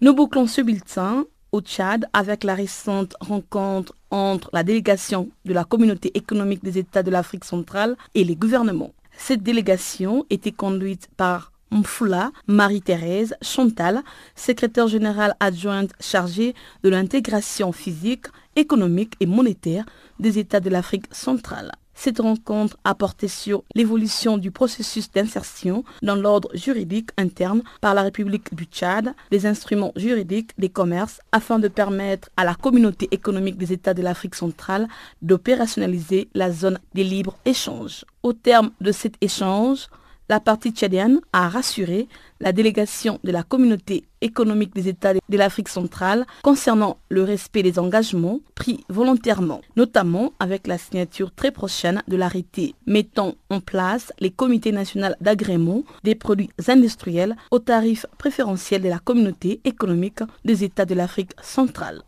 Nous 0.00 0.14
bouclons 0.14 0.46
ce 0.46 0.62
bulletin 0.62 1.26
au 1.52 1.60
Tchad 1.60 2.06
avec 2.14 2.42
la 2.42 2.54
récente 2.54 3.14
rencontre 3.20 3.94
entre 4.10 4.48
la 4.52 4.64
délégation 4.64 5.28
de 5.44 5.52
la 5.52 5.64
communauté 5.64 6.10
économique 6.16 6.64
des 6.64 6.78
États 6.78 7.02
de 7.02 7.10
l'Afrique 7.10 7.44
centrale 7.44 7.96
et 8.14 8.24
les 8.24 8.34
gouvernements. 8.34 8.94
Cette 9.16 9.42
délégation 9.42 10.24
était 10.30 10.52
conduite 10.52 11.08
par 11.16 11.52
Mfoula 11.72 12.30
Marie-Thérèse 12.46 13.34
Chantal, 13.42 14.02
secrétaire 14.36 14.86
générale 14.86 15.34
adjointe 15.40 15.92
chargée 15.98 16.54
de 16.84 16.90
l'intégration 16.90 17.72
physique, 17.72 18.26
économique 18.54 19.14
et 19.20 19.26
monétaire 19.26 19.86
des 20.20 20.38
États 20.38 20.60
de 20.60 20.70
l'Afrique 20.70 21.06
centrale. 21.10 21.72
Cette 21.94 22.18
rencontre 22.18 22.76
a 22.84 22.94
porté 22.94 23.28
sur 23.28 23.62
l'évolution 23.74 24.38
du 24.38 24.50
processus 24.50 25.10
d'insertion 25.10 25.84
dans 26.02 26.16
l'ordre 26.16 26.48
juridique 26.54 27.10
interne 27.16 27.62
par 27.80 27.94
la 27.94 28.02
République 28.02 28.54
du 28.54 28.64
Tchad, 28.64 29.14
des 29.30 29.46
instruments 29.46 29.92
juridiques, 29.94 30.50
des 30.58 30.68
commerces, 30.68 31.20
afin 31.32 31.58
de 31.58 31.68
permettre 31.68 32.28
à 32.36 32.44
la 32.44 32.54
communauté 32.54 33.08
économique 33.10 33.58
des 33.58 33.72
États 33.72 33.94
de 33.94 34.02
l'Afrique 34.02 34.34
centrale 34.34 34.88
d'opérationnaliser 35.20 36.28
la 36.34 36.50
zone 36.50 36.78
des 36.94 37.04
libres 37.04 37.36
échanges. 37.44 38.04
Au 38.22 38.32
terme 38.32 38.70
de 38.80 38.90
cet 38.90 39.14
échange, 39.20 39.86
la 40.32 40.40
partie 40.40 40.70
tchadienne 40.70 41.20
a 41.34 41.50
rassuré 41.50 42.08
la 42.40 42.52
délégation 42.52 43.20
de 43.22 43.30
la 43.30 43.42
communauté 43.42 44.04
économique 44.22 44.74
des 44.74 44.88
États 44.88 45.12
de 45.12 45.36
l'Afrique 45.36 45.68
centrale 45.68 46.24
concernant 46.42 46.96
le 47.10 47.22
respect 47.22 47.62
des 47.62 47.78
engagements 47.78 48.40
pris 48.54 48.82
volontairement, 48.88 49.60
notamment 49.76 50.32
avec 50.40 50.66
la 50.66 50.78
signature 50.78 51.34
très 51.34 51.50
prochaine 51.50 52.02
de 52.08 52.16
l'arrêté 52.16 52.74
mettant 52.86 53.34
en 53.50 53.60
place 53.60 54.10
les 54.20 54.30
comités 54.30 54.72
nationaux 54.72 55.14
d'agrément 55.20 55.82
des 56.02 56.14
produits 56.14 56.48
industriels 56.66 57.36
au 57.50 57.58
tarif 57.58 58.06
préférentiel 58.16 58.80
de 58.80 58.88
la 58.88 59.00
communauté 59.00 59.60
économique 59.64 60.20
des 60.46 60.64
États 60.64 60.86
de 60.86 60.94
l'Afrique 60.94 61.32
centrale. 61.42 62.00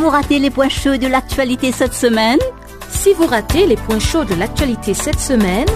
Vous 0.00 0.08
ratez 0.08 0.38
les 0.38 0.48
points 0.48 0.70
chauds 0.70 0.96
de 0.96 1.06
l'actualité 1.06 1.72
cette 1.72 1.92
semaine, 1.92 2.38
si 2.88 3.12
vous 3.12 3.26
ratez 3.26 3.66
les 3.66 3.76
points 3.76 3.98
chauds 3.98 4.24
de 4.24 4.34
l'actualité 4.34 4.94
cette 4.94 5.20
semaine, 5.20 5.66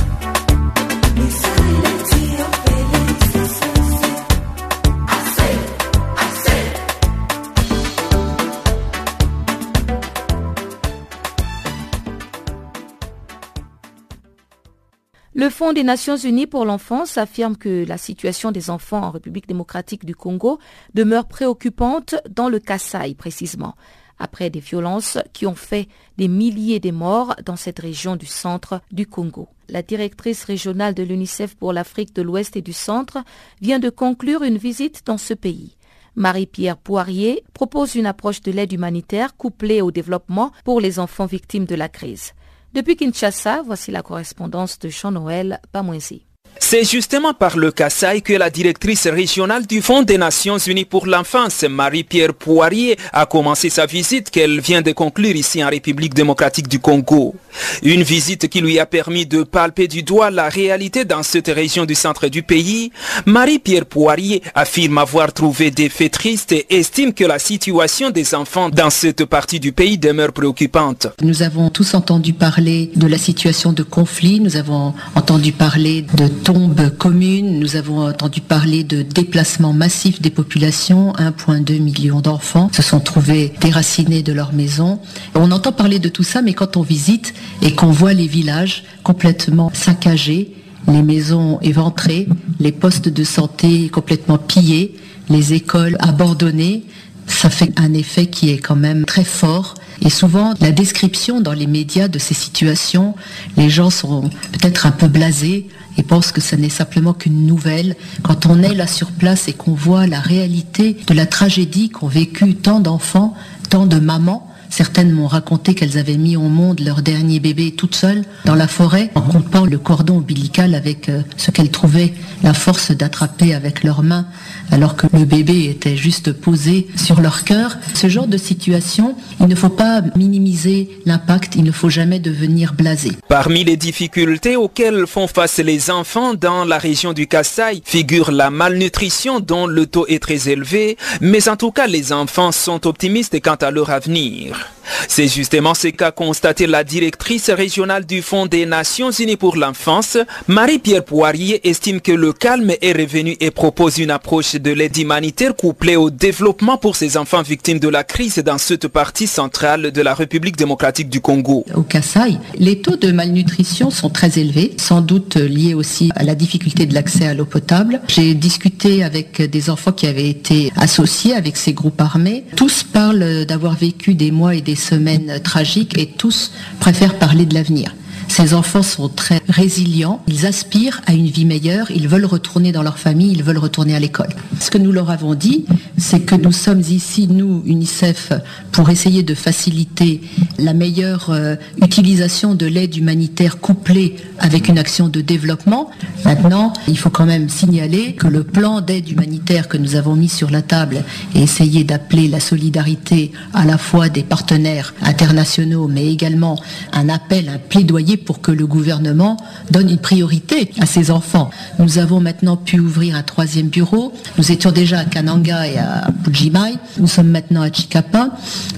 Le 15.39 15.51
Fonds 15.51 15.73
des 15.73 15.85
Nations 15.85 16.17
Unies 16.17 16.49
pour 16.49 16.65
l'enfance 16.65 17.17
affirme 17.17 17.57
que 17.57 17.85
la 17.87 17.97
situation 17.97 18.51
des 18.51 18.71
enfants 18.71 19.03
en 19.05 19.13
République 19.13 19.47
démocratique 19.47 20.05
du 20.05 20.17
Congo 20.17 20.59
demeure 20.95 21.29
préoccupante 21.29 22.17
dans 22.29 22.49
le 22.49 22.59
Kasaï 22.59 23.15
précisément, 23.15 23.77
après 24.19 24.51
des 24.51 24.61
violences 24.61 25.19
qui 25.33 25.47
ont 25.47 25.55
fait 25.55 25.89
des 26.17 26.29
milliers 26.29 26.81
de 26.81 26.91
morts 26.91 27.35
dans 27.45 27.57
cette 27.57 27.79
région 27.79 28.17
du 28.17 28.27
centre 28.27 28.81
du 28.91 29.07
Congo. 29.07 29.49
La 29.69 29.83
directrice 29.83 30.45
régionale 30.45 30.95
de 30.95 31.03
l'UNICEF 31.03 31.55
pour 31.55 31.73
l'Afrique 31.73 32.15
de 32.15 32.23
l'Ouest 32.23 32.57
et 32.57 32.63
du 32.63 32.73
Centre 32.73 33.19
vient 33.61 33.79
de 33.79 33.91
conclure 33.91 34.43
une 34.43 34.57
visite 34.57 35.03
dans 35.05 35.19
ce 35.19 35.35
pays. 35.35 35.77
Marie-Pierre 36.17 36.79
Poirier 36.79 37.45
propose 37.53 37.95
une 37.95 38.07
approche 38.07 38.41
de 38.43 38.51
l'aide 38.51 38.73
humanitaire 38.73 39.37
couplée 39.37 39.83
au 39.83 39.91
développement 39.91 40.53
pour 40.65 40.81
les 40.81 40.99
enfants 40.99 41.27
victimes 41.27 41.67
de 41.67 41.75
la 41.75 41.89
crise. 41.89 42.33
Depuis 42.75 42.97
Kinshasa, 42.97 43.63
voici 43.63 43.91
la 43.91 44.03
correspondance 44.03 44.79
de 44.79 44.89
Jean-Noël 44.89 45.61
Pamouenzi. 45.71 46.28
C'est 46.61 46.85
justement 46.85 47.33
par 47.35 47.57
le 47.57 47.71
Kassai 47.71 48.21
que 48.21 48.33
la 48.33 48.51
directrice 48.51 49.07
régionale 49.07 49.67
du 49.67 49.81
Fonds 49.81 50.03
des 50.03 50.19
Nations 50.19 50.59
Unies 50.59 50.85
pour 50.85 51.07
l'enfance, 51.07 51.65
Marie-Pierre 51.65 52.35
Poirier, 52.35 52.99
a 53.13 53.27
commencé 53.27 53.71
sa 53.71 53.87
visite 53.87 54.31
qu'elle 54.31 54.61
vient 54.61 54.83
de 54.83 54.93
conclure 54.93 55.35
ici 55.35 55.65
en 55.65 55.69
République 55.69 56.15
démocratique 56.15 56.69
du 56.69 56.79
Congo. 56.79 57.35
Une 57.83 58.03
visite 58.03 58.49
qui 58.49 58.61
lui 58.61 58.79
a 58.79 58.87
permis 58.87 59.25
de 59.25 59.43
palper 59.45 59.89
du 59.89 60.03
doigt 60.03 60.31
la 60.31 60.49
réalité 60.49 61.05
dans 61.05 61.23
cette 61.23 61.49
région 61.49 61.87
du 61.87 61.95
centre 61.95 62.29
du 62.29 62.43
pays. 62.43 62.93
Marie-Pierre 63.25 63.87
Poirier 63.87 64.43
affirme 64.55 64.99
avoir 64.99 65.33
trouvé 65.33 65.71
des 65.71 65.89
faits 65.89 66.13
tristes 66.13 66.53
et 66.53 66.67
estime 66.71 67.15
que 67.15 67.25
la 67.25 67.39
situation 67.39 68.11
des 68.11 68.35
enfants 68.35 68.69
dans 68.69 68.91
cette 68.91 69.25
partie 69.25 69.61
du 69.61 69.73
pays 69.73 69.97
demeure 69.97 70.33
préoccupante. 70.33 71.09
Nous 71.23 71.43
avons 71.43 71.71
tous 71.71 71.95
entendu 71.95 72.33
parler 72.33 72.91
de 72.95 73.07
la 73.07 73.19
situation 73.19 73.73
de 73.73 73.83
conflit, 73.83 74.41
nous 74.41 74.57
avons 74.57 74.95
entendu 75.15 75.53
parler 75.53 76.03
de 76.03 76.29
tombes 76.49 76.89
communes, 76.97 77.61
nous 77.61 77.77
avons 77.77 78.09
entendu 78.09 78.41
parler 78.41 78.83
de 78.83 79.03
déplacements 79.03 79.75
massifs 79.75 80.23
des 80.23 80.31
populations, 80.31 81.13
1,2 81.19 81.79
million 81.79 82.23
d'enfants 82.23 82.71
se 82.73 82.81
sont 82.81 83.01
trouvés 83.01 83.53
déracinés 83.61 84.23
de 84.23 84.33
leur 84.33 84.55
maison. 84.55 84.99
On 85.35 85.51
entend 85.51 85.73
parler 85.73 85.99
de 85.99 86.09
tout 86.09 86.23
ça, 86.23 86.41
mais 86.41 86.55
quand 86.55 86.79
on 86.79 86.81
visite 86.81 87.35
et 87.61 87.75
qu'on 87.75 87.91
voit 87.91 88.15
les 88.15 88.27
villages 88.27 88.85
complètement 89.03 89.71
saccagés, 89.75 90.55
les 90.91 91.03
maisons 91.03 91.59
éventrées, 91.61 92.27
les 92.61 92.73
postes 92.73 93.11
de 93.11 93.25
santé 93.25 93.91
complètement 93.91 94.39
pillés, 94.39 94.97
les 95.29 95.53
écoles 95.53 95.99
abandonnées, 96.01 96.85
ça 97.27 97.51
fait 97.51 97.79
un 97.79 97.93
effet 97.93 98.25
qui 98.25 98.49
est 98.49 98.57
quand 98.57 98.75
même 98.75 99.05
très 99.05 99.25
fort. 99.25 99.75
Et 100.03 100.11
souvent, 100.11 100.55
la 100.61 100.71
description 100.71 101.41
dans 101.41 101.53
les 101.53 101.67
médias 101.67 102.09
de 102.09 102.19
ces 102.19 102.35
situations, 102.35 103.15
les 103.57 103.71
gens 103.71 103.91
sont 103.91 104.31
peut-être 104.53 104.87
un 104.87 104.91
peu 104.91 105.09
blasés 105.09 105.69
et 105.97 106.03
pensent 106.03 106.33
que 106.33 106.41
ce 106.41 106.57
n'est 106.57 106.69
simplement 106.69 107.13
qu'une 107.13 107.47
nouvelle. 107.47 107.97
Quand 108.23 108.47
on 108.47 108.63
est 108.63 108.75
là 108.75 108.87
sur 108.87 109.11
place 109.11 109.49
et 109.49 109.53
qu'on 109.53 109.75
voit 109.75 110.07
la 110.07 110.21
réalité 110.21 110.97
de 111.07 111.15
la 111.15 111.27
tragédie 111.27 111.91
qu'ont 111.91 112.07
vécu 112.07 112.55
tant 112.55 112.81
d'enfants, 112.81 113.35
tant 113.71 113.87
de 113.87 113.99
mamans, 113.99 114.49
Certaines 114.71 115.11
m'ont 115.11 115.27
raconté 115.27 115.75
qu'elles 115.75 115.99
avaient 115.99 116.17
mis 116.17 116.37
au 116.37 116.49
monde 116.49 116.81
leur 116.81 117.03
dernier 117.03 117.41
bébé 117.41 117.73
toutes 117.73 117.95
seules 117.95 118.25
dans 118.45 118.55
la 118.55 118.69
forêt 118.69 119.11
en 119.15 119.23
coupant 119.23 119.65
le 119.65 119.79
cordon 119.79 120.19
ombilical 120.19 120.75
avec 120.75 121.11
ce 121.37 121.51
qu'elles 121.51 121.71
trouvaient 121.71 122.13
la 122.43 122.55
force 122.55 122.93
d'attraper 122.93 123.55
avec 123.55 123.83
leurs 123.83 124.03
mains 124.03 124.27
alors 124.71 124.97
que 124.97 125.07
le 125.13 125.25
bébé 125.25 125.65
était 125.65 125.97
juste 125.97 126.33
posé 126.33 126.87
sur 126.97 127.21
leur 127.21 127.45
cœur. 127.45 127.77
Ce 127.95 128.09
genre 128.09 128.27
de 128.27 128.37
situation, 128.37 129.17
il 129.41 129.47
ne 129.47 129.55
faut 129.55 129.69
pas 129.69 130.03
minimiser 130.17 130.89
l'impact, 131.07 131.55
il 131.57 131.65
ne 131.65 131.73
faut 131.73 131.89
jamais 131.89 132.19
devenir 132.19 132.75
blasé. 132.75 133.13
Parmi 133.29 133.65
les 133.65 133.77
difficultés 133.77 134.57
auxquelles 134.57 135.07
font 135.07 135.27
face 135.27 135.59
les 135.59 135.91
enfants 135.91 136.35
dans 136.35 136.65
la 136.65 136.79
région 136.79 137.13
du 137.13 137.27
Kassai 137.27 137.83
figure 137.85 138.31
la 138.31 138.51
malnutrition 138.51 139.41
dont 139.41 139.67
le 139.67 139.87
taux 139.87 140.07
est 140.07 140.23
très 140.23 140.49
élevé, 140.49 140.97
mais 141.21 141.49
en 141.49 141.57
tout 141.57 141.73
cas 141.73 141.87
les 141.87 142.13
enfants 142.13 142.53
sont 142.53 142.87
optimistes 142.87 143.41
quant 143.43 143.57
à 143.57 143.71
leur 143.71 143.91
avenir. 143.91 144.69
C'est 145.07 145.29
justement 145.29 145.75
ce 145.75 145.89
qu'a 145.89 146.11
constaté 146.11 146.67
la 146.67 146.85
directrice 146.85 147.51
régionale 147.51 148.07
du 148.07 148.23
Fonds 148.23 148.47
des 148.47 148.67
Nations 148.67 149.11
Unies 149.11 149.37
pour 149.37 149.57
l'enfance. 149.57 150.17
Marie-Pierre 150.47 151.05
Poirier 151.05 151.69
estime 151.69 152.01
que 152.01 152.13
le 152.13 152.33
calme 152.33 152.73
est 152.81 152.93
revenu 152.93 153.37
et 153.41 153.51
propose 153.51 153.99
une 153.99 154.11
approche 154.11 154.57
de 154.59 154.71
l'aide 154.71 154.97
humanitaire 154.97 155.55
couplée 155.55 155.97
au 155.97 156.11
développement 156.11 156.77
pour 156.77 156.97
ces 156.97 157.17
enfants 157.17 157.43
victimes 157.43 157.79
de 157.79 157.89
la 157.89 158.05
crise 158.05 158.39
dans 158.39 158.59
cette 158.59 158.89
partie 158.89 159.27
centrale 159.27 159.91
de 159.91 160.03
la 160.03 160.15
République 160.15 160.57
démocratique 160.57 161.09
du 161.09 161.21
Congo. 161.21 161.65
Au 161.75 161.83
Kassai, 161.83 162.39
les 162.59 162.81
taux 162.81 162.97
de 162.97 163.13
malnutrition 163.13 163.91
sont 163.91 164.11
très 164.11 164.39
élevés, 164.39 164.75
sans 164.77 165.01
doute 165.01 165.37
liés 165.37 165.75
aussi 165.75 166.11
à 166.15 166.25
la 166.25 166.35
difficulté 166.35 166.87
de 166.87 166.95
l'accès 166.95 167.27
à 167.27 167.35
l'eau 167.35 167.45
potable. 167.45 168.01
J'ai 168.09 168.35
discuté 168.35 169.05
avec 169.05 169.43
des 169.43 169.71
enfants 169.71 169.93
qui 169.93 170.07
avaient 170.07 170.29
été 170.29 170.73
associés 170.77 171.35
avec 171.35 171.57
ces 171.57 171.73
groupes 171.73 172.01
armés. 172.01 172.45
Tous 172.57 172.83
parlent 172.83 173.45
d'avoir 173.47 173.77
vécu 173.77 174.15
des 174.15 174.31
mois 174.31 174.55
et 174.55 174.61
des 174.61 174.77
semaines 174.77 175.41
tragiques 175.43 175.99
et 175.99 176.07
tous 176.07 176.53
préfèrent 176.81 177.19
parler 177.19 177.47
de 177.47 177.55
l'avenir. 177.55 177.95
Ces 178.29 178.55
enfants 178.55 178.83
sont 178.83 179.09
très 179.09 179.41
résilients, 179.49 180.23
ils 180.29 180.47
aspirent 180.47 181.01
à 181.07 181.13
une 181.13 181.27
vie 181.27 181.45
meilleure, 181.45 181.91
ils 181.91 182.09
veulent 182.09 182.27
retourner 182.27 182.71
dans 182.73 182.83
leur 182.83 182.99
famille, 182.99 183.33
ils 183.33 183.43
veulent 183.43 183.59
retourner 183.59 183.97
à 183.97 183.99
l'école. 183.99 184.29
Ce 184.61 184.71
que 184.71 184.79
nous 184.79 184.93
leur 184.93 185.11
avons 185.11 185.35
dit, 185.35 185.65
c'est 185.97 186.21
que 186.21 186.35
nous 186.35 186.53
sommes 186.53 186.81
ici, 186.81 187.27
nous, 187.27 187.63
UNICEF, 187.67 188.33
pour 188.71 188.91
essayer 188.91 189.23
de 189.23 189.35
faciliter 189.35 190.21
la 190.59 190.75
meilleure 190.75 191.31
euh, 191.31 191.57
utilisation 191.83 192.55
de 192.55 192.67
l'aide 192.67 192.97
humanitaire 192.97 193.59
couplée 193.59 194.17
avec 194.39 194.69
une 194.69 194.79
action 194.79 195.09
de 195.09 195.21
développement. 195.21 195.91
Maintenant, 196.25 196.73
il 196.87 196.99
faut 196.99 197.11
quand 197.11 197.27
même 197.27 197.49
signaler 197.49 198.15
que 198.15 198.29
le 198.29 198.45
plan 198.45 198.81
d'aide 198.81 199.11
humanitaire 199.11 199.69
que 199.69 199.79
nous 199.79 199.97
avons 199.97 200.15
mis 200.15 200.29
sur 200.29 200.51
la 200.51 200.63
table 200.63 201.03
et 201.35 201.43
essayer 201.43 201.83
d'appeler 201.83 202.29
la 202.29 202.41
solidarité 202.41 203.33
à 203.55 203.65
la 203.65 203.79
fois 203.79 204.09
des 204.09 204.23
partenaires 204.23 204.95
internationaux, 205.03 205.89
mais 205.89 206.07
également 206.07 206.61
un 206.93 207.09
appel, 207.09 207.49
un 207.49 207.59
plaidoyer 207.59 208.18
pour 208.25 208.41
que 208.41 208.51
le 208.51 208.67
gouvernement 208.67 209.37
donne 209.71 209.91
une 209.91 209.99
priorité 209.99 210.71
à 210.81 210.87
ces 210.87 211.11
enfants. 211.11 211.51
Nous 211.79 211.99
avons 211.99 212.21
maintenant 212.21 212.57
pu 212.57 212.79
ouvrir 212.79 213.17
un 213.17 213.23
troisième 213.23 213.69
bureau. 213.69 214.13
Nous 214.37 214.53
étions 214.53 214.73
déjà 214.73 215.01
à 215.01 215.05
Kananga 215.05 215.67
et 215.67 215.79
à 215.79 216.09
Pujimai. 216.25 216.75
Nous 216.99 217.07
sommes 217.07 217.29
maintenant 217.29 217.63
à 217.63 217.71
Chikapa. 217.71 218.31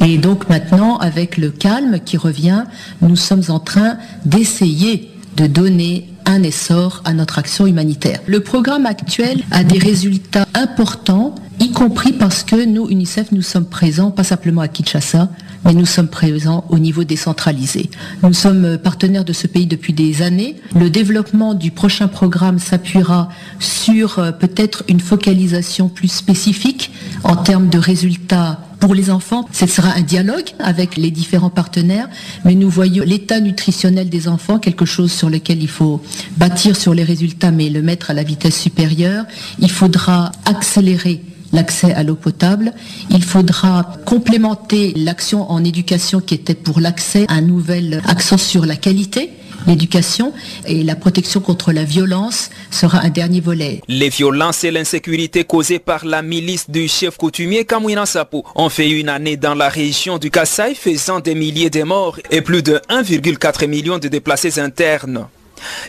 Et 0.05 0.19
donc 0.19 0.49
maintenant, 0.49 0.99
avec 0.99 1.37
le 1.37 1.51
calme 1.51 1.99
qui 2.05 2.17
revient, 2.17 2.65
nous 3.03 3.17
sommes 3.17 3.45
en 3.49 3.59
train 3.59 3.97
d'essayer 4.25 5.11
de 5.37 5.47
donner 5.47 6.09
un 6.27 6.43
essor 6.43 7.03
à 7.05 7.13
notre 7.13 7.39
action 7.39 7.67
humanitaire. 7.67 8.21
Le 8.27 8.41
programme 8.41 8.87
actuel 8.87 9.43
a 9.51 9.65
des 9.65 9.79
résultats 9.79 10.47
importants, 10.55 11.35
y 11.61 11.71
compris 11.71 12.13
parce 12.13 12.43
que 12.43 12.65
nous, 12.65 12.89
UNICEF, 12.89 13.33
nous 13.33 13.43
sommes 13.43 13.67
présents, 13.67 14.11
pas 14.11 14.25
simplement 14.25 14.63
à 14.63 14.69
Kinshasa, 14.69 15.29
mais 15.65 15.75
nous 15.75 15.87
sommes 15.87 16.09
présents 16.09 16.65
au 16.71 16.79
niveau 16.79 17.05
décentralisé. 17.05 17.91
Nous 18.23 18.33
sommes 18.33 18.79
partenaires 18.79 19.25
de 19.27 19.35
ce 19.35 19.47
pays 19.47 19.67
depuis 19.67 19.93
des 19.93 20.23
années. 20.23 20.57
Le 20.75 20.89
développement 20.89 21.55
du 21.55 21.71
prochain 21.71 22.09
programme 22.09 22.59
s'appuiera 22.59 23.29
sur 23.59 24.19
euh, 24.19 24.33
peut-être 24.33 24.85
une 24.89 25.01
focalisation 25.01 25.89
plus 25.89 26.09
spécifique 26.09 26.91
en 27.25 27.37
termes 27.37 27.69
de 27.69 27.79
résultats 27.79 28.61
pour 28.81 28.95
les 28.95 29.11
enfants, 29.11 29.47
ce 29.53 29.67
sera 29.67 29.91
un 29.93 30.01
dialogue 30.01 30.49
avec 30.59 30.97
les 30.97 31.11
différents 31.11 31.51
partenaires, 31.51 32.09
mais 32.47 32.55
nous 32.55 32.71
voyons 32.71 33.05
l'état 33.05 33.39
nutritionnel 33.39 34.09
des 34.09 34.27
enfants, 34.27 34.59
quelque 34.59 34.87
chose 34.87 35.13
sur 35.13 35.29
lequel 35.29 35.63
il 35.63 35.69
faut 35.69 36.03
bâtir 36.39 36.75
sur 36.77 36.95
les 36.95 37.05
résultats, 37.05 37.51
mais 37.51 37.69
le 37.69 37.83
mettre 37.83 38.11
à 38.11 38.15
la 38.15 38.23
vitesse 38.23 38.59
supérieure. 38.59 39.27
Il 39.59 39.71
faudra 39.71 40.33
accélérer 40.47 41.21
l'accès 41.53 41.93
à 41.95 42.03
l'eau 42.03 42.15
potable. 42.15 42.73
Il 43.11 43.23
faudra 43.25 43.93
complémenter 44.05 44.93
l'action 44.97 45.51
en 45.51 45.65
éducation 45.65 46.21
qui 46.21 46.35
était 46.35 46.55
pour 46.55 46.81
l'accès, 46.81 47.27
un 47.29 47.41
nouvel 47.41 48.03
accent 48.07 48.39
sur 48.39 48.67
la 48.67 48.77
qualité 48.77 49.31
l'éducation 49.67 50.33
et 50.67 50.83
la 50.83 50.97
protection 50.97 51.41
contre 51.41 51.73
la 51.73 51.85
violence 51.85 52.51
sera 52.71 53.01
un 53.01 53.09
dernier 53.09 53.41
volet. 53.41 53.81
Les 53.89 54.09
violences 54.09 54.65
et 54.65 54.71
l'insécurité 54.71 55.45
causées 55.45 55.79
par 55.79 56.05
la 56.05 56.23
milice 56.23 56.71
du 56.71 56.89
chef 56.89 57.17
coutumier 57.17 57.65
Kamwina 57.65 58.07
Sapo 58.07 58.45
ont 58.55 58.69
fait 58.69 58.91
une 58.91 59.09
année 59.09 59.37
dans 59.37 59.55
la 59.55 59.69
région 59.69 60.19
du 60.19 60.31
Kassai 60.31 60.75
faisant 60.75 61.21
des 61.21 61.35
milliers 61.35 61.71
de 61.71 61.83
morts 61.83 62.19
et 62.31 62.41
plus 62.41 62.63
de 62.63 62.81
1,4 62.89 63.67
million 63.67 63.99
de 63.99 64.09
déplacés 64.09 64.59
internes. 64.59 65.27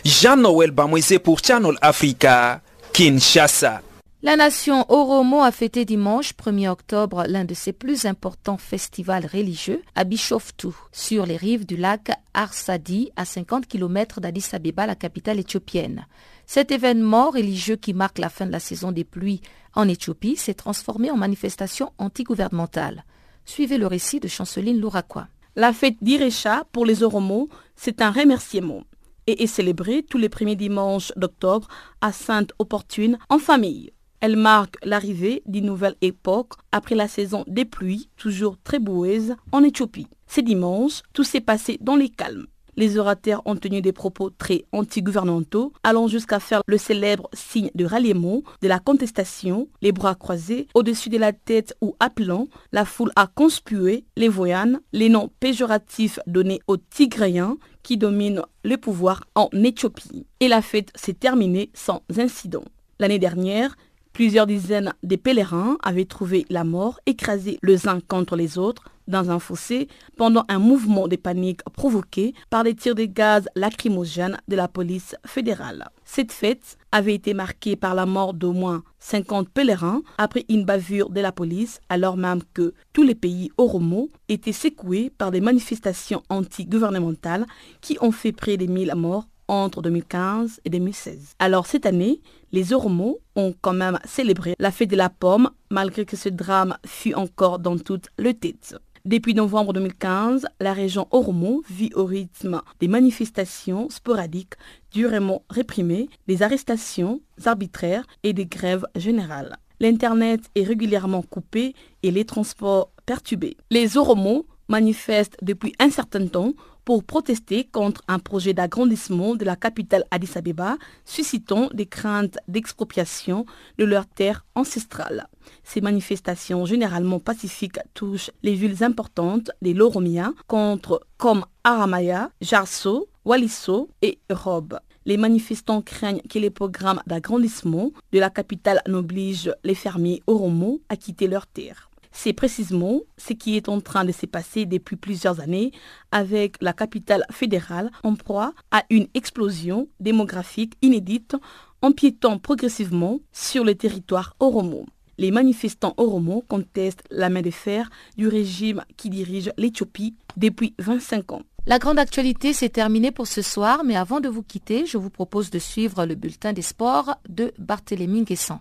Jean-Noël 0.04 0.70
Bamouise 0.70 1.18
pour 1.22 1.38
Channel 1.42 1.76
Africa, 1.80 2.60
Kinshasa. 2.92 3.80
La 4.24 4.36
nation 4.36 4.84
Oromo 4.88 5.42
a 5.42 5.50
fêté 5.50 5.84
dimanche 5.84 6.32
1er 6.34 6.68
octobre 6.68 7.24
l'un 7.26 7.44
de 7.44 7.54
ses 7.54 7.72
plus 7.72 8.06
importants 8.06 8.56
festivals 8.56 9.26
religieux 9.26 9.82
à 9.96 10.04
Bishoftu, 10.04 10.68
sur 10.92 11.26
les 11.26 11.36
rives 11.36 11.66
du 11.66 11.76
lac 11.76 12.12
Arsadi, 12.32 13.10
à 13.16 13.24
50 13.24 13.66
km 13.66 14.20
d'Addis 14.20 14.46
Abeba, 14.52 14.86
la 14.86 14.94
capitale 14.94 15.40
éthiopienne. 15.40 16.06
Cet 16.46 16.70
événement 16.70 17.30
religieux 17.30 17.74
qui 17.74 17.94
marque 17.94 18.20
la 18.20 18.28
fin 18.28 18.46
de 18.46 18.52
la 18.52 18.60
saison 18.60 18.92
des 18.92 19.02
pluies 19.02 19.40
en 19.74 19.88
Éthiopie 19.88 20.36
s'est 20.36 20.54
transformé 20.54 21.10
en 21.10 21.16
manifestation 21.16 21.92
antigouvernementale. 21.98 23.04
Suivez 23.44 23.76
le 23.76 23.88
récit 23.88 24.20
de 24.20 24.28
Chanceline 24.28 24.78
Louraquois. 24.78 25.26
La 25.56 25.72
fête 25.72 25.96
d'Irecha 26.00 26.62
pour 26.70 26.86
les 26.86 27.02
Oromo, 27.02 27.48
c'est 27.74 28.00
un 28.00 28.12
remerciement 28.12 28.84
et 29.26 29.42
est 29.42 29.48
célébrée 29.48 30.04
tous 30.08 30.18
les 30.18 30.28
premiers 30.28 30.54
dimanches 30.54 31.10
d'octobre 31.16 31.66
à 32.00 32.12
Sainte-Opportune 32.12 33.18
en 33.28 33.40
famille. 33.40 33.92
Elle 34.22 34.36
marque 34.36 34.76
l'arrivée 34.84 35.42
d'une 35.46 35.66
nouvelle 35.66 35.96
époque 36.00 36.52
après 36.70 36.94
la 36.94 37.08
saison 37.08 37.42
des 37.48 37.64
pluies, 37.64 38.08
toujours 38.16 38.56
très 38.62 38.78
boueuse, 38.78 39.34
en 39.50 39.64
Éthiopie. 39.64 40.06
Ce 40.28 40.40
dimanche, 40.40 41.02
tout 41.12 41.24
s'est 41.24 41.40
passé 41.40 41.76
dans 41.80 41.96
les 41.96 42.08
calmes. 42.08 42.46
Les 42.76 42.98
orateurs 42.98 43.42
ont 43.46 43.56
tenu 43.56 43.82
des 43.82 43.92
propos 43.92 44.30
très 44.30 44.64
anti-gouvernementaux, 44.70 45.72
allant 45.82 46.06
jusqu'à 46.06 46.38
faire 46.38 46.62
le 46.68 46.78
célèbre 46.78 47.28
signe 47.32 47.72
de 47.74 47.84
ralliement, 47.84 48.42
de 48.62 48.68
la 48.68 48.78
contestation, 48.78 49.68
les 49.82 49.90
bras 49.90 50.14
croisés 50.14 50.68
au-dessus 50.74 51.08
de 51.08 51.18
la 51.18 51.32
tête 51.32 51.76
ou 51.80 51.96
appelant 51.98 52.46
la 52.70 52.84
foule 52.84 53.10
à 53.16 53.26
conspuer 53.26 54.04
les 54.16 54.28
voyanes, 54.28 54.80
les 54.92 55.08
noms 55.08 55.32
péjoratifs 55.40 56.20
donnés 56.28 56.60
aux 56.68 56.76
Tigréens 56.76 57.56
qui 57.82 57.96
dominent 57.96 58.42
le 58.62 58.76
pouvoir 58.76 59.24
en 59.34 59.48
Éthiopie. 59.52 60.26
Et 60.38 60.46
la 60.46 60.62
fête 60.62 60.92
s'est 60.94 61.12
terminée 61.12 61.70
sans 61.74 62.02
incident. 62.16 62.62
L'année 63.00 63.18
dernière, 63.18 63.74
Plusieurs 64.12 64.46
dizaines 64.46 64.92
de 65.02 65.16
pèlerins 65.16 65.78
avaient 65.82 66.04
trouvé 66.04 66.44
la 66.50 66.64
mort 66.64 67.00
écrasés 67.06 67.58
les 67.62 67.88
uns 67.88 68.00
contre 68.00 68.36
les 68.36 68.58
autres 68.58 68.84
dans 69.08 69.30
un 69.30 69.38
fossé 69.38 69.88
pendant 70.16 70.44
un 70.48 70.58
mouvement 70.58 71.08
de 71.08 71.16
panique 71.16 71.62
provoqué 71.72 72.34
par 72.50 72.62
des 72.62 72.74
tirs 72.74 72.94
de 72.94 73.04
gaz 73.04 73.48
lacrymogènes 73.56 74.38
de 74.48 74.56
la 74.56 74.68
police 74.68 75.16
fédérale. 75.26 75.88
Cette 76.04 76.30
fête 76.30 76.76
avait 76.92 77.14
été 77.14 77.32
marquée 77.32 77.74
par 77.74 77.94
la 77.94 78.06
mort 78.06 78.34
d'au 78.34 78.52
moins 78.52 78.82
50 78.98 79.48
pèlerins 79.48 80.02
après 80.18 80.44
une 80.48 80.64
bavure 80.64 81.08
de 81.10 81.20
la 81.20 81.32
police 81.32 81.80
alors 81.88 82.16
même 82.18 82.40
que 82.54 82.74
tous 82.92 83.02
les 83.02 83.14
pays 83.14 83.50
Oromo 83.56 84.10
étaient 84.28 84.52
secoués 84.52 85.10
par 85.10 85.30
des 85.30 85.40
manifestations 85.40 86.22
anti-gouvernementales 86.28 87.46
qui 87.80 87.96
ont 88.02 88.12
fait 88.12 88.32
près 88.32 88.56
de 88.58 88.66
1000 88.66 88.92
morts 88.94 89.26
entre 89.52 89.82
2015 89.82 90.60
et 90.64 90.70
2016. 90.70 91.34
Alors 91.38 91.66
cette 91.66 91.86
année, 91.86 92.20
les 92.52 92.72
Oromo 92.72 93.20
ont 93.36 93.54
quand 93.60 93.74
même 93.74 93.98
célébré 94.04 94.54
la 94.58 94.70
fête 94.70 94.90
de 94.90 94.96
la 94.96 95.10
pomme 95.10 95.50
malgré 95.70 96.04
que 96.04 96.16
ce 96.16 96.28
drame 96.28 96.76
fut 96.86 97.14
encore 97.14 97.58
dans 97.58 97.76
toute 97.76 98.08
le 98.18 98.32
tête. 98.32 98.76
Depuis 99.04 99.34
novembre 99.34 99.72
2015, 99.72 100.46
la 100.60 100.72
région 100.72 101.08
Oromo 101.10 101.62
vit 101.68 101.90
au 101.94 102.04
rythme 102.04 102.62
des 102.80 102.88
manifestations 102.88 103.90
sporadiques 103.90 104.54
durement 104.92 105.42
réprimées, 105.50 106.08
des 106.28 106.42
arrestations 106.42 107.20
arbitraires 107.44 108.06
et 108.22 108.32
des 108.32 108.46
grèves 108.46 108.86
générales. 108.94 109.56
L'Internet 109.80 110.40
est 110.54 110.62
régulièrement 110.62 111.22
coupé 111.22 111.74
et 112.04 112.12
les 112.12 112.24
transports 112.24 112.92
perturbés. 113.04 113.56
Les 113.70 113.96
Oromo 113.96 114.46
manifestent 114.68 115.36
depuis 115.42 115.74
un 115.78 115.90
certain 115.90 116.26
temps 116.26 116.52
pour 116.84 117.04
protester 117.04 117.64
contre 117.64 118.02
un 118.08 118.18
projet 118.18 118.54
d'agrandissement 118.54 119.34
de 119.34 119.44
la 119.44 119.56
capitale 119.56 120.04
Addis 120.10 120.32
Abeba, 120.36 120.76
suscitant 121.04 121.68
des 121.72 121.86
craintes 121.86 122.38
d'expropriation 122.48 123.46
de 123.78 123.84
leurs 123.84 124.06
terres 124.06 124.44
ancestrales. 124.54 125.28
Ces 125.64 125.80
manifestations 125.80 126.64
généralement 126.64 127.20
pacifiques 127.20 127.78
touchent 127.94 128.30
les 128.42 128.54
villes 128.54 128.82
importantes 128.82 129.50
des 129.60 129.74
Loromia 129.74 130.32
contre 130.46 131.06
comme 131.18 131.44
Aramaya, 131.64 132.30
Jarso, 132.40 133.08
Waliso 133.24 133.88
et 134.02 134.18
Rob. 134.30 134.78
Les 135.04 135.16
manifestants 135.16 135.82
craignent 135.82 136.22
que 136.28 136.38
les 136.38 136.50
programmes 136.50 137.02
d'agrandissement 137.06 137.90
de 138.12 138.18
la 138.18 138.30
capitale 138.30 138.82
n'obligent 138.86 139.52
les 139.64 139.74
fermiers 139.74 140.22
Oromo 140.26 140.80
à 140.88 140.96
quitter 140.96 141.26
leurs 141.26 141.46
terres. 141.46 141.91
C'est 142.12 142.32
précisément 142.32 143.00
ce 143.16 143.32
qui 143.32 143.56
est 143.56 143.68
en 143.68 143.80
train 143.80 144.04
de 144.04 144.12
se 144.12 144.26
passer 144.26 144.66
depuis 144.66 144.96
plusieurs 144.96 145.40
années 145.40 145.72
avec 146.10 146.56
la 146.60 146.72
capitale 146.72 147.24
fédérale 147.30 147.90
en 148.04 148.14
proie 148.14 148.52
à 148.70 148.84
une 148.90 149.08
explosion 149.14 149.88
démographique 149.98 150.74
inédite 150.82 151.36
empiétant 151.80 152.38
progressivement 152.38 153.20
sur 153.32 153.64
le 153.64 153.74
territoire 153.74 154.36
oromo. 154.38 154.86
Les 155.18 155.30
manifestants 155.30 155.94
oromo 155.96 156.44
contestent 156.48 157.04
la 157.10 157.28
main 157.28 157.42
de 157.42 157.50
fer 157.50 157.90
du 158.16 158.28
régime 158.28 158.84
qui 158.96 159.10
dirige 159.10 159.52
l'Éthiopie 159.56 160.14
depuis 160.36 160.74
25 160.78 161.32
ans. 161.32 161.42
La 161.66 161.78
grande 161.78 161.98
actualité 161.98 162.52
s'est 162.52 162.70
terminée 162.70 163.12
pour 163.12 163.26
ce 163.26 163.40
soir, 163.40 163.84
mais 163.84 163.94
avant 163.94 164.20
de 164.20 164.28
vous 164.28 164.42
quitter, 164.42 164.84
je 164.84 164.98
vous 164.98 165.10
propose 165.10 165.50
de 165.50 165.60
suivre 165.60 166.06
le 166.06 166.16
bulletin 166.16 166.52
des 166.52 166.62
sports 166.62 167.14
de 167.28 167.52
Barthélémy 167.58 168.24
Guessant. 168.24 168.60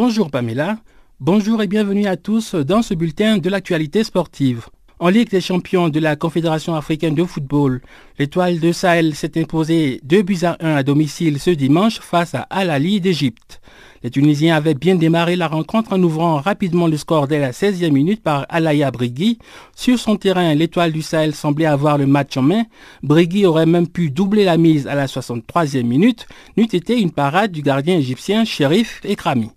Bonjour 0.00 0.30
Pamela, 0.30 0.78
bonjour 1.18 1.60
et 1.60 1.66
bienvenue 1.66 2.06
à 2.06 2.16
tous 2.16 2.54
dans 2.54 2.82
ce 2.82 2.94
bulletin 2.94 3.38
de 3.38 3.50
l'actualité 3.50 4.04
sportive. 4.04 4.66
En 5.00 5.08
Ligue 5.08 5.30
des 5.30 5.40
champions 5.40 5.88
de 5.88 5.98
la 5.98 6.14
Confédération 6.14 6.76
africaine 6.76 7.16
de 7.16 7.24
football, 7.24 7.80
l'étoile 8.16 8.60
de 8.60 8.70
Sahel 8.70 9.16
s'est 9.16 9.40
imposée 9.40 10.00
2 10.04 10.22
buts 10.22 10.38
à 10.44 10.56
1 10.60 10.76
à 10.76 10.82
domicile 10.84 11.40
ce 11.40 11.50
dimanche 11.50 11.98
face 11.98 12.36
à 12.36 12.42
Al 12.42 12.70
Ali 12.70 13.00
d'Égypte. 13.00 13.60
Les 14.04 14.10
Tunisiens 14.10 14.54
avaient 14.54 14.74
bien 14.74 14.94
démarré 14.94 15.34
la 15.34 15.48
rencontre 15.48 15.92
en 15.92 16.00
ouvrant 16.00 16.36
rapidement 16.36 16.86
le 16.86 16.96
score 16.96 17.26
dès 17.26 17.40
la 17.40 17.50
16e 17.50 17.90
minute 17.90 18.22
par 18.22 18.46
Alaya 18.50 18.92
Brigui. 18.92 19.40
Sur 19.74 19.98
son 19.98 20.14
terrain, 20.14 20.54
l'étoile 20.54 20.92
du 20.92 21.02
Sahel 21.02 21.34
semblait 21.34 21.66
avoir 21.66 21.98
le 21.98 22.06
match 22.06 22.36
en 22.36 22.42
main. 22.42 22.62
Brigui 23.02 23.46
aurait 23.46 23.66
même 23.66 23.88
pu 23.88 24.10
doubler 24.10 24.44
la 24.44 24.58
mise 24.58 24.86
à 24.86 24.94
la 24.94 25.06
63e 25.06 25.82
minute, 25.82 26.28
n'eût 26.56 26.68
été 26.72 27.00
une 27.00 27.10
parade 27.10 27.50
du 27.50 27.62
gardien 27.62 27.98
égyptien 27.98 28.44
Shérif 28.44 29.00
Ekrami. 29.02 29.50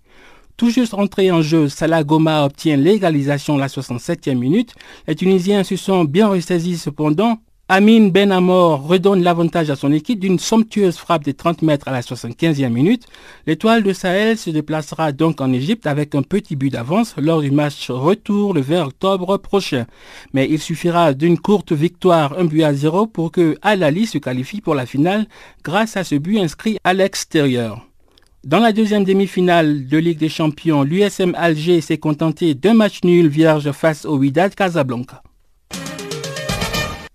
Tout 0.62 0.70
juste 0.70 0.94
entré 0.94 1.32
en 1.32 1.42
jeu, 1.42 1.68
Salah 1.68 2.04
Goma 2.04 2.44
obtient 2.44 2.76
l'égalisation 2.76 3.56
la 3.56 3.66
67e 3.66 4.36
minute. 4.36 4.76
Les 5.08 5.16
Tunisiens 5.16 5.64
se 5.64 5.74
sont 5.74 6.04
bien 6.04 6.28
ressaisis 6.28 6.80
cependant 6.80 7.38
Amin 7.68 8.10
Ben 8.10 8.30
Amor 8.30 8.86
redonne 8.86 9.24
l'avantage 9.24 9.70
à 9.70 9.74
son 9.74 9.90
équipe 9.90 10.20
d'une 10.20 10.38
somptueuse 10.38 10.96
frappe 10.96 11.24
de 11.24 11.32
30 11.32 11.62
mètres 11.62 11.88
à 11.88 11.90
la 11.90 12.00
75e 12.00 12.68
minute. 12.68 13.06
L'étoile 13.44 13.82
de 13.82 13.92
Sahel 13.92 14.38
se 14.38 14.50
déplacera 14.50 15.10
donc 15.10 15.40
en 15.40 15.52
Égypte 15.52 15.88
avec 15.88 16.14
un 16.14 16.22
petit 16.22 16.54
but 16.54 16.70
d'avance 16.70 17.16
lors 17.18 17.40
du 17.40 17.50
match 17.50 17.90
retour 17.90 18.54
le 18.54 18.60
20 18.60 18.84
octobre 18.84 19.38
prochain. 19.38 19.86
Mais 20.32 20.46
il 20.48 20.60
suffira 20.60 21.12
d'une 21.12 21.40
courte 21.40 21.72
victoire, 21.72 22.38
un 22.38 22.44
but 22.44 22.62
à 22.62 22.72
zéro, 22.72 23.08
pour 23.08 23.32
que 23.32 23.56
Al-Ali 23.62 24.06
se 24.06 24.18
qualifie 24.18 24.60
pour 24.60 24.76
la 24.76 24.86
finale 24.86 25.26
grâce 25.64 25.96
à 25.96 26.04
ce 26.04 26.14
but 26.14 26.38
inscrit 26.38 26.78
à 26.84 26.94
l'extérieur. 26.94 27.84
Dans 28.44 28.58
la 28.58 28.72
deuxième 28.72 29.04
demi-finale 29.04 29.86
de 29.86 29.98
Ligue 29.98 30.18
des 30.18 30.28
Champions, 30.28 30.82
l'USM 30.82 31.32
Alger 31.36 31.80
s'est 31.80 31.98
contenté 31.98 32.54
d'un 32.54 32.74
match 32.74 33.04
nul 33.04 33.28
vierge 33.28 33.70
face 33.70 34.04
au 34.04 34.16
Wydad 34.16 34.56
Casablanca. 34.56 35.22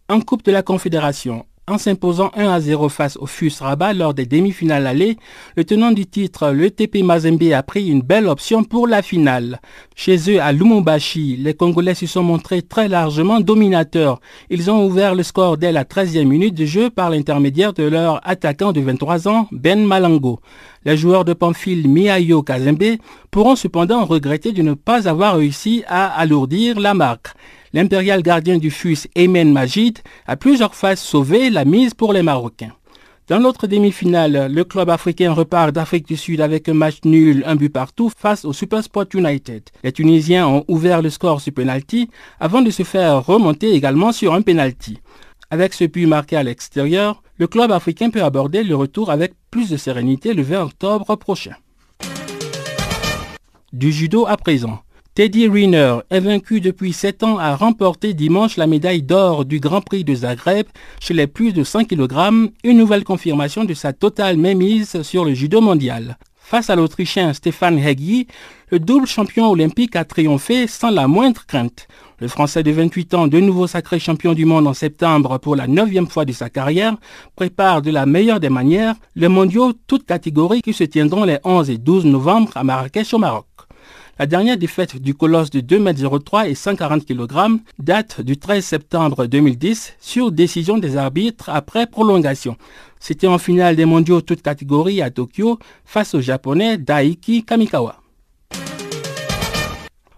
En 0.07 0.21
Coupe 0.21 0.45
de 0.45 0.53
la 0.53 0.63
Confédération, 0.63 1.45
en 1.69 1.77
s'imposant 1.77 2.31
1 2.37 2.47
à 2.47 2.61
0 2.61 2.87
face 2.87 3.17
au 3.17 3.25
FUS 3.25 3.59
Rabat 3.59 3.93
lors 3.93 4.13
des 4.13 4.25
demi-finales 4.25 4.87
allées, 4.87 5.17
le 5.57 5.65
tenant 5.65 5.91
du 5.91 6.05
titre, 6.05 6.51
le 6.51 6.71
TP 6.71 7.03
Mazembe, 7.03 7.43
a 7.51 7.61
pris 7.61 7.89
une 7.89 8.01
belle 8.01 8.27
option 8.27 8.63
pour 8.63 8.87
la 8.87 9.01
finale. 9.01 9.59
Chez 9.93 10.17
eux, 10.29 10.41
à 10.41 10.53
Lumumbashi, 10.53 11.35
les 11.35 11.53
Congolais 11.53 11.93
se 11.93 12.05
sont 12.05 12.23
montrés 12.23 12.61
très 12.61 12.87
largement 12.87 13.41
dominateurs. 13.41 14.21
Ils 14.49 14.71
ont 14.71 14.85
ouvert 14.85 15.13
le 15.13 15.23
score 15.23 15.57
dès 15.57 15.73
la 15.73 15.83
13e 15.83 16.23
minute 16.23 16.55
de 16.55 16.63
jeu 16.63 16.89
par 16.89 17.09
l'intermédiaire 17.09 17.73
de 17.73 17.83
leur 17.83 18.25
attaquant 18.25 18.71
de 18.71 18.79
23 18.79 19.27
ans, 19.27 19.49
Ben 19.51 19.85
Malango. 19.85 20.39
Les 20.85 20.95
joueurs 20.95 21.25
de 21.25 21.33
Pamphile 21.33 21.89
Miayo 21.89 22.43
Kazembe 22.43 22.95
pourront 23.29 23.57
cependant 23.57 24.05
regretter 24.05 24.53
de 24.53 24.61
ne 24.61 24.73
pas 24.73 25.09
avoir 25.09 25.35
réussi 25.35 25.83
à 25.87 26.07
alourdir 26.17 26.79
la 26.79 26.93
marque 26.93 27.33
l'impérial 27.73 28.21
gardien 28.21 28.57
du 28.57 28.71
FUS 28.71 29.07
Emen 29.15 29.51
Majid 29.51 29.99
a 30.25 30.35
plusieurs 30.35 30.75
fois 30.75 30.95
sauvé 30.95 31.49
la 31.49 31.65
mise 31.65 31.93
pour 31.93 32.13
les 32.13 32.23
Marocains. 32.23 32.73
Dans 33.27 33.39
l'autre 33.39 33.67
demi-finale, 33.67 34.49
le 34.49 34.63
club 34.63 34.89
africain 34.89 35.33
repart 35.33 35.73
d'Afrique 35.73 36.07
du 36.07 36.15
Sud 36.15 36.39
avec 36.39 36.69
un 36.69 36.73
match 36.73 36.99
nul, 37.03 37.43
un 37.45 37.57
but 37.57 37.67
partout 37.67 38.09
face 38.17 38.45
au 38.45 38.53
Supersport 38.53 39.07
United. 39.13 39.63
Les 39.83 39.91
Tunisiens 39.91 40.47
ont 40.47 40.63
ouvert 40.69 41.01
le 41.01 41.09
score 41.09 41.41
sur 41.41 41.53
penalty 41.53 42.09
avant 42.39 42.61
de 42.61 42.69
se 42.69 42.83
faire 42.83 43.25
remonter 43.25 43.73
également 43.73 44.13
sur 44.13 44.33
un 44.33 44.41
penalty. 44.41 44.99
Avec 45.49 45.73
ce 45.73 45.83
but 45.83 46.05
marqué 46.05 46.37
à 46.37 46.43
l'extérieur, 46.43 47.21
le 47.37 47.47
club 47.47 47.73
africain 47.73 48.09
peut 48.09 48.23
aborder 48.23 48.63
le 48.63 48.77
retour 48.77 49.11
avec 49.11 49.33
plus 49.51 49.69
de 49.69 49.75
sérénité 49.75 50.33
le 50.33 50.43
20 50.43 50.61
octobre 50.63 51.15
prochain. 51.17 51.55
Du 53.73 53.91
judo 53.91 54.25
à 54.25 54.37
présent. 54.37 54.79
Teddy 55.17 55.47
Riner, 55.47 56.01
invaincu 56.11 56.61
depuis 56.61 56.93
7 56.93 57.23
ans, 57.23 57.39
a 57.39 57.55
remporté 57.55 58.13
dimanche 58.13 58.55
la 58.55 58.67
médaille 58.67 59.01
d'or 59.01 59.45
du 59.45 59.59
Grand 59.59 59.81
Prix 59.81 60.03
de 60.03 60.13
Zagreb 60.13 60.67
chez 60.99 61.15
les 61.15 61.25
plus 61.25 61.53
de 61.53 61.63
100 61.63 61.85
kg, 61.85 62.51
une 62.63 62.77
nouvelle 62.77 63.03
confirmation 63.03 63.63
de 63.63 63.73
sa 63.73 63.93
totale 63.93 64.37
mémise 64.37 65.01
sur 65.01 65.25
le 65.25 65.33
judo 65.33 65.59
mondial. 65.59 66.19
Face 66.35 66.69
à 66.69 66.75
l'Autrichien 66.75 67.33
Stéphane 67.33 67.79
Hegyi, 67.79 68.27
le 68.69 68.77
double 68.77 69.07
champion 69.07 69.49
olympique 69.49 69.95
a 69.95 70.05
triomphé 70.05 70.67
sans 70.67 70.91
la 70.91 71.07
moindre 71.07 71.47
crainte. 71.47 71.87
Le 72.19 72.27
Français 72.27 72.61
de 72.61 72.69
28 72.69 73.15
ans, 73.15 73.25
de 73.25 73.39
nouveau 73.39 73.65
sacré 73.65 73.97
champion 73.97 74.33
du 74.33 74.45
monde 74.45 74.67
en 74.67 74.75
septembre 74.75 75.39
pour 75.39 75.55
la 75.55 75.65
neuvième 75.65 76.07
fois 76.07 76.25
de 76.25 76.31
sa 76.31 76.51
carrière, 76.51 76.95
prépare 77.35 77.81
de 77.81 77.89
la 77.89 78.05
meilleure 78.05 78.39
des 78.39 78.49
manières 78.49 78.93
les 79.15 79.29
mondiaux 79.29 79.73
toutes 79.87 80.05
catégories 80.05 80.61
qui 80.61 80.73
se 80.73 80.83
tiendront 80.83 81.23
les 81.23 81.39
11 81.43 81.71
et 81.71 81.79
12 81.79 82.05
novembre 82.05 82.51
à 82.53 82.63
Marrakech 82.63 83.15
au 83.15 83.17
Maroc. 83.17 83.46
La 84.19 84.25
dernière 84.25 84.57
défaite 84.57 84.99
du 84.99 85.13
colosse 85.13 85.51
de 85.51 85.59
2,03 85.59 86.45
m 86.45 86.51
et 86.51 86.55
140 86.55 87.05
kg 87.05 87.59
date 87.77 88.21
du 88.21 88.35
13 88.37 88.65
septembre 88.65 89.27
2010 89.27 89.93
sur 89.99 90.31
décision 90.31 90.79
des 90.79 90.97
arbitres 90.97 91.51
après 91.51 91.85
prolongation. 91.85 92.57
C'était 92.99 93.27
en 93.27 93.37
finale 93.37 93.75
des 93.75 93.85
mondiaux 93.85 94.21
toutes 94.21 94.41
catégories 94.41 95.03
à 95.03 95.11
Tokyo 95.11 95.59
face 95.85 96.15
au 96.15 96.21
japonais 96.21 96.79
Daiki 96.79 97.43
Kamikawa 97.43 98.01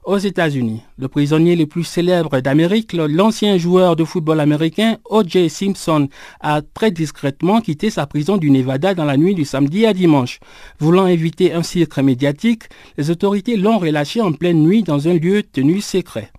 aux 0.10 0.18
États-Unis. 0.18 0.82
Le 0.98 1.08
prisonnier 1.08 1.56
le 1.56 1.68
plus 1.68 1.84
célèbre 1.84 2.40
d'Amérique, 2.40 2.94
l'ancien 2.94 3.60
joueur 3.60 3.96
de 3.96 4.04
football 4.04 4.40
américain 4.40 4.98
O.J. 5.06 5.50
Simpson, 5.50 6.10
a 6.40 6.62
très 6.62 6.90
discrètement 6.90 7.62
quitté 7.62 7.92
sa 7.92 8.08
prison 8.08 8.38
du 8.38 8.50
Nevada 8.50 8.96
dans 8.96 9.06
la 9.06 9.18
nuit 9.18 9.36
du 9.36 9.46
samedi 9.46 9.86
à 9.86 9.94
dimanche. 9.94 10.40
Voulant 10.80 11.06
éviter 11.06 11.54
un 11.54 11.62
cirque 11.62 12.00
médiatique, 12.00 12.64
les 12.98 13.12
autorités 13.12 13.56
l'ont 13.56 13.78
relâché 13.78 14.20
en 14.20 14.34
pleine 14.34 14.64
nuit 14.64 14.82
dans 14.82 15.08
un 15.08 15.14
lieu 15.14 15.44
tenu 15.44 15.80
secret. 15.80 16.32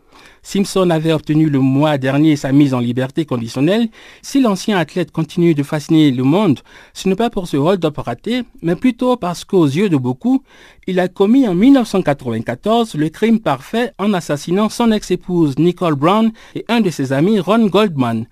Simpson 0.43 0.91
avait 0.91 1.12
obtenu 1.12 1.49
le 1.49 1.59
mois 1.61 1.99
dernier 1.99 2.37
sa 2.37 2.53
mise 2.53 2.75
en 2.75 2.81
liberté 2.81 3.25
conditionnelle. 3.25 3.89
Si 4.23 4.41
l'ancien 4.41 4.79
athlète 4.79 5.11
continue 5.11 5.55
de 5.55 5.62
fasciner 5.62 6.11
le 6.11 6.23
monde, 6.23 6.61
ce 6.95 7.09
n'est 7.09 7.16
pas 7.16 7.31
pour 7.31 7.49
ce 7.49 7.57
hold-up 7.57 7.99
raté, 7.99 8.43
mais 8.62 8.77
plutôt 8.77 9.16
parce 9.16 9.45
qu'aux 9.45 9.66
yeux 9.66 9.89
de 9.89 9.97
beaucoup, 9.97 10.43
il 10.87 10.99
a 11.01 11.09
commis 11.09 11.47
en 11.47 11.55
1994 11.55 12.95
le 12.95 13.09
crime 13.09 13.41
parfait 13.41 13.93
en 13.99 14.12
assassinant 14.12 14.68
son 14.68 14.93
ex-épouse 14.93 15.59
Nicole 15.59 15.95
Brown 15.95 16.33
et 16.55 16.64
un 16.68 16.81
de 16.81 16.91
ses 16.91 17.12
amis 17.12 17.41
Ron 17.41 17.66
Goldman. 17.66 18.27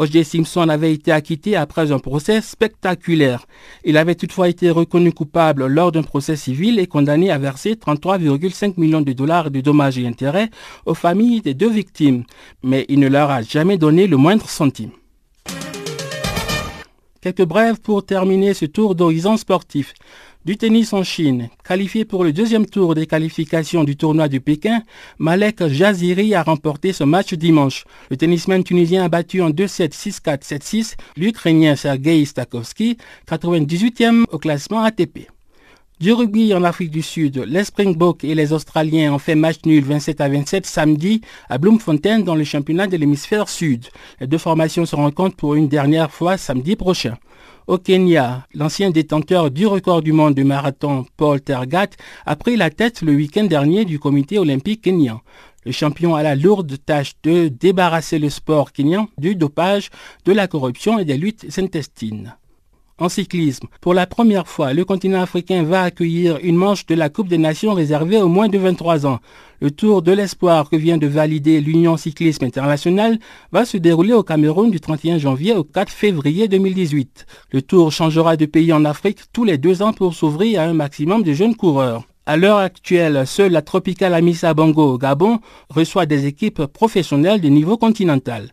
O.J. 0.00 0.24
Simpson 0.24 0.70
avait 0.70 0.94
été 0.94 1.12
acquitté 1.12 1.56
après 1.56 1.92
un 1.92 1.98
procès 1.98 2.40
spectaculaire. 2.40 3.44
Il 3.84 3.98
avait 3.98 4.14
toutefois 4.14 4.48
été 4.48 4.70
reconnu 4.70 5.12
coupable 5.12 5.66
lors 5.66 5.92
d'un 5.92 6.02
procès 6.02 6.36
civil 6.36 6.78
et 6.78 6.86
condamné 6.86 7.30
à 7.30 7.36
verser 7.36 7.74
33,5 7.74 8.80
millions 8.80 9.02
de 9.02 9.12
dollars 9.12 9.50
de 9.50 9.60
dommages 9.60 9.98
et 9.98 10.06
intérêts 10.06 10.48
aux 10.86 10.94
familles 10.94 11.42
des 11.42 11.52
deux 11.52 11.68
victimes, 11.68 12.24
mais 12.62 12.86
il 12.88 12.98
ne 12.98 13.08
leur 13.08 13.30
a 13.30 13.42
jamais 13.42 13.76
donné 13.76 14.06
le 14.06 14.16
moindre 14.16 14.48
centime. 14.48 14.92
Quelques 17.20 17.44
brèves 17.44 17.82
pour 17.82 18.06
terminer 18.06 18.54
ce 18.54 18.64
tour 18.64 18.94
d'horizon 18.94 19.36
sportif. 19.36 19.92
Du 20.46 20.56
tennis 20.56 20.94
en 20.94 21.02
Chine, 21.02 21.50
qualifié 21.68 22.06
pour 22.06 22.24
le 22.24 22.32
deuxième 22.32 22.64
tour 22.64 22.94
des 22.94 23.06
qualifications 23.06 23.84
du 23.84 23.94
tournoi 23.94 24.26
de 24.26 24.38
Pékin, 24.38 24.82
Malek 25.18 25.66
Jaziri 25.66 26.34
a 26.34 26.42
remporté 26.42 26.94
ce 26.94 27.04
match 27.04 27.34
dimanche. 27.34 27.84
Le 28.08 28.16
tennisman 28.16 28.64
tunisien 28.64 29.04
a 29.04 29.10
battu 29.10 29.42
en 29.42 29.50
2-7, 29.50 29.90
6-4, 29.92 30.42
7-6 30.42 30.94
l'Ukrainien 31.18 31.76
Sergei 31.76 32.24
Stakovski, 32.24 32.96
98e 33.28 34.24
au 34.32 34.38
classement 34.38 34.82
ATP. 34.82 35.28
Du 36.00 36.14
rugby 36.14 36.54
en 36.54 36.64
Afrique 36.64 36.90
du 36.90 37.02
Sud, 37.02 37.44
les 37.46 37.64
Springboks 37.64 38.24
et 38.24 38.34
les 38.34 38.54
Australiens 38.54 39.12
ont 39.12 39.18
fait 39.18 39.34
match 39.34 39.58
nul 39.66 39.84
27 39.84 40.22
à 40.22 40.30
27 40.30 40.64
samedi 40.64 41.20
à 41.50 41.58
Bloemfontein 41.58 42.20
dans 42.20 42.34
le 42.34 42.44
championnat 42.44 42.86
de 42.86 42.96
l'hémisphère 42.96 43.50
sud. 43.50 43.88
Les 44.18 44.26
deux 44.26 44.38
formations 44.38 44.86
se 44.86 44.96
rencontrent 44.96 45.36
pour 45.36 45.54
une 45.54 45.68
dernière 45.68 46.10
fois 46.10 46.38
samedi 46.38 46.76
prochain. 46.76 47.18
Au 47.70 47.78
Kenya, 47.78 48.48
l'ancien 48.52 48.90
détenteur 48.90 49.52
du 49.52 49.64
record 49.64 50.02
du 50.02 50.12
monde 50.12 50.34
du 50.34 50.42
marathon 50.42 51.06
Paul 51.16 51.40
Tergat 51.40 51.90
a 52.26 52.34
pris 52.34 52.56
la 52.56 52.68
tête 52.68 53.00
le 53.00 53.12
week-end 53.12 53.44
dernier 53.44 53.84
du 53.84 54.00
comité 54.00 54.40
olympique 54.40 54.82
kenyan. 54.82 55.20
Le 55.64 55.70
champion 55.70 56.16
a 56.16 56.24
la 56.24 56.34
lourde 56.34 56.76
tâche 56.84 57.12
de 57.22 57.46
débarrasser 57.46 58.18
le 58.18 58.28
sport 58.28 58.72
kenyan 58.72 59.06
du 59.18 59.36
dopage, 59.36 59.90
de 60.24 60.32
la 60.32 60.48
corruption 60.48 60.98
et 60.98 61.04
des 61.04 61.16
luttes 61.16 61.46
intestines 61.58 62.34
en 63.00 63.08
cyclisme. 63.08 63.66
Pour 63.80 63.94
la 63.94 64.06
première 64.06 64.46
fois, 64.46 64.72
le 64.72 64.84
continent 64.84 65.22
africain 65.22 65.64
va 65.64 65.82
accueillir 65.82 66.38
une 66.42 66.56
manche 66.56 66.86
de 66.86 66.94
la 66.94 67.08
Coupe 67.08 67.28
des 67.28 67.38
Nations 67.38 67.74
réservée 67.74 68.18
aux 68.18 68.28
moins 68.28 68.48
de 68.48 68.58
23 68.58 69.06
ans. 69.06 69.18
Le 69.60 69.70
Tour 69.70 70.02
de 70.02 70.12
l'Espoir 70.12 70.70
que 70.70 70.76
vient 70.76 70.98
de 70.98 71.06
valider 71.06 71.60
l'Union 71.60 71.96
Cyclisme 71.96 72.44
Internationale 72.44 73.18
va 73.52 73.64
se 73.64 73.76
dérouler 73.76 74.12
au 74.12 74.22
Cameroun 74.22 74.70
du 74.70 74.80
31 74.80 75.18
janvier 75.18 75.54
au 75.54 75.64
4 75.64 75.90
février 75.90 76.48
2018. 76.48 77.26
Le 77.52 77.62
Tour 77.62 77.90
changera 77.90 78.36
de 78.36 78.46
pays 78.46 78.72
en 78.72 78.84
Afrique 78.84 79.20
tous 79.32 79.44
les 79.44 79.58
deux 79.58 79.82
ans 79.82 79.92
pour 79.92 80.14
s'ouvrir 80.14 80.60
à 80.60 80.64
un 80.64 80.74
maximum 80.74 81.22
de 81.22 81.32
jeunes 81.32 81.56
coureurs. 81.56 82.09
À 82.30 82.36
l'heure 82.36 82.58
actuelle, 82.58 83.26
seule 83.26 83.50
la 83.50 83.60
Tropical 83.60 84.14
Amissa 84.14 84.54
Bongo 84.54 84.92
au 84.92 84.98
Gabon 84.98 85.40
reçoit 85.68 86.06
des 86.06 86.26
équipes 86.26 86.66
professionnelles 86.66 87.40
de 87.40 87.48
niveau 87.48 87.76
continental. 87.76 88.52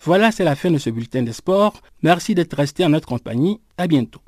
Voilà, 0.00 0.32
c'est 0.32 0.44
la 0.44 0.56
fin 0.56 0.70
de 0.70 0.78
ce 0.78 0.88
bulletin 0.88 1.22
de 1.22 1.32
sport. 1.32 1.74
Merci 2.02 2.34
d'être 2.34 2.54
resté 2.54 2.86
en 2.86 2.88
notre 2.88 3.06
compagnie. 3.06 3.60
À 3.76 3.86
bientôt. 3.86 4.22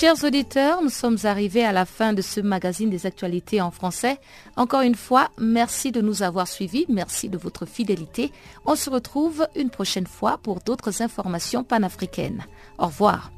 Chers 0.00 0.22
auditeurs, 0.22 0.80
nous 0.80 0.90
sommes 0.90 1.16
arrivés 1.24 1.64
à 1.64 1.72
la 1.72 1.84
fin 1.84 2.12
de 2.12 2.22
ce 2.22 2.40
magazine 2.40 2.88
des 2.88 3.04
actualités 3.04 3.60
en 3.60 3.72
français. 3.72 4.20
Encore 4.54 4.82
une 4.82 4.94
fois, 4.94 5.28
merci 5.38 5.90
de 5.90 6.00
nous 6.00 6.22
avoir 6.22 6.46
suivis, 6.46 6.86
merci 6.88 7.28
de 7.28 7.36
votre 7.36 7.66
fidélité. 7.66 8.30
On 8.64 8.76
se 8.76 8.90
retrouve 8.90 9.48
une 9.56 9.70
prochaine 9.70 10.06
fois 10.06 10.38
pour 10.38 10.60
d'autres 10.60 11.02
informations 11.02 11.64
panafricaines. 11.64 12.46
Au 12.78 12.86
revoir. 12.86 13.32